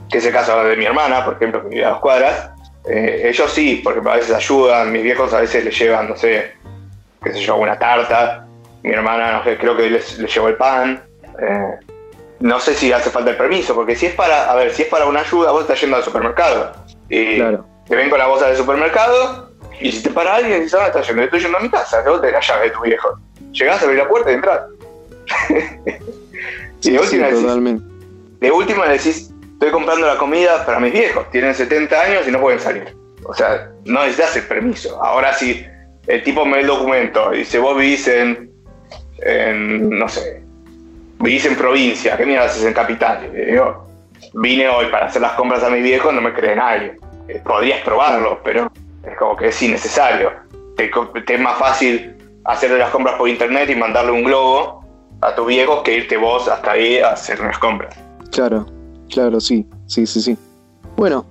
que 0.09 0.17
es 0.17 0.25
el 0.25 0.33
caso 0.33 0.63
de 0.63 0.75
mi 0.75 0.85
hermana, 0.85 1.23
por 1.23 1.35
ejemplo, 1.35 1.61
que 1.63 1.69
vive 1.69 1.85
a 1.85 1.89
dos 1.89 1.99
cuadras, 1.99 2.49
Eh, 2.85 3.29
ellos 3.29 3.49
sí, 3.49 3.79
porque 3.81 4.01
a 4.09 4.15
veces 4.15 4.35
ayudan, 4.35 4.91
mis 4.91 5.03
viejos 5.03 5.33
a 5.33 5.39
veces 5.39 5.63
les 5.63 5.79
llevan, 5.79 6.09
no 6.09 6.17
sé, 6.17 6.51
qué 7.23 7.31
sé 7.31 7.39
yo, 7.39 7.55
una 7.55 7.79
tarta, 7.79 8.45
mi 8.81 8.91
hermana, 8.91 9.37
no 9.37 9.43
sé, 9.45 9.57
creo 9.57 9.73
que 9.77 9.89
les, 9.89 10.19
les 10.19 10.33
llevó 10.33 10.49
el 10.49 10.55
pan. 10.55 11.01
Eh, 11.39 11.79
no 12.41 12.59
sé 12.59 12.73
si 12.73 12.91
hace 12.91 13.09
falta 13.09 13.29
el 13.31 13.37
permiso, 13.37 13.73
porque 13.73 13.95
si 13.95 14.07
es 14.07 14.13
para, 14.15 14.51
a 14.51 14.55
ver, 14.55 14.73
si 14.73 14.81
es 14.81 14.89
para 14.89 15.05
una 15.05 15.21
ayuda, 15.21 15.51
vos 15.51 15.61
estás 15.61 15.79
yendo 15.79 15.95
al 15.95 16.03
supermercado. 16.03 16.73
Y 17.07 17.39
te 17.87 17.95
ven 17.95 18.09
con 18.09 18.19
la 18.19 18.27
bolsa 18.27 18.47
del 18.47 18.57
supermercado, 18.57 19.53
y 19.79 19.89
si 19.89 20.03
te 20.03 20.09
para 20.09 20.35
alguien 20.35 20.57
y 20.57 20.63
dices, 20.63 20.77
ah, 20.77 20.87
estás 20.87 21.07
yendo, 21.07 21.23
estoy 21.23 21.39
yendo 21.39 21.57
a 21.57 21.61
mi 21.61 21.69
casa, 21.69 22.03
vos 22.05 22.19
tenés 22.19 22.33
la 22.33 22.41
llave 22.41 22.65
de 22.65 22.71
tu 22.71 22.81
viejo. 22.81 23.17
Llegás 23.53 23.81
a 23.81 23.85
abrir 23.85 23.99
la 23.99 24.09
puerta 24.09 24.29
y 24.29 24.33
entras. 24.33 24.59
y 26.81 26.91
de 26.91 26.99
última 26.99 27.29
totalmente. 27.29 27.85
de 28.39 28.51
última 28.51 28.85
le 28.85 28.93
decís, 28.93 29.33
estoy 29.53 29.71
comprando 29.71 30.07
la 30.07 30.17
comida 30.17 30.65
para 30.65 30.79
mis 30.79 30.93
viejos, 30.93 31.29
tienen 31.31 31.53
70 31.55 32.01
años 32.01 32.27
y 32.27 32.31
no 32.31 32.39
pueden 32.39 32.59
salir. 32.59 32.95
O 33.25 33.33
sea, 33.33 33.71
no 33.85 34.01
necesitas 34.01 34.35
el 34.35 34.43
permiso. 34.43 35.01
Ahora 35.01 35.33
si 35.33 35.65
el 36.07 36.23
tipo 36.23 36.45
me 36.45 36.57
da 36.57 36.61
el 36.61 36.67
documento 36.67 37.33
y 37.33 37.39
dice, 37.39 37.59
vos 37.59 37.77
vivís 37.77 38.07
en, 38.07 38.51
en 39.21 39.89
no 39.89 40.09
sé, 40.09 40.43
vivís 41.19 41.45
en 41.45 41.55
provincia, 41.55 42.17
¿qué 42.17 42.25
mierda 42.25 42.45
haces 42.45 42.65
en 42.65 42.73
capital? 42.73 43.31
yo, 43.49 43.87
vine 44.33 44.67
hoy 44.67 44.87
para 44.87 45.05
hacer 45.05 45.21
las 45.21 45.33
compras 45.33 45.63
a 45.63 45.69
mis 45.69 45.83
viejos, 45.83 46.13
no 46.13 46.21
me 46.21 46.33
cree 46.33 46.55
nadie. 46.55 46.97
Eh, 47.27 47.41
podrías 47.43 47.81
probarlo, 47.81 48.41
pero 48.43 48.71
es 49.05 49.17
como 49.17 49.37
que 49.37 49.47
es 49.47 49.61
innecesario. 49.61 50.31
Te, 50.75 50.91
te 51.25 51.35
es 51.35 51.39
más 51.39 51.57
fácil 51.57 52.15
hacerle 52.43 52.79
las 52.79 52.89
compras 52.89 53.15
por 53.15 53.29
internet 53.29 53.69
y 53.69 53.75
mandarle 53.75 54.11
un 54.11 54.23
globo 54.23 54.82
a 55.25 55.35
tus 55.35 55.47
viejos 55.47 55.81
que 55.83 55.97
irte 55.97 56.17
vos 56.17 56.47
hasta 56.47 56.71
ahí 56.71 56.97
a 56.97 57.11
hacer 57.11 57.39
las 57.39 57.57
compras. 57.59 57.95
Claro, 58.31 58.65
claro, 59.09 59.39
sí, 59.39 59.65
sí, 59.87 60.05
sí, 60.05 60.21
sí. 60.21 60.37
Bueno, 60.95 61.25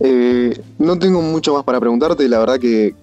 eh, 0.00 0.60
no 0.78 0.98
tengo 0.98 1.22
mucho 1.22 1.54
más 1.54 1.64
para 1.64 1.78
preguntarte, 1.78 2.28
la 2.28 2.40
verdad 2.40 2.58
que, 2.58 2.94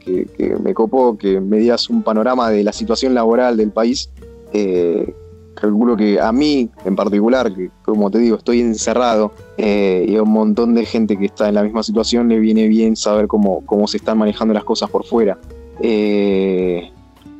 me 0.62 0.74
copó 0.74 1.18
que 1.18 1.40
me 1.40 1.58
digas 1.58 1.90
un 1.90 2.04
panorama 2.04 2.50
de 2.50 2.64
la 2.64 2.74
situación 2.74 3.14
laboral 3.14 3.56
del 3.56 3.72
país. 3.72 4.10
Eh, 4.52 5.14
calculo 5.54 5.96
que 5.96 6.20
a 6.20 6.32
mí 6.32 6.70
en 6.86 6.96
particular, 6.96 7.54
que 7.54 7.70
como 7.84 8.10
te 8.12 8.18
digo, 8.20 8.38
estoy 8.38 8.62
encerrado 8.62 9.32
eh, 9.58 10.06
y 10.08 10.16
a 10.16 10.24
un 10.24 10.32
montón 10.32 10.74
de 10.74 10.86
gente 10.86 11.18
que 11.18 11.26
está 11.26 11.50
en 11.50 11.56
la 11.56 11.64
misma 11.64 11.84
situación 11.84 12.30
le 12.30 12.40
viene 12.40 12.68
bien 12.68 12.96
saber 12.96 13.28
cómo, 13.28 13.66
cómo 13.66 13.88
se 13.88 13.98
están 13.98 14.18
manejando 14.18 14.54
las 14.54 14.64
cosas 14.64 14.90
por 14.90 15.06
fuera. 15.06 15.38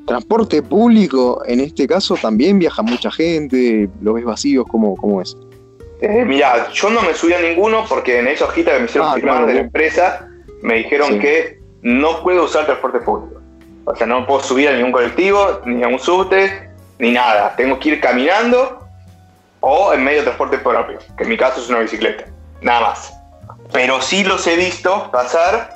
Transporte 0.10 0.62
público, 0.62 1.42
en 1.46 1.62
este 1.62 1.88
caso, 1.88 2.16
también 2.16 2.60
viaja 2.60 2.82
mucha 2.82 3.12
gente, 3.12 3.90
lo 4.02 4.14
ves 4.14 4.26
vacíos, 4.26 4.66
¿cómo, 4.70 4.96
cómo 4.98 5.22
es? 5.22 5.38
Eh, 6.02 6.24
mira, 6.26 6.70
yo 6.72 6.90
no 6.90 7.02
me 7.02 7.14
subí 7.14 7.34
a 7.34 7.42
ninguno 7.42 7.86
porque 7.88 8.20
en 8.20 8.28
esa 8.28 8.46
hojita 8.46 8.74
que 8.74 8.80
me 8.80 8.86
hicieron 8.86 9.10
ah, 9.10 9.14
firmar 9.16 9.46
de 9.46 9.54
la 9.54 9.60
empresa 9.62 10.28
me 10.62 10.76
dijeron 10.76 11.20
que 11.20 11.60
no 11.82 12.22
puedo 12.24 12.46
usar 12.46 12.66
transporte 12.66 13.00
público. 13.00 13.42
O 13.86 13.96
sea, 13.96 14.08
no 14.08 14.26
puedo 14.26 14.42
subir 14.42 14.70
a 14.70 14.74
ningún 14.74 14.92
colectivo, 14.92 15.62
ni 15.66 15.84
a 15.84 15.88
un 15.88 16.00
subte, 16.00 16.70
ni 17.00 17.12
nada. 17.12 17.56
Tengo 17.56 17.80
que 17.80 17.90
ir 17.90 18.02
caminando 18.02 18.88
o 19.62 19.94
en 19.94 20.04
medio 20.04 20.20
de 20.20 20.24
transporte 20.24 20.58
propio, 20.60 21.00
que 21.18 21.24
en 21.24 21.30
mi 21.30 21.38
caso 21.38 21.62
es 21.62 21.70
una 21.70 21.80
bicicleta. 21.80 22.26
Nada 22.62 22.82
más. 22.82 23.14
Pero 23.72 24.02
sí 24.02 24.24
los 24.24 24.46
he 24.48 24.56
visto 24.56 25.10
pasar 25.12 25.70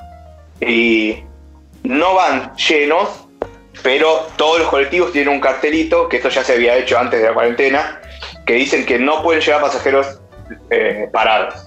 y 0.60 1.22
no 1.82 2.14
van 2.14 2.54
llenos, 2.56 3.23
pero 3.84 4.26
todos 4.36 4.60
los 4.60 4.68
colectivos 4.68 5.12
tienen 5.12 5.28
un 5.28 5.40
cartelito, 5.40 6.08
que 6.08 6.16
esto 6.16 6.30
ya 6.30 6.42
se 6.42 6.54
había 6.54 6.74
hecho 6.74 6.98
antes 6.98 7.20
de 7.20 7.28
la 7.28 7.34
cuarentena, 7.34 8.00
que 8.46 8.54
dicen 8.54 8.86
que 8.86 8.98
no 8.98 9.22
pueden 9.22 9.42
llevar 9.42 9.60
pasajeros 9.60 10.20
eh, 10.70 11.06
parados. 11.12 11.66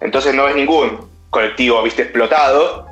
Entonces 0.00 0.34
no 0.34 0.44
ves 0.44 0.56
ningún 0.56 1.06
colectivo, 1.28 1.82
viste, 1.82 2.00
explotado, 2.00 2.86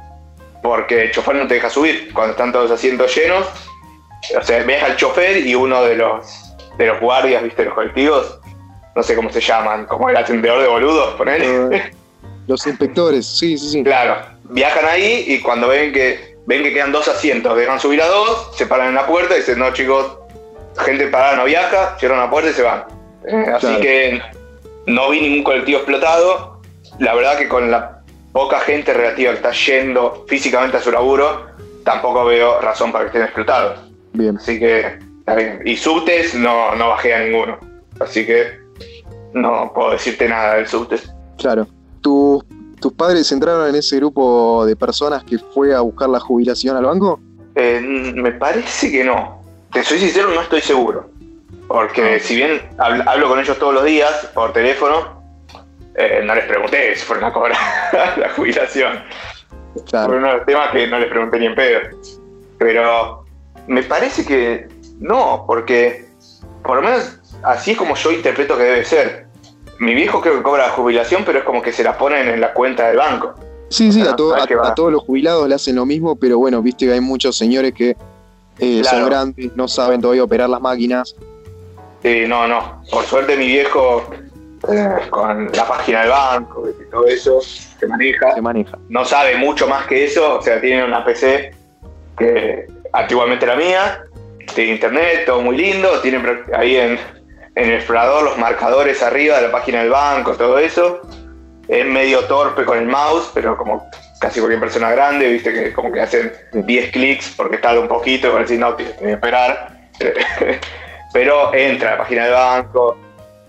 porque 0.63 1.05
el 1.05 1.13
chofer 1.13 1.37
no 1.37 1.47
te 1.47 1.55
deja 1.55 1.71
subir. 1.71 2.13
Cuando 2.13 2.33
están 2.33 2.53
todos 2.53 2.69
los 2.69 2.79
asientos 2.79 3.17
llenos, 3.17 3.47
o 4.39 4.43
sea, 4.43 4.63
ves 4.65 4.83
al 4.83 4.97
chofer 4.97 5.47
y 5.47 5.55
uno 5.55 5.83
de 5.85 5.97
los, 5.97 6.55
de 6.77 6.89
los 6.89 7.01
guardias, 7.01 7.43
viste, 7.43 7.65
los 7.65 7.73
colectivos, 7.73 8.39
no 8.95 9.03
sé 9.03 9.17
cómo 9.17 9.33
se 9.33 9.41
llaman, 9.41 9.87
como 9.87 10.11
el 10.11 10.17
atendedor 10.19 10.61
de 10.61 10.69
boludos, 10.69 11.15
ponele. 11.15 11.75
Eh, 11.75 11.91
los 12.47 12.67
inspectores, 12.67 13.25
sí, 13.25 13.57
sí, 13.57 13.71
sí. 13.71 13.83
Claro, 13.83 14.27
viajan 14.51 14.85
ahí 14.85 15.25
y 15.27 15.41
cuando 15.41 15.69
ven 15.69 15.91
que 15.91 16.28
ven 16.49 16.63
que 16.63 16.73
quedan 16.73 16.93
dos 16.93 17.07
asientos, 17.09 17.55
dejan 17.55 17.79
subir 17.79 18.01
a 18.01 18.07
dos, 18.07 18.57
se 18.57 18.65
paran 18.65 18.89
en 18.89 18.95
la 18.95 19.07
puerta 19.07 19.35
y 19.35 19.41
dicen, 19.41 19.59
no 19.59 19.71
chicos, 19.75 20.17
gente 20.79 21.07
parada 21.09 21.37
no 21.37 21.45
viaja, 21.45 21.99
cierran 21.99 22.21
la 22.21 22.31
puerta 22.31 22.51
y 22.51 22.55
se 22.55 22.63
van. 22.63 22.85
Así 23.55 23.77
que 23.83 24.23
no 24.87 25.11
vi 25.11 25.21
ningún 25.21 25.45
colectivo 25.45 25.81
explotado. 25.81 26.63
La 27.01 27.15
verdad 27.15 27.37
que 27.37 27.49
con 27.49 27.71
la 27.71 28.01
poca 28.33 28.61
gente 28.61 28.95
relativa 28.95 29.33
que 29.33 29.37
está 29.37 29.53
yendo 29.53 30.25
físicamente 30.27 30.79
a 30.79 30.81
su 30.81 30.91
laburo, 30.91 31.49
tampoco 31.85 32.25
veo 32.25 32.63
razón 32.63 32.93
para 32.93 33.05
que 33.05 33.09
estén 33.09 33.25
explotados. 33.25 33.81
Bien. 34.15 34.39
Así 34.39 34.59
que 34.59 34.99
está 35.19 35.35
bien. 35.35 35.61
Y 35.67 35.77
subtes 35.77 36.35
no, 36.35 36.75
no 36.77 36.89
bajé 36.89 37.13
a 37.13 37.25
ninguno. 37.25 37.59
Así 38.01 38.25
que 38.25 38.59
no 39.35 39.71
puedo 39.75 39.91
decirte 39.91 40.27
nada 40.27 40.55
del 40.55 40.67
subtes. 40.67 41.13
Claro. 41.37 41.67
¿Tus, 42.01 42.43
¿Tus 42.81 42.93
padres 42.93 43.31
entraron 43.33 43.69
en 43.69 43.75
ese 43.75 43.97
grupo 43.97 44.65
de 44.65 44.77
personas 44.77 45.25
que 45.25 45.39
fue 45.39 45.75
a 45.75 45.81
buscar 45.81 46.09
la 46.09 46.21
jubilación 46.21 46.77
al 46.77 46.85
banco? 46.85 47.21
Eh, 47.55 47.81
me 47.81 48.33
parece 48.33 48.91
que 48.91 49.05
no. 49.05 49.43
Te 49.73 49.83
soy 49.83 49.99
sincero, 49.99 50.29
no 50.29 50.41
estoy 50.41 50.61
seguro. 50.61 51.11
Porque 51.67 52.17
ah. 52.17 52.21
si 52.21 52.37
bien 52.37 52.61
hablo 52.79 53.29
con 53.29 53.41
ellos 53.41 53.59
todos 53.59 53.75
los 53.75 53.85
días 53.85 54.31
por 54.35 54.53
teléfono, 54.53 55.23
eh, 55.97 56.23
no 56.25 56.35
les 56.35 56.45
pregunté 56.45 56.95
si 56.95 57.05
fueron 57.05 57.25
a 57.25 57.33
cobrar 57.33 57.59
la 58.17 58.31
jubilación. 58.31 59.03
Claro. 59.89 60.09
Fue 60.09 60.19
uno 60.19 60.29
de 60.29 60.35
los 60.35 60.47
temas 60.47 60.71
que 60.71 60.87
no 60.87 60.99
les 60.99 61.09
pregunté 61.09 61.39
ni 61.41 61.47
en 61.47 61.55
pedo. 61.55 61.81
Pero 62.59 63.25
me 63.67 63.83
parece 63.83 64.25
que 64.25 64.69
no, 64.99 65.45
porque 65.47 66.07
por 66.63 66.77
lo 66.77 66.83
menos 66.83 67.19
así 67.43 67.73
es 67.73 67.79
como 67.79 67.95
yo 67.97 68.13
interpreto 68.13 68.57
que 68.57 68.63
debe 68.63 68.85
ser. 68.85 69.28
Mi 69.79 69.95
viejo 69.95 70.21
creo 70.21 70.37
que 70.37 70.43
cobra 70.43 70.67
la 70.67 70.73
jubilación, 70.73 71.23
pero 71.25 71.39
es 71.39 71.45
como 71.45 71.63
que 71.63 71.73
se 71.73 71.85
la 71.85 71.97
ponen 71.97 72.29
en 72.29 72.41
la 72.41 72.53
cuenta 72.53 72.89
del 72.89 72.97
banco. 72.97 73.35
Sí, 73.69 73.93
sí, 73.93 74.03
a, 74.03 74.17
todos 74.17 74.93
los 74.93 75.03
jubilados 75.03 75.49
le 75.49 75.55
hacen 75.55 75.77
lo 75.77 75.85
mismo, 75.85 76.17
pero 76.17 76.39
bueno, 76.39 76.63
viste 76.63 76.87
que 76.87 76.93
hay 76.93 77.01
muchos 77.01 77.37
señores 77.37 77.75
que 77.75 77.97
eh, 78.59 78.83
son 78.83 79.07
grandes, 79.07 79.55
no 79.55 79.69
saben 79.69 80.01
todavía 80.01 80.25
operar 80.25 80.49
las 80.49 80.61
máquinas 80.61 81.15
Sí, 82.03 82.25
no, 82.27 82.47
no. 82.47 82.83
Por 82.91 83.05
suerte 83.05 83.37
mi 83.37 83.47
viejo, 83.47 84.09
eh, 84.73 84.97
con 85.11 85.51
la 85.53 85.67
página 85.67 86.01
del 86.01 86.11
banco 86.11 86.69
y 86.69 86.91
todo 86.91 87.07
eso, 87.07 87.41
se 87.41 87.87
maneja. 87.87 88.35
Se 88.35 88.41
maneja. 88.41 88.79
No 88.89 89.05
sabe 89.05 89.37
mucho 89.37 89.67
más 89.67 89.87
que 89.87 90.05
eso, 90.05 90.39
o 90.39 90.43
sea, 90.43 90.61
tiene 90.61 90.85
una 90.85 91.05
PC 91.05 91.53
que 92.17 92.67
antiguamente 92.93 93.47
la 93.47 93.57
mía, 93.57 94.05
tiene 94.55 94.73
internet, 94.73 95.25
todo 95.27 95.43
muy 95.43 95.57
lindo, 95.57 96.01
tiene 96.01 96.23
ahí 96.57 96.77
en, 96.77 96.99
el 97.59 97.73
explorador 97.73 98.23
los 98.23 98.39
marcadores 98.39 99.03
arriba 99.03 99.37
de 99.37 99.43
la 99.43 99.53
página 99.53 99.81
del 99.81 99.91
banco, 99.91 100.35
todo 100.35 100.59
eso. 100.59 101.01
Es 101.67 101.85
medio 101.85 102.25
torpe 102.25 102.65
con 102.65 102.79
el 102.79 102.87
mouse, 102.87 103.31
pero 103.35 103.57
como 103.57 103.91
casi 104.21 104.41
cualquier 104.41 104.61
persona 104.61 104.91
grande, 104.91 105.29
viste 105.29 105.53
que 105.53 105.73
como 105.73 105.93
que 105.93 106.01
hacen 106.01 106.33
10 106.53 106.93
clics 106.93 107.35
porque 107.37 107.59
tarda 107.59 107.81
un 107.81 107.89
poquito, 107.89 108.31
para 108.31 108.43
decir, 108.43 108.59
no, 108.59 108.75
tiene 108.75 108.95
que 108.95 109.13
esperar. 109.13 109.77
pero 111.13 111.53
entra 111.53 111.89
a 111.89 111.93
la 111.93 111.99
página 111.99 112.25
del 112.25 112.33
banco, 112.35 112.97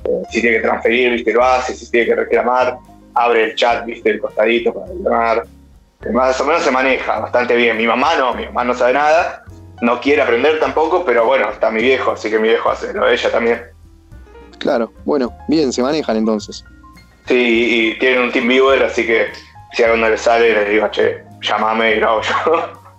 eh, 0.04 0.22
si 0.32 0.41
tiene 0.41 0.58
que 0.58 0.63
transferir, 0.63 1.12
viste, 1.12 1.32
lo 1.32 1.43
hace, 1.43 1.76
si 1.76 1.89
tiene 1.91 2.08
que 2.08 2.15
reclamar, 2.15 2.78
abre 3.13 3.43
el 3.45 3.56
chat, 3.56 3.86
viste, 3.86 4.10
el 4.10 4.19
costadito 4.19 4.74
para 4.74 4.88
reclamar. 4.88 5.43
Más 6.12 6.41
o 6.41 6.45
menos 6.45 6.63
se 6.63 6.72
maneja 6.72 7.19
bastante 7.19 7.56
bien. 7.56 7.78
Mi 7.78 7.86
mamá 7.86 8.15
no, 8.15 8.34
mi 8.34 8.45
mamá 8.45 8.63
no 8.63 8.74
sabe 8.74 8.93
nada, 8.93 9.43
no 9.82 10.02
quiere 10.02 10.22
aprender 10.24 10.60
tampoco, 10.60 11.06
pero 11.06 11.26
bueno, 11.26 11.50
está 11.52 11.69
mi 11.69 11.82
viejo, 11.82 12.12
así 12.12 12.30
que 12.30 12.39
mi 12.39 12.48
viejo 12.48 12.69
hace 12.72 12.91
lo 12.93 13.06
de 13.06 13.13
ella 13.13 13.32
también. 13.32 13.79
Claro, 14.60 14.91
bueno, 15.06 15.34
bien, 15.48 15.74
se 15.74 15.82
manejan 15.82 16.17
entonces. 16.17 16.63
Sí, 17.28 17.36
y 17.36 18.00
tienen 18.00 18.23
un 18.23 18.31
team 18.31 18.48
viewer, 18.48 18.84
así 18.84 19.06
que 19.06 19.27
si 19.73 19.84
a 19.84 19.94
uno 19.94 20.10
le 20.10 20.17
sale, 20.17 20.54
le 20.54 20.69
digo, 20.69 20.88
che, 20.92 21.23
llámame 21.42 21.96
y 21.96 21.96
grabo 21.96 22.21
yo. 22.21 22.79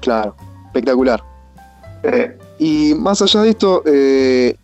Claro, 0.00 0.34
espectacular. 0.66 1.22
Eh, 2.04 2.34
y 2.58 2.94
más 2.94 3.20
allá 3.20 3.42
de 3.42 3.50
esto, 3.50 3.82
eh, 3.84 4.56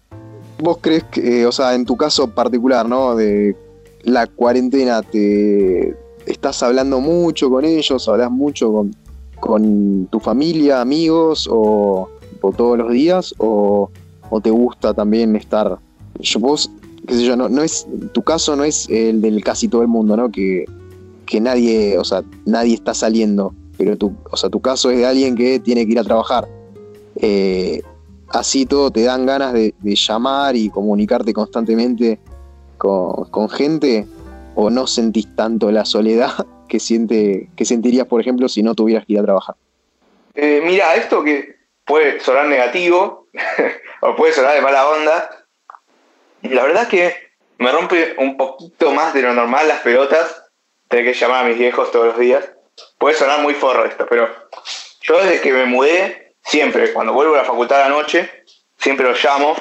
vos 0.59 0.79
crees 0.81 1.05
que, 1.05 1.43
eh, 1.43 1.47
o 1.47 1.53
sea, 1.53 1.75
en 1.75 1.85
tu 1.85 1.97
caso 1.97 2.29
particular, 2.29 2.89
¿no? 2.89 3.15
De 3.15 3.55
la 4.03 4.27
cuarentena, 4.27 5.03
te 5.03 5.95
estás 6.27 6.63
hablando 6.63 7.01
mucho 7.01 7.51
con 7.51 7.65
ellos, 7.65 8.09
hablas 8.09 8.31
mucho 8.31 8.73
con, 8.73 8.97
con 9.41 10.07
tu 10.07 10.21
familia, 10.21 10.81
amigos, 10.81 11.49
o, 11.51 12.09
todos 12.57 12.79
los 12.79 12.93
días, 12.93 13.35
o, 13.39 13.91
te 14.43 14.51
gusta 14.51 14.95
también 14.95 15.35
estar. 15.35 15.79
Yo, 16.21 16.41
vos, 16.41 16.71
qué 17.07 17.15
sé 17.15 17.25
yo, 17.25 17.37
no, 17.37 17.49
no 17.49 17.63
es, 17.63 17.87
tu 18.13 18.23
caso 18.23 18.57
no 18.57 18.65
es 18.65 18.89
el 18.89 19.21
del 19.21 19.43
casi 19.43 19.69
todo 19.69 19.83
el 19.83 19.89
mundo, 19.89 20.17
¿no? 20.17 20.31
Que, 20.31 20.65
que 21.27 21.41
nadie, 21.41 21.99
o 21.99 22.05
sea, 22.05 22.23
nadie 22.45 22.75
está 22.75 22.95
saliendo, 22.95 23.55
pero 23.77 23.97
tu, 23.97 24.15
o 24.31 24.37
sea, 24.37 24.51
tu 24.51 24.61
caso 24.61 24.91
es 24.91 24.99
de 24.99 25.07
alguien 25.07 25.35
que 25.35 25.59
tiene 25.61 25.85
que 25.87 25.93
ir 25.93 25.99
a 25.99 26.05
trabajar 26.05 26.49
eh, 27.21 27.83
así 28.29 28.67
todo 28.67 28.91
te 28.91 29.03
dan 29.03 29.27
ganas 29.27 29.53
de, 29.53 29.75
llamar 29.83 30.57
y 30.57 30.69
comunicarte 30.69 31.33
constantemente 31.33 32.19
con, 32.79 33.49
gente 33.49 34.07
o 34.55 34.71
no 34.71 34.87
sentís 34.87 35.35
tanto 35.35 35.71
la 35.71 35.85
soledad 35.85 36.47
que, 36.69 36.81
siente, 36.81 37.49
que 37.57 37.65
sentirías, 37.65 38.07
por 38.07 38.21
ejemplo, 38.21 38.49
si 38.49 38.63
no 38.63 38.75
tuvieras 38.75 39.07
que 39.07 39.15
ir 39.15 39.21
a 39.21 39.25
trabajar? 39.25 39.57
Eh, 40.35 40.63
mira, 40.65 40.95
esto 40.97 41.23
que 41.23 41.57
puede 41.85 42.21
sonar 42.21 42.47
negativo 42.47 43.27
o 44.03 44.17
puede 44.17 44.33
sonar 44.33 44.55
de 44.55 44.61
mala 44.61 44.89
onda, 44.89 45.31
la 46.43 46.63
verdad 46.63 46.89
que 46.89 47.27
me 47.59 47.73
rompe 47.73 48.15
un 48.19 48.37
poquito 48.37 48.93
más 48.93 49.15
de 49.15 49.23
lo 49.23 49.33
normal 49.33 49.69
las 49.69 49.81
pelotas, 49.81 50.45
tener 50.89 51.05
que 51.05 51.19
llamar 51.19 51.45
a 51.45 51.49
mis 51.49 51.59
viejos 51.59 51.91
todos 51.91 52.07
los 52.07 52.19
días. 52.19 52.45
Puede 52.99 53.17
sonar 53.17 53.41
muy 53.41 53.55
forro 53.55 53.85
esto, 53.87 54.07
pero 54.09 54.29
yo 55.01 55.19
desde 55.19 55.41
que 55.41 55.53
me 55.53 55.65
mudé, 55.65 56.35
siempre, 56.45 56.93
cuando 56.93 57.13
vuelvo 57.13 57.35
a 57.35 57.39
la 57.39 57.45
facultad 57.45 57.81
a 57.81 57.89
la 57.89 57.97
noche, 57.97 58.45
siempre 58.79 59.07
los 59.07 59.23
llamo, 59.23 59.57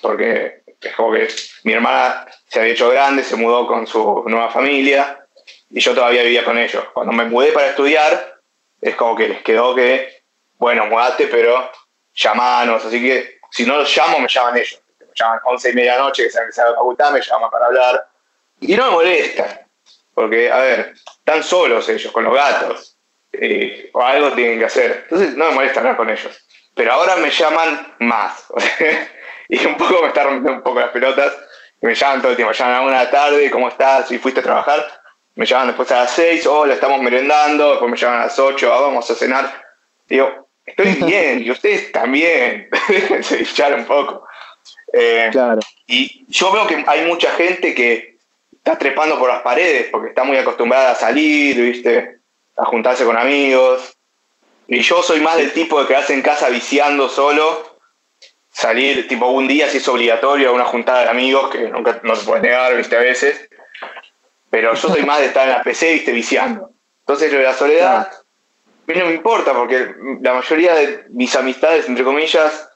porque 0.00 0.62
es 0.80 0.94
como 0.94 1.12
que 1.12 1.28
mi 1.64 1.72
hermana 1.72 2.26
se 2.48 2.60
había 2.60 2.72
hecho 2.72 2.90
grande, 2.90 3.24
se 3.24 3.36
mudó 3.36 3.66
con 3.66 3.86
su 3.86 4.24
nueva 4.26 4.50
familia, 4.50 5.26
y 5.70 5.80
yo 5.80 5.94
todavía 5.94 6.22
vivía 6.22 6.44
con 6.44 6.58
ellos. 6.58 6.84
Cuando 6.94 7.12
me 7.12 7.24
mudé 7.24 7.52
para 7.52 7.68
estudiar, 7.68 8.38
es 8.80 8.94
como 8.94 9.16
que 9.16 9.28
les 9.28 9.42
quedó 9.42 9.74
que, 9.74 10.22
bueno, 10.58 10.86
mudate, 10.86 11.26
pero 11.26 11.70
llamanos, 12.14 12.84
así 12.84 13.00
que 13.00 13.38
si 13.50 13.66
no 13.66 13.78
los 13.78 13.96
llamo, 13.96 14.20
me 14.20 14.28
llaman 14.28 14.56
ellos 14.56 14.80
llaman 15.16 15.40
11 15.44 15.70
y 15.70 15.74
media 15.74 15.92
de 15.92 15.98
la 15.98 16.04
noche, 16.04 16.24
que 16.24 16.30
saben 16.30 16.48
que 16.48 16.52
se 16.52 16.62
va 16.62 16.68
a 16.68 16.70
la 16.70 16.76
facultad, 16.76 17.12
me 17.12 17.20
llaman 17.20 17.50
para 17.50 17.66
hablar. 17.66 18.08
Y 18.60 18.76
no 18.76 18.86
me 18.86 18.90
molesta, 18.92 19.66
porque, 20.14 20.50
a 20.50 20.58
ver, 20.58 20.94
están 21.18 21.42
solos 21.42 21.88
ellos, 21.88 22.12
con 22.12 22.24
los 22.24 22.34
gatos, 22.34 22.96
eh, 23.32 23.90
o 23.92 24.02
algo 24.02 24.32
tienen 24.32 24.58
que 24.58 24.64
hacer. 24.64 25.04
Entonces 25.04 25.36
no 25.36 25.46
me 25.46 25.54
molesta 25.56 25.80
hablar 25.80 25.96
con 25.96 26.08
ellos. 26.08 26.46
Pero 26.74 26.92
ahora 26.92 27.16
me 27.16 27.30
llaman 27.30 27.94
más. 28.00 28.46
y 29.48 29.64
un 29.64 29.76
poco 29.76 30.02
me 30.02 30.08
está 30.08 30.24
rompiendo 30.24 30.52
un 30.52 30.62
poco 30.62 30.80
las 30.80 30.90
pelotas. 30.90 31.34
Y 31.80 31.86
me 31.86 31.94
llaman 31.94 32.20
todo 32.20 32.30
el 32.30 32.36
tiempo. 32.36 32.52
Me 32.52 32.58
llaman 32.58 32.74
a 32.74 32.80
una 32.82 32.98
de 32.98 33.04
la 33.04 33.10
tarde, 33.10 33.50
¿cómo 33.50 33.68
estás? 33.68 34.10
¿Y 34.10 34.18
fuiste 34.18 34.40
a 34.40 34.42
trabajar? 34.42 34.86
Me 35.34 35.44
llaman 35.44 35.68
después 35.68 35.90
a 35.92 36.00
las 36.00 36.10
6, 36.12 36.46
hola, 36.46 36.74
estamos 36.74 37.00
merendando. 37.00 37.70
Después 37.70 37.90
me 37.90 37.96
llaman 37.96 38.20
a 38.20 38.24
las 38.24 38.38
8, 38.38 38.72
ah, 38.72 38.80
vamos 38.80 39.10
a 39.10 39.14
cenar. 39.14 39.64
Digo, 40.06 40.48
estoy 40.64 40.92
bien, 41.02 41.42
y 41.42 41.50
ustedes 41.50 41.92
también. 41.92 42.68
se 43.22 43.36
dicharon 43.38 43.80
un 43.80 43.86
poco. 43.86 44.26
Eh, 44.92 45.28
claro. 45.32 45.60
Y 45.86 46.24
yo 46.28 46.52
veo 46.52 46.66
que 46.66 46.84
hay 46.86 47.06
mucha 47.06 47.30
gente 47.32 47.74
que 47.74 48.16
está 48.52 48.78
trepando 48.78 49.18
por 49.18 49.28
las 49.28 49.42
paredes 49.42 49.88
porque 49.90 50.08
está 50.08 50.24
muy 50.24 50.36
acostumbrada 50.36 50.92
a 50.92 50.94
salir, 50.94 51.60
¿viste? 51.60 52.18
A 52.56 52.64
juntarse 52.64 53.04
con 53.04 53.16
amigos. 53.16 53.96
Y 54.68 54.80
yo 54.80 55.02
soy 55.02 55.20
más 55.20 55.36
del 55.36 55.52
tipo 55.52 55.80
de 55.80 55.86
quedarse 55.86 56.14
en 56.14 56.22
casa 56.22 56.48
viciando 56.48 57.08
solo, 57.08 57.78
salir 58.50 59.06
tipo 59.06 59.26
un 59.28 59.46
día 59.46 59.68
si 59.68 59.76
es 59.76 59.88
obligatorio 59.88 60.50
a 60.50 60.52
una 60.52 60.64
juntada 60.64 61.04
de 61.04 61.10
amigos, 61.10 61.50
que 61.50 61.68
nunca 61.68 62.00
no 62.02 62.16
se 62.16 62.24
puede 62.24 62.42
negar, 62.42 62.76
¿viste? 62.76 62.96
A 62.96 63.00
veces. 63.00 63.48
Pero 64.50 64.74
yo 64.74 64.88
soy 64.88 65.04
más 65.04 65.20
de 65.20 65.26
estar 65.26 65.46
en 65.46 65.54
la 65.54 65.62
PC, 65.62 65.92
¿viste? 65.92 66.12
Viciando. 66.12 66.70
Entonces 67.00 67.32
lo 67.32 67.38
de 67.38 67.44
la 67.44 67.54
soledad, 67.54 68.08
a 68.08 68.92
mí 68.92 68.98
no 68.98 69.06
me 69.06 69.14
importa 69.14 69.52
porque 69.52 69.94
la 70.20 70.34
mayoría 70.34 70.74
de 70.74 71.04
mis 71.10 71.36
amistades, 71.36 71.88
entre 71.88 72.02
comillas, 72.02 72.68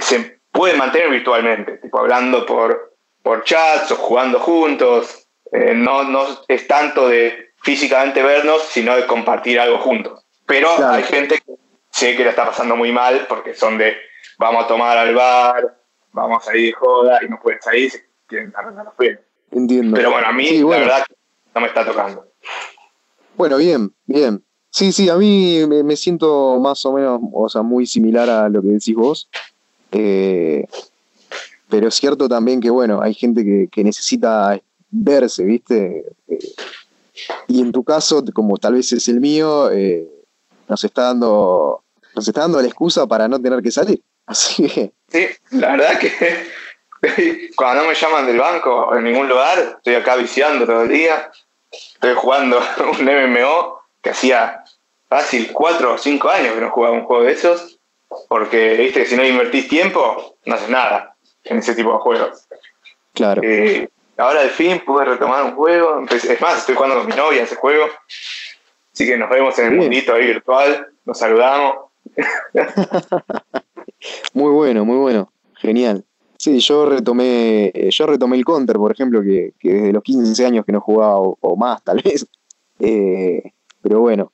se 0.00 0.38
pueden 0.54 0.78
mantener 0.78 1.10
virtualmente, 1.10 1.78
tipo 1.78 1.98
hablando 1.98 2.46
por, 2.46 2.94
por 3.22 3.42
chats 3.42 3.90
o 3.90 3.96
jugando 3.96 4.38
juntos. 4.38 5.26
Eh, 5.52 5.74
no, 5.74 6.04
no 6.04 6.26
es 6.48 6.66
tanto 6.66 7.08
de 7.08 7.52
físicamente 7.62 8.22
vernos, 8.22 8.62
sino 8.62 8.96
de 8.96 9.06
compartir 9.06 9.60
algo 9.60 9.78
juntos. 9.78 10.24
Pero 10.46 10.68
hay 10.88 11.02
gente 11.02 11.40
que 11.44 11.54
sé 11.90 12.16
que 12.16 12.24
la 12.24 12.30
está 12.30 12.46
pasando 12.46 12.76
muy 12.76 12.92
mal 12.92 13.26
porque 13.28 13.54
son 13.54 13.78
de 13.78 13.96
vamos 14.38 14.64
a 14.64 14.68
tomar 14.68 14.96
al 14.96 15.14
bar, 15.14 15.76
vamos 16.12 16.48
a 16.48 16.56
ir 16.56 16.66
de 16.66 16.72
joda 16.72 17.20
y 17.24 17.28
no 17.28 17.40
pueden 17.40 17.60
salir, 17.60 17.90
se 17.90 18.04
quieren 18.26 18.52
arreglar 18.56 18.84
los 18.84 18.94
pies. 18.94 19.18
Entiendo. 19.50 19.96
Pero 19.96 20.10
bueno, 20.12 20.28
a 20.28 20.32
mí 20.32 20.58
la 20.58 20.78
verdad 20.78 21.04
no 21.54 21.60
me 21.60 21.66
está 21.66 21.84
tocando. 21.84 22.26
Bueno, 23.36 23.56
bien, 23.56 23.92
bien. 24.06 24.44
Sí, 24.70 24.92
sí, 24.92 25.08
a 25.08 25.16
mí 25.16 25.64
me, 25.68 25.82
me, 25.84 25.96
siento 25.96 26.58
más 26.60 26.84
o 26.84 26.92
menos, 26.92 27.20
o 27.32 27.48
sea, 27.48 27.62
muy 27.62 27.86
similar 27.86 28.28
a 28.28 28.48
lo 28.48 28.60
que 28.60 28.68
decís 28.68 28.94
vos. 28.94 29.28
Eh, 29.94 30.66
pero 31.68 31.88
es 31.88 31.94
cierto 31.94 32.28
también 32.28 32.60
que, 32.60 32.70
bueno, 32.70 33.00
hay 33.00 33.14
gente 33.14 33.68
que, 33.70 33.84
necesita 33.84 34.60
verse, 34.90 35.44
¿viste? 35.44 36.04
Eh, 36.28 36.38
y 37.48 37.60
en 37.60 37.72
tu 37.72 37.84
caso, 37.84 38.22
como 38.34 38.58
tal 38.58 38.74
vez 38.74 38.92
es 38.92 39.08
el 39.08 39.20
mío, 39.20 39.70
eh, 39.70 40.08
nos 40.68 40.82
está 40.84 41.02
dando 41.02 41.80
nos 42.14 42.28
está 42.28 42.42
dando 42.42 42.60
la 42.60 42.68
excusa 42.68 43.06
para 43.06 43.26
no 43.28 43.40
tener 43.40 43.60
que 43.62 43.70
salir. 43.70 44.00
Así. 44.26 44.92
Sí, 45.08 45.26
la 45.50 45.72
verdad 45.72 45.98
que 45.98 46.46
cuando 47.56 47.82
no 47.82 47.88
me 47.88 47.94
llaman 47.94 48.26
del 48.26 48.38
banco 48.38 48.94
en 48.96 49.04
ningún 49.04 49.28
lugar, 49.28 49.58
estoy 49.76 49.94
acá 49.94 50.16
viciando 50.16 50.64
todo 50.64 50.82
el 50.82 50.88
día. 50.88 51.30
Estoy 51.70 52.14
jugando 52.14 52.58
un 52.98 53.04
MMO 53.04 53.80
que 54.02 54.10
hacía 54.10 54.64
fácil 55.08 55.52
cuatro 55.52 55.94
o 55.94 55.98
cinco 55.98 56.30
años 56.30 56.54
que 56.54 56.60
no 56.60 56.70
jugaba 56.70 56.94
un 56.94 57.04
juego 57.04 57.24
de 57.24 57.32
esos. 57.32 57.73
Porque, 58.28 58.76
viste, 58.76 59.00
que 59.00 59.06
si 59.06 59.16
no 59.16 59.24
invertís 59.24 59.68
tiempo, 59.68 60.36
no 60.44 60.54
haces 60.54 60.68
nada 60.68 61.14
en 61.44 61.58
ese 61.58 61.74
tipo 61.74 61.92
de 61.92 61.98
juegos. 61.98 62.46
Claro. 63.12 63.42
Eh, 63.44 63.88
ahora 64.16 64.40
al 64.40 64.50
fin 64.50 64.82
pude 64.84 65.04
retomar 65.04 65.44
un 65.44 65.54
juego. 65.54 66.04
Es 66.10 66.40
más, 66.40 66.58
estoy 66.58 66.74
jugando 66.74 66.98
con 66.98 67.06
mi 67.06 67.14
novia 67.14 67.42
ese 67.42 67.56
juego. 67.56 67.86
Así 68.92 69.06
que 69.06 69.16
nos 69.16 69.30
vemos 69.30 69.58
en 69.58 69.66
el 69.66 69.78
mundito 69.78 70.14
ahí 70.14 70.26
virtual. 70.26 70.88
Nos 71.04 71.18
saludamos. 71.18 71.76
muy 74.34 74.50
bueno, 74.50 74.84
muy 74.84 74.98
bueno. 74.98 75.32
Genial. 75.56 76.04
Sí, 76.38 76.58
yo 76.60 76.86
retomé, 76.86 77.72
yo 77.90 78.06
retomé 78.06 78.36
el 78.36 78.44
counter, 78.44 78.76
por 78.76 78.92
ejemplo, 78.92 79.22
que, 79.22 79.54
desde 79.62 79.92
los 79.92 80.02
15 80.02 80.44
años 80.44 80.64
que 80.64 80.72
no 80.72 80.80
jugaba 80.80 81.16
o, 81.18 81.56
más, 81.56 81.82
tal 81.82 82.02
vez. 82.04 82.26
Eh, 82.80 83.52
pero 83.82 84.00
bueno. 84.00 84.32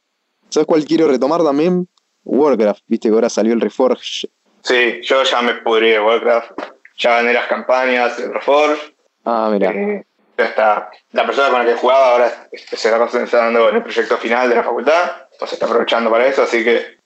¿Sabes 0.48 0.66
cuál 0.66 0.84
quiero 0.84 1.06
retomar 1.06 1.44
también? 1.44 1.86
Warcraft, 2.24 2.82
viste 2.86 3.08
que 3.08 3.14
ahora 3.14 3.28
salió 3.28 3.52
el 3.52 3.60
Reforge. 3.60 4.28
Sí, 4.62 5.00
yo 5.02 5.22
ya 5.22 5.42
me 5.42 5.54
pudrí 5.54 5.90
de 5.90 6.00
Warcraft. 6.00 6.52
Ya 6.98 7.16
gané 7.16 7.32
las 7.32 7.46
campañas 7.46 8.18
del 8.18 8.34
Reforge. 8.34 8.94
Ah, 9.24 9.48
mira. 9.50 9.70
Eh, 9.70 10.04
ya 10.36 10.44
está. 10.44 10.90
La 11.12 11.24
persona 11.24 11.50
con 11.50 11.58
la 11.60 11.72
que 11.72 11.78
jugaba 11.78 12.12
ahora 12.12 12.48
se 12.52 12.76
está 12.76 12.98
concentrando 12.98 13.68
en 13.68 13.76
el 13.76 13.82
proyecto 13.82 14.18
final 14.18 14.48
de 14.48 14.54
la 14.56 14.62
facultad. 14.62 15.12
Entonces 15.32 15.54
está 15.54 15.66
aprovechando 15.66 16.10
para 16.10 16.26
eso, 16.26 16.42
así 16.42 16.62
que. 16.62 16.98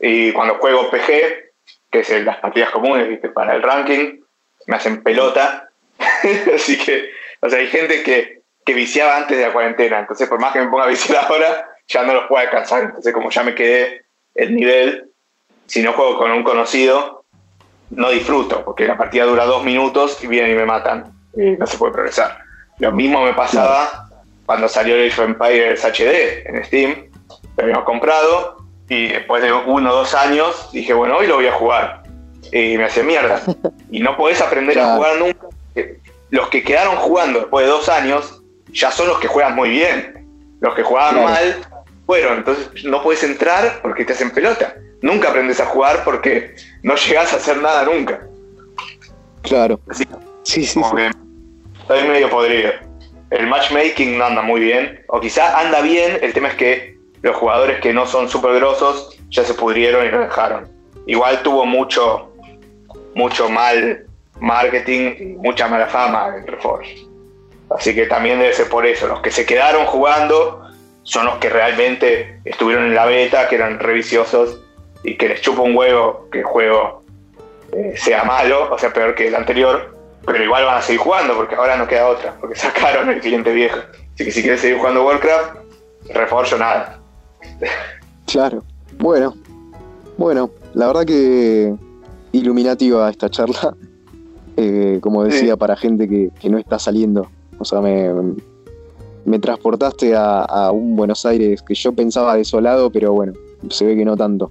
Y 0.00 0.32
cuando 0.32 0.54
juego 0.54 0.90
PG, 0.90 1.52
que 1.90 2.00
es 2.00 2.24
las 2.24 2.38
partidas 2.38 2.70
comunes, 2.70 3.08
viste, 3.08 3.28
para 3.28 3.54
el 3.54 3.62
ranking, 3.62 4.20
me 4.66 4.76
hacen 4.76 5.02
pelota. 5.02 5.68
así 6.54 6.78
que, 6.78 7.10
o 7.40 7.48
sea, 7.50 7.58
hay 7.58 7.68
gente 7.68 8.02
que, 8.02 8.40
que 8.64 8.72
viciaba 8.72 9.18
antes 9.18 9.36
de 9.36 9.46
la 9.46 9.52
cuarentena. 9.52 10.00
Entonces, 10.00 10.26
por 10.28 10.40
más 10.40 10.52
que 10.52 10.60
me 10.60 10.68
ponga 10.68 10.84
a 10.84 10.88
viciar 10.88 11.24
ahora, 11.24 11.68
ya 11.88 12.04
no 12.04 12.14
los 12.14 12.26
puedo 12.26 12.42
alcanzar. 12.42 12.84
Entonces, 12.84 13.12
como 13.12 13.30
ya 13.30 13.42
me 13.42 13.54
quedé 13.54 14.05
el 14.36 14.54
nivel, 14.54 15.10
si 15.66 15.82
no 15.82 15.92
juego 15.92 16.18
con 16.18 16.30
un 16.30 16.42
conocido, 16.42 17.24
no 17.90 18.10
disfruto, 18.10 18.64
porque 18.64 18.86
la 18.86 18.96
partida 18.96 19.24
dura 19.24 19.44
dos 19.44 19.64
minutos 19.64 20.22
y 20.22 20.26
vienen 20.26 20.52
y 20.52 20.54
me 20.54 20.66
matan. 20.66 21.12
Y 21.36 21.52
no 21.52 21.66
se 21.66 21.78
puede 21.78 21.92
progresar. 21.92 22.38
Lo 22.78 22.92
mismo 22.92 23.24
me 23.24 23.32
pasaba 23.34 24.08
cuando 24.44 24.68
salió 24.68 24.96
el 24.96 25.10
Age 25.10 25.22
of 25.22 25.28
Empires 25.28 25.84
HD 25.84 26.46
en 26.46 26.64
Steam. 26.64 27.10
Lo 27.56 27.64
habíamos 27.64 27.84
comprado 27.84 28.56
y 28.88 29.08
después 29.08 29.42
de 29.42 29.52
uno 29.52 29.90
o 29.90 29.94
dos 29.96 30.14
años 30.14 30.70
dije, 30.72 30.92
bueno, 30.92 31.16
hoy 31.16 31.26
lo 31.26 31.36
voy 31.36 31.46
a 31.46 31.52
jugar. 31.52 32.02
Y 32.52 32.76
me 32.76 32.84
hace 32.84 33.02
mierda. 33.02 33.40
Y 33.90 34.00
no 34.00 34.16
podés 34.16 34.40
aprender 34.40 34.78
a 34.80 34.96
jugar 34.96 35.18
nunca. 35.18 35.46
Los 36.30 36.48
que 36.48 36.64
quedaron 36.64 36.96
jugando 36.96 37.38
después 37.38 37.64
de 37.64 37.70
dos 37.70 37.88
años 37.88 38.42
ya 38.72 38.90
son 38.90 39.06
los 39.06 39.20
que 39.20 39.28
juegan 39.28 39.54
muy 39.54 39.70
bien. 39.70 40.26
Los 40.60 40.74
que 40.74 40.82
jugaban 40.82 41.22
mal 41.22 41.56
fueron. 42.06 42.38
Entonces 42.38 42.84
no 42.84 43.02
puedes 43.02 43.22
entrar 43.24 43.80
porque 43.82 44.04
te 44.04 44.12
hacen 44.12 44.30
pelota. 44.30 44.76
Nunca 45.02 45.28
aprendes 45.28 45.60
a 45.60 45.66
jugar 45.66 46.02
porque 46.04 46.54
no 46.82 46.94
llegas 46.96 47.32
a 47.32 47.36
hacer 47.36 47.58
nada 47.58 47.84
nunca. 47.84 48.26
Claro. 49.42 49.78
sí, 49.92 50.04
sí, 50.42 50.64
sí. 50.64 50.80
estoy 51.80 52.08
medio 52.08 52.30
podrido. 52.30 52.72
El 53.30 53.46
matchmaking 53.48 54.18
no 54.18 54.24
anda 54.24 54.42
muy 54.42 54.60
bien. 54.60 55.04
O 55.08 55.20
quizá 55.20 55.60
anda 55.60 55.80
bien, 55.82 56.18
el 56.22 56.32
tema 56.32 56.48
es 56.48 56.54
que 56.54 56.96
los 57.22 57.36
jugadores 57.36 57.80
que 57.80 57.92
no 57.92 58.06
son 58.06 58.28
súper 58.28 58.54
grosos 58.54 59.18
ya 59.30 59.44
se 59.44 59.54
pudrieron 59.54 60.06
y 60.06 60.10
lo 60.10 60.20
dejaron. 60.20 60.68
Igual 61.06 61.42
tuvo 61.42 61.66
mucho, 61.66 62.32
mucho 63.14 63.48
mal 63.48 64.06
marketing, 64.40 65.36
mucha 65.38 65.68
mala 65.68 65.86
fama 65.86 66.34
el 66.36 66.46
Reforge. 66.46 67.06
Así 67.70 67.94
que 67.94 68.06
también 68.06 68.38
debe 68.38 68.52
ser 68.52 68.68
por 68.68 68.86
eso. 68.86 69.06
Los 69.06 69.20
que 69.20 69.30
se 69.30 69.44
quedaron 69.44 69.86
jugando 69.86 70.65
son 71.06 71.24
los 71.24 71.36
que 71.36 71.48
realmente 71.48 72.40
estuvieron 72.44 72.86
en 72.86 72.94
la 72.94 73.06
beta, 73.06 73.48
que 73.48 73.54
eran 73.54 73.78
reviciosos 73.78 74.60
y 75.04 75.16
que 75.16 75.28
les 75.28 75.40
chupa 75.40 75.62
un 75.62 75.76
huevo 75.76 76.26
que 76.32 76.40
el 76.40 76.44
juego 76.44 77.04
eh, 77.72 77.94
sea 77.96 78.24
malo, 78.24 78.72
o 78.72 78.76
sea, 78.76 78.92
peor 78.92 79.14
que 79.14 79.28
el 79.28 79.36
anterior, 79.36 79.96
pero 80.26 80.42
igual 80.42 80.64
van 80.64 80.78
a 80.78 80.82
seguir 80.82 81.00
jugando 81.00 81.36
porque 81.36 81.54
ahora 81.54 81.76
no 81.76 81.86
queda 81.86 82.08
otra, 82.08 82.34
porque 82.40 82.56
sacaron 82.56 83.08
el 83.08 83.20
cliente 83.20 83.52
viejo. 83.52 83.78
Así 84.14 84.24
que 84.24 84.30
si 84.32 84.42
quieres 84.42 84.60
seguir 84.60 84.78
jugando 84.78 85.06
Warcraft, 85.06 85.58
reforzo 86.12 86.58
nada. 86.58 86.98
Claro, 88.26 88.64
bueno, 88.98 89.36
bueno, 90.18 90.50
la 90.74 90.88
verdad 90.88 91.04
que 91.04 91.72
iluminativa 92.32 93.08
esta 93.08 93.30
charla, 93.30 93.76
eh, 94.56 94.98
como 95.00 95.22
decía, 95.22 95.56
para 95.56 95.76
gente 95.76 96.08
que, 96.08 96.30
que, 96.40 96.50
no 96.50 96.58
está 96.58 96.80
saliendo. 96.80 97.30
O 97.60 97.64
sea, 97.64 97.80
me, 97.80 98.10
me 99.26 99.40
transportaste 99.40 100.14
a, 100.16 100.70
un 100.72 100.96
Buenos 100.96 101.26
Aires 101.26 101.60
que 101.62 101.74
yo 101.74 101.92
pensaba 101.92 102.36
desolado, 102.36 102.90
pero 102.90 103.12
bueno, 103.12 103.32
se 103.68 103.84
ve 103.84 103.96
que 103.96 104.04
no 104.04 104.16
tanto. 104.16 104.50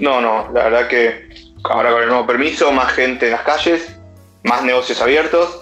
No, 0.00 0.20
no, 0.20 0.50
la 0.52 0.64
verdad 0.64 0.88
que 0.88 1.28
ahora 1.64 1.92
con 1.92 2.02
el 2.02 2.08
nuevo 2.08 2.26
permiso, 2.26 2.72
más 2.72 2.92
gente 2.92 3.26
en 3.26 3.32
las 3.32 3.42
calles, 3.42 3.96
más 4.42 4.64
negocios 4.64 5.00
abiertos, 5.00 5.60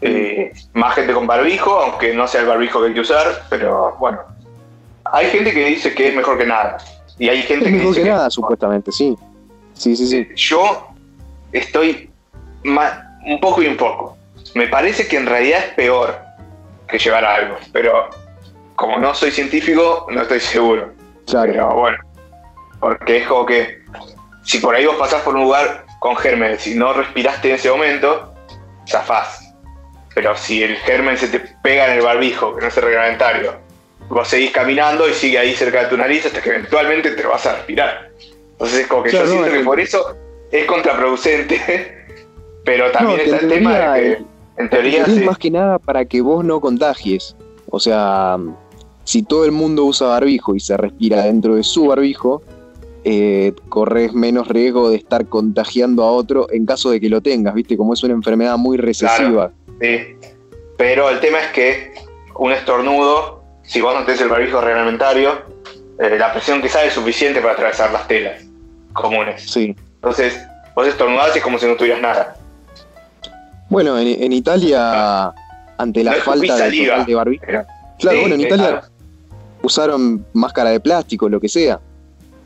eh, 0.00 0.52
más 0.72 0.94
gente 0.94 1.12
con 1.12 1.26
barbijo, 1.26 1.72
aunque 1.80 2.14
no 2.14 2.28
sea 2.28 2.42
el 2.42 2.46
barbijo 2.46 2.80
que 2.80 2.88
hay 2.88 2.94
que 2.94 3.00
usar, 3.00 3.44
pero 3.50 3.96
bueno. 3.98 4.18
Hay 5.04 5.26
gente 5.26 5.52
que 5.52 5.66
dice 5.66 5.94
que 5.94 6.08
es 6.08 6.16
mejor 6.16 6.38
que 6.38 6.46
nada. 6.46 6.78
Y 7.18 7.28
hay 7.28 7.42
gente 7.42 7.66
es 7.66 7.72
que 7.72 7.78
mejor 7.78 7.94
que 7.94 8.04
nada, 8.04 8.30
supuestamente, 8.30 8.92
sí. 8.92 9.16
Sí, 9.74 9.96
sí, 9.96 10.06
sí. 10.06 10.28
Yo 10.36 10.88
estoy 11.52 12.08
un 12.64 13.40
poco 13.40 13.62
y 13.62 13.66
un 13.66 13.76
poco. 13.76 14.16
Me 14.54 14.68
parece 14.68 15.06
que 15.08 15.16
en 15.16 15.26
realidad 15.26 15.58
es 15.58 15.74
peor 15.74 16.25
que 16.88 16.98
llevar 16.98 17.24
algo, 17.24 17.56
pero 17.72 18.08
como 18.74 18.98
no 18.98 19.14
soy 19.14 19.30
científico, 19.30 20.06
no 20.10 20.22
estoy 20.22 20.40
seguro. 20.40 20.92
Claro. 21.26 21.52
Pero 21.52 21.74
bueno, 21.74 21.98
porque 22.80 23.18
es 23.18 23.26
como 23.26 23.46
que 23.46 23.82
si 24.44 24.58
por 24.58 24.74
ahí 24.74 24.86
vos 24.86 24.96
pasás 24.96 25.22
por 25.22 25.34
un 25.34 25.42
lugar 25.42 25.84
con 25.98 26.16
gérmenes 26.16 26.66
y 26.66 26.74
no 26.74 26.92
respiraste 26.92 27.48
en 27.48 27.54
ese 27.56 27.70
momento, 27.70 28.32
zafás. 28.88 29.42
Pero 30.14 30.36
si 30.36 30.62
el 30.62 30.76
germen 30.76 31.18
se 31.18 31.28
te 31.28 31.40
pega 31.62 31.86
en 31.86 31.98
el 31.98 32.02
barbijo, 32.02 32.54
que 32.54 32.62
no 32.62 32.68
es 32.68 32.76
reglamentario, 32.76 33.54
vos 34.08 34.28
seguís 34.28 34.52
caminando 34.52 35.08
y 35.08 35.12
sigue 35.12 35.38
ahí 35.38 35.54
cerca 35.54 35.82
de 35.82 35.88
tu 35.88 35.96
nariz 35.96 36.26
hasta 36.26 36.40
que 36.40 36.50
eventualmente 36.50 37.10
te 37.10 37.26
vas 37.26 37.44
a 37.46 37.56
respirar. 37.56 38.10
Entonces 38.52 38.80
es 38.80 38.86
como 38.86 39.02
que 39.02 39.10
yo 39.10 39.26
siento 39.26 39.50
que 39.50 39.60
por 39.60 39.80
eso 39.80 40.16
es 40.50 40.64
contraproducente, 40.64 42.06
pero 42.64 42.90
también 42.92 43.20
está 43.20 43.38
el 43.38 43.48
tema 43.48 43.94
de 43.94 44.16
que 44.16 44.24
en 44.58 44.70
teoría... 44.70 45.04
Es 45.04 45.24
más 45.24 45.38
que 45.38 45.50
nada 45.50 45.78
para 45.78 46.04
que 46.04 46.20
vos 46.20 46.44
no 46.44 46.60
contagies. 46.60 47.36
O 47.70 47.80
sea, 47.80 48.38
si 49.04 49.22
todo 49.22 49.44
el 49.44 49.52
mundo 49.52 49.84
usa 49.84 50.08
barbijo 50.08 50.54
y 50.54 50.60
se 50.60 50.76
respira 50.76 51.24
dentro 51.24 51.56
de 51.56 51.62
su 51.62 51.86
barbijo, 51.86 52.42
eh, 53.04 53.52
corres 53.68 54.12
menos 54.12 54.48
riesgo 54.48 54.90
de 54.90 54.96
estar 54.96 55.26
contagiando 55.26 56.02
a 56.02 56.10
otro 56.10 56.48
en 56.50 56.66
caso 56.66 56.90
de 56.90 57.00
que 57.00 57.08
lo 57.08 57.20
tengas, 57.20 57.54
¿viste? 57.54 57.76
Como 57.76 57.94
es 57.94 58.02
una 58.02 58.14
enfermedad 58.14 58.56
muy 58.56 58.76
recesiva. 58.76 59.52
sí, 59.80 60.16
pero 60.76 61.08
el 61.08 61.20
tema 61.20 61.38
es 61.40 61.46
que 61.52 61.94
un 62.34 62.52
estornudo, 62.52 63.44
si 63.62 63.80
vos 63.80 63.94
no 63.94 64.04
tenés 64.04 64.20
el 64.20 64.28
barbijo 64.28 64.60
reglamentario, 64.60 65.30
eh, 65.98 66.16
la 66.18 66.32
presión 66.32 66.60
que 66.60 66.68
sale 66.68 66.88
es 66.88 66.94
suficiente 66.94 67.40
para 67.40 67.54
atravesar 67.54 67.92
las 67.92 68.06
telas 68.08 68.44
comunes. 68.92 69.42
Sí. 69.50 69.74
Entonces, 69.94 70.38
vos 70.74 70.86
estornudás 70.86 71.34
y 71.34 71.38
es 71.38 71.44
como 71.44 71.58
si 71.58 71.66
no 71.66 71.76
tuvieras 71.76 72.02
nada. 72.02 72.35
Bueno, 73.68 73.98
en, 73.98 74.32
Italia, 74.32 75.32
ante 75.76 76.04
la 76.04 76.12
falta 76.14 76.56
de, 76.56 77.04
de 77.06 77.14
barbijo. 77.14 77.44
claro, 77.98 78.20
bueno, 78.20 78.34
en 78.36 78.40
Italia 78.40 78.82
usaron 79.62 80.24
máscara 80.32 80.70
de 80.70 80.80
plástico, 80.80 81.28
lo 81.28 81.40
que 81.40 81.48
sea. 81.48 81.80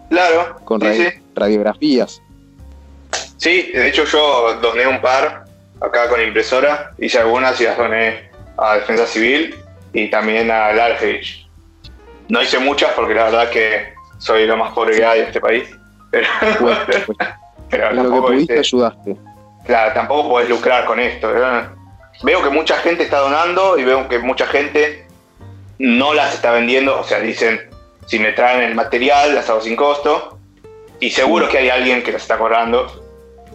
Claro. 0.08 0.56
Con 0.64 0.80
radiografías. 1.34 2.20
Sí, 3.36 3.70
de 3.72 3.88
hecho 3.88 4.04
yo 4.04 4.58
doné 4.60 4.86
un 4.86 5.00
par 5.00 5.44
acá 5.80 6.08
con 6.08 6.20
impresora, 6.20 6.92
hice 6.98 7.18
algunas 7.18 7.60
y 7.60 7.64
las 7.64 7.78
doné 7.78 8.30
a 8.58 8.74
Defensa 8.76 9.06
Civil 9.06 9.54
y 9.92 10.10
también 10.10 10.50
a 10.50 10.72
Large. 10.72 11.46
No 12.28 12.42
hice 12.42 12.58
muchas 12.58 12.92
porque 12.92 13.14
la 13.14 13.24
verdad 13.24 13.50
que 13.50 13.94
soy 14.18 14.46
lo 14.46 14.56
más 14.56 14.72
pobre 14.72 14.96
que 14.96 15.04
hay 15.04 15.20
en 15.20 15.26
este 15.26 15.40
país. 15.40 15.68
Pero, 16.10 16.26
pero 17.70 17.92
lo 17.92 18.02
que 18.02 18.20
pudiste 18.20 18.58
ayudaste. 18.58 19.16
Claro, 19.64 19.92
tampoco 19.92 20.28
podés 20.28 20.48
lucrar 20.48 20.84
con 20.84 20.98
esto. 21.00 21.30
Veo 22.22 22.42
que 22.42 22.50
mucha 22.50 22.76
gente 22.78 23.04
está 23.04 23.18
donando 23.18 23.78
y 23.78 23.84
veo 23.84 24.08
que 24.08 24.18
mucha 24.18 24.46
gente 24.46 25.06
no 25.78 26.12
las 26.14 26.34
está 26.34 26.52
vendiendo. 26.52 26.98
O 27.00 27.04
sea, 27.04 27.20
dicen, 27.20 27.60
si 28.06 28.18
me 28.18 28.32
traen 28.32 28.62
el 28.62 28.74
material, 28.74 29.34
las 29.34 29.48
hago 29.48 29.60
sin 29.60 29.76
costo. 29.76 30.38
Y 30.98 31.10
seguro 31.10 31.48
que 31.48 31.58
hay 31.58 31.70
alguien 31.70 32.02
que 32.02 32.12
las 32.12 32.22
está 32.22 32.36
cobrando. 32.36 32.86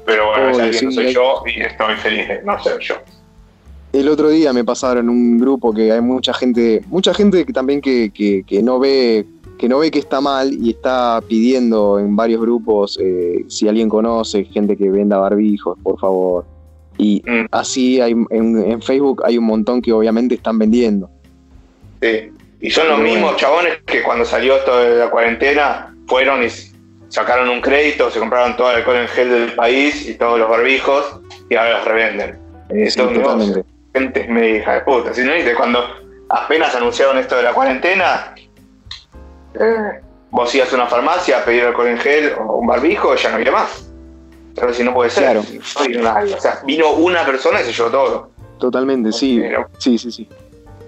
Pero 0.06 0.28
bueno, 0.28 0.50
ese 0.50 0.62
alguien 0.62 0.86
no 0.86 0.92
soy 0.92 1.14
yo 1.14 1.44
y 1.46 1.62
estoy 1.62 1.96
feliz 1.96 2.28
de 2.28 2.42
no 2.44 2.62
ser 2.62 2.80
yo. 2.80 2.96
El 3.94 4.10
otro 4.10 4.30
día 4.30 4.52
me 4.52 4.64
pasaron 4.64 5.10
un 5.10 5.40
grupo 5.40 5.74
que 5.74 5.92
hay 5.92 6.02
mucha 6.02 6.34
gente, 6.34 6.82
mucha 6.88 7.14
gente 7.14 7.46
que 7.46 7.54
también 7.54 7.80
que, 7.82 8.12
que 8.12 8.64
no 8.64 8.78
ve 8.78 9.26
que 9.58 9.70
no 9.70 9.80
ve 9.80 9.92
que 9.92 10.00
está 10.00 10.22
mal 10.22 10.54
y 10.54 10.72
está 10.72 11.22
pidiendo 11.28 12.00
en 12.00 12.16
varios 12.16 12.42
grupos 12.42 12.98
eh, 13.02 13.46
si 13.48 13.68
alguien 13.68 13.90
conoce 13.90 14.46
gente 14.46 14.76
que 14.76 14.90
venda 14.90 15.18
barbijos, 15.18 15.78
por 15.82 16.00
favor. 16.00 16.46
Y 16.98 17.22
mm. 17.26 17.46
así 17.52 18.02
hay, 18.02 18.16
en, 18.30 18.82
Facebook 18.82 19.24
hay 19.26 19.38
un 19.38 19.46
montón 19.46 19.82
que 19.82 19.92
obviamente 19.92 20.36
están 20.36 20.60
vendiendo. 20.60 21.10
Sí, 22.02 22.32
y 22.62 22.70
son 22.70 22.88
los 22.88 23.00
mismos 23.00 23.36
chabones 23.38 23.80
que 23.86 24.04
cuando 24.04 24.26
salió 24.26 24.56
esto 24.58 24.78
de 24.78 24.98
la 24.98 25.10
cuarentena 25.10 25.96
fueron 26.08 26.44
y 26.44 26.48
sacaron 27.10 27.50
un 27.50 27.62
crédito, 27.62 28.10
se 28.10 28.20
compraron 28.20 28.56
todo 28.58 28.72
el 28.72 28.78
alcohol 28.78 28.98
en 28.98 29.08
gel 29.08 29.30
del 29.30 29.54
país 29.54 30.08
y 30.08 30.16
todos 30.16 30.40
los 30.40 30.50
barbijos 30.50 31.22
y 31.50 31.56
ahora 31.56 31.78
los 31.78 31.86
revenden. 31.86 32.40
Sí, 32.70 32.92
son 32.92 33.64
gente 33.94 34.28
me 34.28 34.58
hija 34.58 34.74
de 34.74 34.82
puta. 34.82 35.14
Si 35.14 35.22
no, 35.24 35.32
cuando 35.56 35.80
apenas 36.30 36.76
anunciaron 36.76 37.18
esto 37.18 37.38
de 37.38 37.44
la 37.44 37.54
cuarentena, 37.54 38.36
eh, 39.60 40.02
vos 40.32 40.54
ibas 40.54 40.72
a 40.72 40.76
una 40.76 40.88
farmacia 40.88 41.40
a 41.40 41.46
pedir 41.46 41.64
alcohol 41.64 41.88
en 41.88 41.98
gel 41.98 42.34
o 42.40 42.58
un 42.58 42.68
barbijo, 42.68 43.16
ya 43.16 43.30
no 43.30 43.36
había 43.36 43.52
más. 43.52 43.90
Pero 44.56 44.74
si 44.74 44.84
no 44.84 44.94
puede 44.94 45.10
ser. 45.10 45.38
o 45.38 45.44
sea, 46.40 46.62
vino 46.66 46.92
una 46.92 47.26
persona 47.26 47.62
y 47.62 47.66
se 47.66 47.74
llevó 47.74 47.90
todo. 47.90 48.30
Totalmente, 48.60 49.12
sí. 49.12 49.44
sí, 49.78 49.98
sí, 49.98 50.12
sí. 50.12 50.30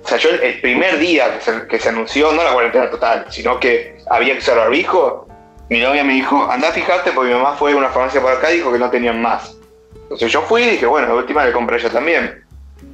O 0.03 0.07
sea, 0.07 0.17
yo 0.17 0.29
el 0.29 0.61
primer 0.61 0.99
día 0.99 1.37
que 1.69 1.79
se, 1.79 1.89
anunció, 1.89 2.31
no 2.31 2.41
la 2.41 2.53
cuarentena 2.53 2.89
total, 2.89 3.25
sino 3.29 3.59
que 3.59 3.97
había 4.09 4.33
que 4.33 4.39
usar 4.39 4.57
barbijo, 4.57 5.27
mi 5.69 5.81
novia 5.81 6.03
me 6.05 6.13
dijo, 6.13 6.49
anda 6.49 6.69
a 6.69 6.71
fijarte 6.71 7.11
porque 7.11 7.33
mi 7.33 7.37
mamá 7.37 7.57
fue 7.57 7.73
a 7.73 7.75
una 7.75 7.89
farmacia 7.89 8.21
por 8.21 8.31
acá 8.31 8.49
y 8.53 8.57
dijo 8.57 8.71
que 8.71 8.79
no 8.79 8.89
tenían 8.89 9.21
más. 9.21 9.57
Entonces 10.03 10.31
yo 10.31 10.41
fui 10.43 10.61
y 10.63 10.69
dije, 10.69 10.85
bueno, 10.85 11.09
la 11.09 11.15
última 11.15 11.43
le 11.43 11.51
compré 11.51 11.77
yo 11.79 11.89
también. 11.89 12.41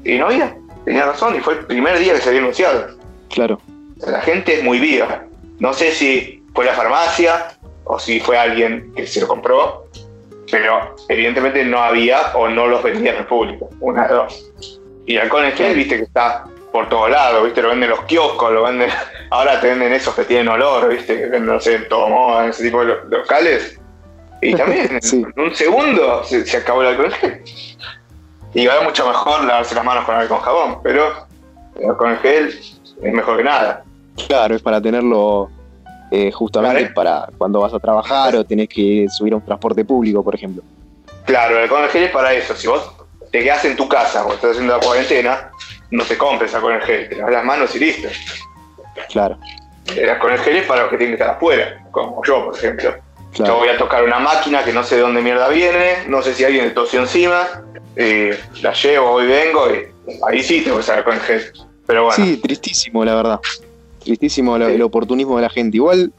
Y 0.03 0.17
no 0.17 0.25
había, 0.25 0.55
tenía 0.85 1.05
razón, 1.05 1.35
y 1.35 1.39
fue 1.39 1.53
el 1.53 1.65
primer 1.67 1.99
día 1.99 2.15
que 2.15 2.21
se 2.21 2.29
había 2.29 2.41
anunciado. 2.41 2.97
Claro. 3.29 3.59
la 4.07 4.21
gente 4.21 4.55
es 4.55 4.63
muy 4.63 4.79
viva. 4.79 5.23
No 5.59 5.73
sé 5.73 5.91
si 5.91 6.43
fue 6.53 6.65
la 6.65 6.73
farmacia 6.73 7.57
o 7.85 7.99
si 7.99 8.19
fue 8.19 8.37
alguien 8.37 8.93
que 8.95 9.05
se 9.07 9.21
lo 9.21 9.27
compró, 9.27 9.87
pero 10.51 10.95
evidentemente 11.09 11.63
no 11.65 11.79
había 11.81 12.35
o 12.35 12.47
no 12.47 12.67
los 12.67 12.83
vendía 12.83 13.17
en 13.17 13.25
público, 13.25 13.69
una 13.79 14.07
de 14.07 14.13
dos. 14.13 14.51
Y 15.05 15.17
alcohol 15.17 15.45
en 15.45 15.53
gel, 15.53 15.75
viste 15.75 15.97
que 15.97 16.03
está 16.03 16.45
por 16.71 16.89
todos 16.89 17.09
lados, 17.09 17.43
viste, 17.43 17.61
lo 17.61 17.69
venden 17.69 17.89
los 17.89 18.01
kioscos, 18.03 18.51
lo 18.51 18.63
venden, 18.63 18.89
ahora 19.31 19.59
te 19.59 19.67
venden 19.67 19.93
esos 19.93 20.15
que 20.15 20.23
tienen 20.23 20.47
olor, 20.47 20.89
viste, 20.89 21.17
que 21.17 21.25
venden, 21.25 21.45
no 21.47 21.59
sé, 21.59 21.75
en 21.75 21.87
todo 21.87 22.09
modo, 22.09 22.43
en 22.43 22.49
ese 22.49 22.63
tipo 22.63 22.83
de 22.83 22.95
locales. 23.09 23.79
Y 24.41 24.53
también, 24.55 24.99
en 25.01 25.33
un 25.41 25.55
segundo 25.55 26.23
se, 26.23 26.57
acabó 26.57 26.81
el 26.81 26.89
alcohol 26.89 27.05
en 27.05 27.11
gel. 27.13 27.41
Y 28.55 28.67
va 28.67 28.81
mucho 28.81 29.07
mejor 29.07 29.43
lavarse 29.43 29.73
las 29.73 29.83
manos 29.83 30.05
con 30.05 30.15
alcohol 30.15 30.37
con 30.37 30.45
jabón, 30.45 30.79
pero 30.83 31.27
el 31.79 31.89
alcohol 31.89 32.11
en 32.11 32.17
gel 32.19 32.59
es 33.01 33.13
mejor 33.13 33.37
que 33.37 33.43
nada. 33.43 33.83
Claro, 34.27 34.55
es 34.55 34.61
para 34.61 34.81
tenerlo 34.81 35.49
eh, 36.11 36.31
justamente 36.31 36.91
para 36.91 37.27
cuando 37.37 37.61
vas 37.61 37.73
a 37.73 37.79
trabajar 37.79 38.35
o 38.35 38.43
tenés 38.43 38.69
que 38.69 39.07
subir 39.09 39.33
a 39.33 39.37
un 39.37 39.45
transporte 39.45 39.83
público, 39.83 40.23
por 40.23 40.35
ejemplo. 40.35 40.61
Claro, 41.25 41.57
el 41.57 41.63
alcohol 41.63 41.87
gel 41.89 42.03
es 42.03 42.11
para 42.11 42.33
eso. 42.33 42.55
Si 42.55 42.67
vos 42.67 42.91
te 43.31 43.43
quedás 43.43 43.65
en 43.65 43.75
tu 43.75 43.87
casa 43.87 44.25
o 44.25 44.33
estás 44.33 44.51
haciendo 44.51 44.77
la 44.77 44.79
cuarentena, 44.79 45.49
no 45.89 46.03
te 46.03 46.17
compres 46.17 46.53
alcohol 46.53 46.79
gel, 46.81 47.09
te 47.09 47.15
lavas 47.15 47.33
las 47.33 47.45
manos 47.45 47.75
y 47.75 47.79
listo. 47.79 48.09
Claro. 49.09 49.39
El 49.95 50.07
alcohol 50.07 50.37
gel 50.37 50.57
es 50.57 50.67
para 50.67 50.81
los 50.81 50.91
que 50.91 50.97
tienen 50.97 51.17
que 51.17 51.23
estar 51.23 51.35
afuera, 51.35 51.83
como 51.89 52.23
yo, 52.23 52.45
por 52.45 52.55
ejemplo. 52.55 52.95
Yo 53.33 53.57
voy 53.57 53.69
a 53.69 53.77
tocar 53.77 54.03
una 54.03 54.19
máquina 54.19 54.63
que 54.63 54.71
no 54.71 54.83
sé 54.83 54.97
de 54.97 55.01
dónde 55.01 55.21
mierda 55.21 55.49
viene, 55.49 56.03
no 56.07 56.21
sé 56.21 56.35
si 56.35 56.43
alguien 56.43 56.65
le 56.65 56.71
tosió 56.71 56.99
encima, 56.99 57.63
la 57.95 58.73
llevo, 58.73 59.23
y 59.23 59.25
vengo 59.25 59.67
y 59.71 59.87
ahí 60.27 60.43
sí 60.43 60.61
tengo 60.61 60.77
que 60.77 60.81
usar 60.81 60.99
alcohol 60.99 61.19
gel. 61.21 61.51
Pero 61.87 62.03
bueno. 62.03 62.23
Sí, 62.23 62.37
tristísimo, 62.37 63.03
la 63.03 63.15
verdad. 63.15 63.39
Tristísimo 64.03 64.55
el 64.57 64.81
oportunismo 64.81 65.35
de 65.37 65.43
la 65.43 65.49
gente. 65.49 65.77
Igual 65.77 66.11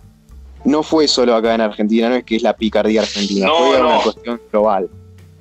no 0.64 0.82
fue 0.82 1.07
solo 1.07 1.35
acá 1.35 1.55
en 1.55 1.61
Argentina, 1.61 2.09
no 2.09 2.16
es 2.16 2.24
que 2.24 2.37
es 2.37 2.43
la 2.43 2.57
picardía 2.57 3.03
argentina, 3.03 3.49
fue 3.49 3.80
una 3.80 3.99
cuestión 4.03 4.41
global. 4.51 4.89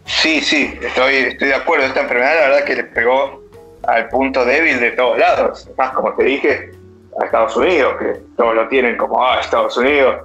Sí, 0.06 0.41
sí, 0.41 0.74
estoy, 0.82 1.16
estoy 1.16 1.48
de 1.48 1.56
acuerdo. 1.56 1.86
Esta 1.86 2.02
enfermedad, 2.02 2.36
la 2.36 2.48
verdad, 2.50 2.66
que 2.66 2.76
le 2.76 2.84
pegó 2.84 3.41
al 3.84 4.10
punto 4.10 4.44
débil 4.44 4.80
de 4.80 4.91
todos 4.91 5.18
lados. 5.18 5.70
Más, 5.78 5.91
como 5.91 6.14
te 6.14 6.24
dije, 6.26 6.72
a 7.20 7.26
Estados 7.26 7.56
Unidos, 7.56 7.96
que 8.00 8.20
todos 8.36 8.56
lo 8.56 8.68
tienen 8.68 8.98
como, 8.98 9.24
ah, 9.24 9.39
Estados 9.39 9.78
Unidos, 9.78 10.24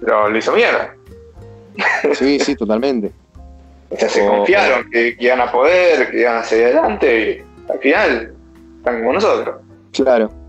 lo, 0.00 0.28
lo 0.28 0.38
hizo 0.38 0.52
mierda. 0.52 0.94
Sí, 2.14 2.38
sí, 2.40 2.56
totalmente. 2.56 3.12
o 3.90 3.96
sea, 3.96 4.08
se 4.08 4.26
confiaron 4.26 4.90
que, 4.90 5.16
que, 5.16 5.24
iban 5.24 5.40
a 5.40 5.52
poder, 5.52 6.10
que 6.10 6.20
iban 6.20 6.36
a 6.36 6.42
seguir 6.42 6.66
adelante, 6.66 7.44
y 7.68 7.72
al 7.72 7.78
final 7.78 8.34
están 8.78 8.98
como 9.00 9.12
nosotros. 9.14 9.56
Claro. 9.92 10.39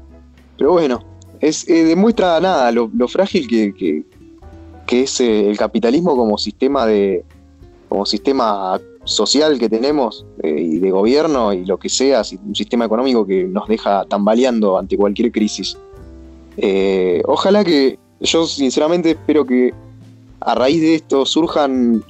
Pero 0.61 0.73
bueno, 0.73 0.99
es, 1.39 1.67
eh, 1.67 1.85
demuestra 1.85 2.39
nada 2.39 2.71
lo, 2.71 2.87
frágil 3.07 3.47
que, 3.47 3.73
que, 4.85 5.01
es 5.01 5.19
eh, 5.19 5.49
el 5.49 5.57
capitalismo 5.57 6.15
como 6.15 6.37
sistema 6.37 6.85
de 6.85 7.25
como 7.89 8.05
sistema 8.05 8.79
social 9.03 9.57
que 9.57 9.67
tenemos, 9.67 10.23
eh, 10.43 10.55
y 10.55 10.77
de 10.77 10.91
gobierno 10.91 11.51
y 11.51 11.65
lo 11.65 11.79
que 11.79 11.89
sea, 11.89 12.21
un 12.45 12.55
sistema 12.55 12.85
económico 12.85 13.25
que 13.25 13.45
nos 13.45 13.67
deja 13.67 14.05
tambaleando 14.05 14.77
ante 14.77 14.95
cualquier 14.97 15.31
crisis. 15.31 15.75
Ojalá 17.25 17.63
que 17.63 17.97
yo 18.19 18.45
sinceramente 18.45 19.09
espero 19.09 19.43
que 19.43 19.73
a 20.41 20.53
raíz 20.53 20.79
de 20.79 20.93
esto 20.93 21.25
surjan, 21.25 22.03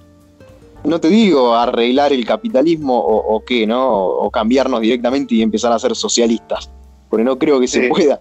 no 0.83 0.99
te 0.99 1.07
digo 1.07 1.55
arreglar 1.55 2.11
el 2.11 2.25
capitalismo 2.25 2.99
o, 2.99 3.45
qué, 3.45 3.65
¿no? 3.65 3.95
O, 3.95 4.29
cambiarnos 4.29 4.81
directamente 4.81 5.35
y 5.35 5.41
empezar 5.41 5.71
a 5.71 5.79
ser 5.79 5.95
socialistas, 5.95 6.69
porque 7.09 7.23
no 7.23 7.39
creo 7.39 7.57
que 7.57 7.69
se 7.69 7.87
pueda. 7.87 8.19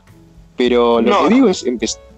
Pero 0.60 1.00
lo 1.00 1.22
que 1.22 1.34
digo 1.34 1.48
es 1.48 1.64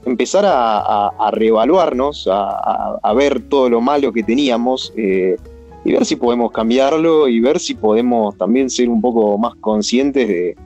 empezar 0.05 0.45
a, 0.45 1.31
reevaluarnos, 1.31 2.29
a, 2.29 3.13
ver 3.15 3.41
todo 3.43 3.71
lo 3.71 3.81
malo 3.81 4.13
que 4.13 4.25
teníamos 4.25 4.93
eh, 4.97 5.37
y 5.85 5.93
ver 5.93 6.05
si 6.05 6.17
podemos 6.17 6.51
cambiarlo 6.51 7.29
y 7.29 7.39
ver 7.39 7.61
si 7.61 7.77
podemos 7.77 8.37
también 8.37 8.69
ser 8.69 8.89
un 8.89 9.01
poco 9.01 9.39
más 9.39 9.55
conscientes 9.61 10.27
de, 10.27 10.57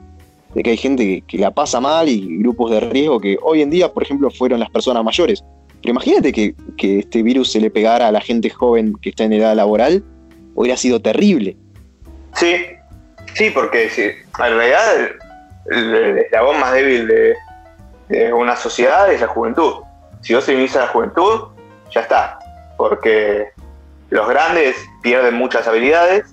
que 0.63 0.71
hay 0.71 0.77
gente 0.77 1.23
que, 1.27 1.37
la 1.37 1.51
pasa 1.51 1.79
mal 1.79 2.09
y 2.09 2.39
grupos 2.39 2.71
de 2.71 2.79
riesgo 2.79 3.19
que 3.19 3.37
hoy 3.43 3.61
en 3.61 3.69
día, 3.69 3.93
por 3.93 4.01
ejemplo, 4.01 4.31
fueron 4.31 4.59
las 4.59 4.71
personas 4.71 5.03
mayores. 5.03 5.43
Pero 5.79 5.91
imagínate 5.91 6.33
que, 6.33 6.55
este 6.81 7.21
virus 7.21 7.51
se 7.51 7.61
le 7.61 7.69
pegara 7.69 8.07
a 8.07 8.11
la 8.11 8.21
gente 8.21 8.49
joven 8.49 8.95
que 9.03 9.11
está 9.11 9.23
en 9.23 9.33
edad 9.33 9.55
laboral, 9.55 10.03
hubiera 10.55 10.77
sido 10.77 10.99
terrible. 10.99 11.55
Sí, 12.33 12.55
sí, 13.35 13.51
porque 13.51 13.87
en 13.95 14.15
realidad 14.35 15.11
la 16.31 16.41
voz 16.41 16.57
más 16.57 16.73
débil 16.73 17.07
de, 17.07 17.35
una 18.09 18.55
sociedad 18.55 19.11
es 19.11 19.21
la 19.21 19.27
juventud. 19.27 19.83
Si 20.21 20.33
vos 20.33 20.43
se 20.43 20.53
a 20.53 20.81
la 20.81 20.87
juventud, 20.87 21.47
ya 21.91 22.01
está. 22.01 22.39
Porque 22.77 23.49
los 24.09 24.27
grandes 24.27 24.75
pierden 25.01 25.35
muchas 25.35 25.67
habilidades 25.67 26.25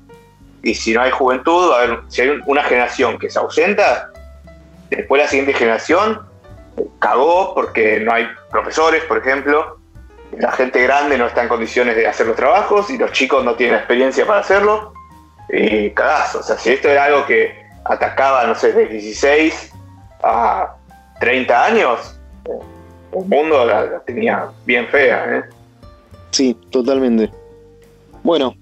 y 0.62 0.74
si 0.74 0.94
no 0.94 1.02
hay 1.02 1.10
juventud, 1.10 1.72
si 2.08 2.22
hay 2.22 2.40
una 2.46 2.62
generación 2.62 3.18
que 3.18 3.30
se 3.30 3.38
ausenta, 3.38 4.10
después 4.90 5.22
la 5.22 5.28
siguiente 5.28 5.54
generación 5.54 6.20
cagó 6.98 7.54
porque 7.54 8.00
no 8.00 8.12
hay 8.12 8.26
profesores, 8.50 9.04
por 9.04 9.18
ejemplo, 9.18 9.78
la 10.38 10.50
gente 10.52 10.82
grande 10.82 11.18
no 11.18 11.26
está 11.26 11.42
en 11.42 11.48
condiciones 11.48 11.96
de 11.96 12.06
hacer 12.06 12.26
los 12.26 12.36
trabajos 12.36 12.90
y 12.90 12.98
los 12.98 13.12
chicos 13.12 13.44
no 13.44 13.54
tienen 13.54 13.76
experiencia 13.76 14.26
para 14.26 14.40
hacerlo. 14.40 14.92
Y 15.50 15.90
cagazo, 15.90 16.40
o 16.40 16.42
sea, 16.42 16.56
si 16.56 16.72
esto 16.72 16.88
era 16.88 17.04
algo 17.04 17.26
que 17.26 17.64
atacaba, 17.84 18.44
no 18.46 18.54
sé, 18.54 18.72
de 18.72 18.86
16 18.86 19.72
a 20.22 20.74
30 21.24 21.64
años, 21.64 22.20
el 23.12 23.24
mundo 23.24 23.64
la, 23.64 23.98
tenía 24.00 24.50
bien 24.66 24.86
fea. 24.88 25.38
¿eh? 25.38 25.42
Sí, 26.32 26.54
totalmente. 26.68 27.30
Bueno, 28.22 28.54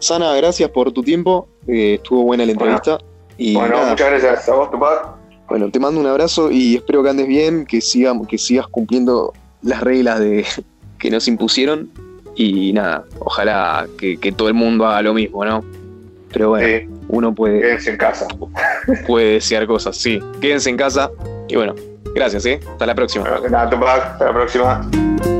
Sana, 0.00 0.34
gracias 0.34 0.68
por 0.70 0.90
tu 0.90 1.04
tiempo. 1.04 1.46
Eh, 1.68 1.94
estuvo 1.94 2.24
buena 2.24 2.44
la 2.44 2.50
entrevista. 2.50 2.98
Bueno, 2.98 3.04
y 3.38 3.54
bueno 3.54 3.76
muchas 3.90 4.10
gracias 4.10 4.48
a 4.48 4.54
vos, 4.54 4.72
Tupac. 4.72 5.06
Bueno, 5.48 5.70
te 5.70 5.78
mando 5.78 6.00
un 6.00 6.06
abrazo 6.08 6.50
y 6.50 6.74
espero 6.74 7.04
que 7.04 7.10
andes 7.10 7.28
bien, 7.28 7.64
que, 7.64 7.78
que 7.78 8.38
sigas 8.38 8.66
cumpliendo 8.66 9.32
las 9.62 9.80
reglas 9.80 10.18
de, 10.18 10.44
que 10.98 11.10
nos 11.12 11.28
impusieron. 11.28 11.90
Y 12.34 12.72
nada, 12.72 13.04
ojalá 13.20 13.86
que, 13.98 14.16
todo 14.36 14.48
el 14.48 14.54
mundo 14.54 14.84
haga 14.84 15.02
lo 15.02 15.14
mismo, 15.14 15.44
¿no? 15.44 15.64
Pero 16.32 16.50
bueno, 16.50 16.90
uno 17.08 17.34
puede. 17.34 17.60
Quédense 17.60 17.90
en 17.90 17.96
casa. 17.98 18.26
Puede 19.06 19.34
desear 19.34 19.68
cosas, 19.68 19.96
sí. 19.96 20.18
Quédense 20.40 20.70
en 20.70 20.76
casa. 20.76 21.10
Y 21.48 21.54
bueno, 21.56 21.74
gracias, 22.14 22.46
¿eh? 22.46 22.60
Hasta 22.66 22.86
la 22.86 22.94
próxima. 22.94 23.26
Hasta 23.28 24.24
la 24.24 24.32
próxima. 24.32 25.39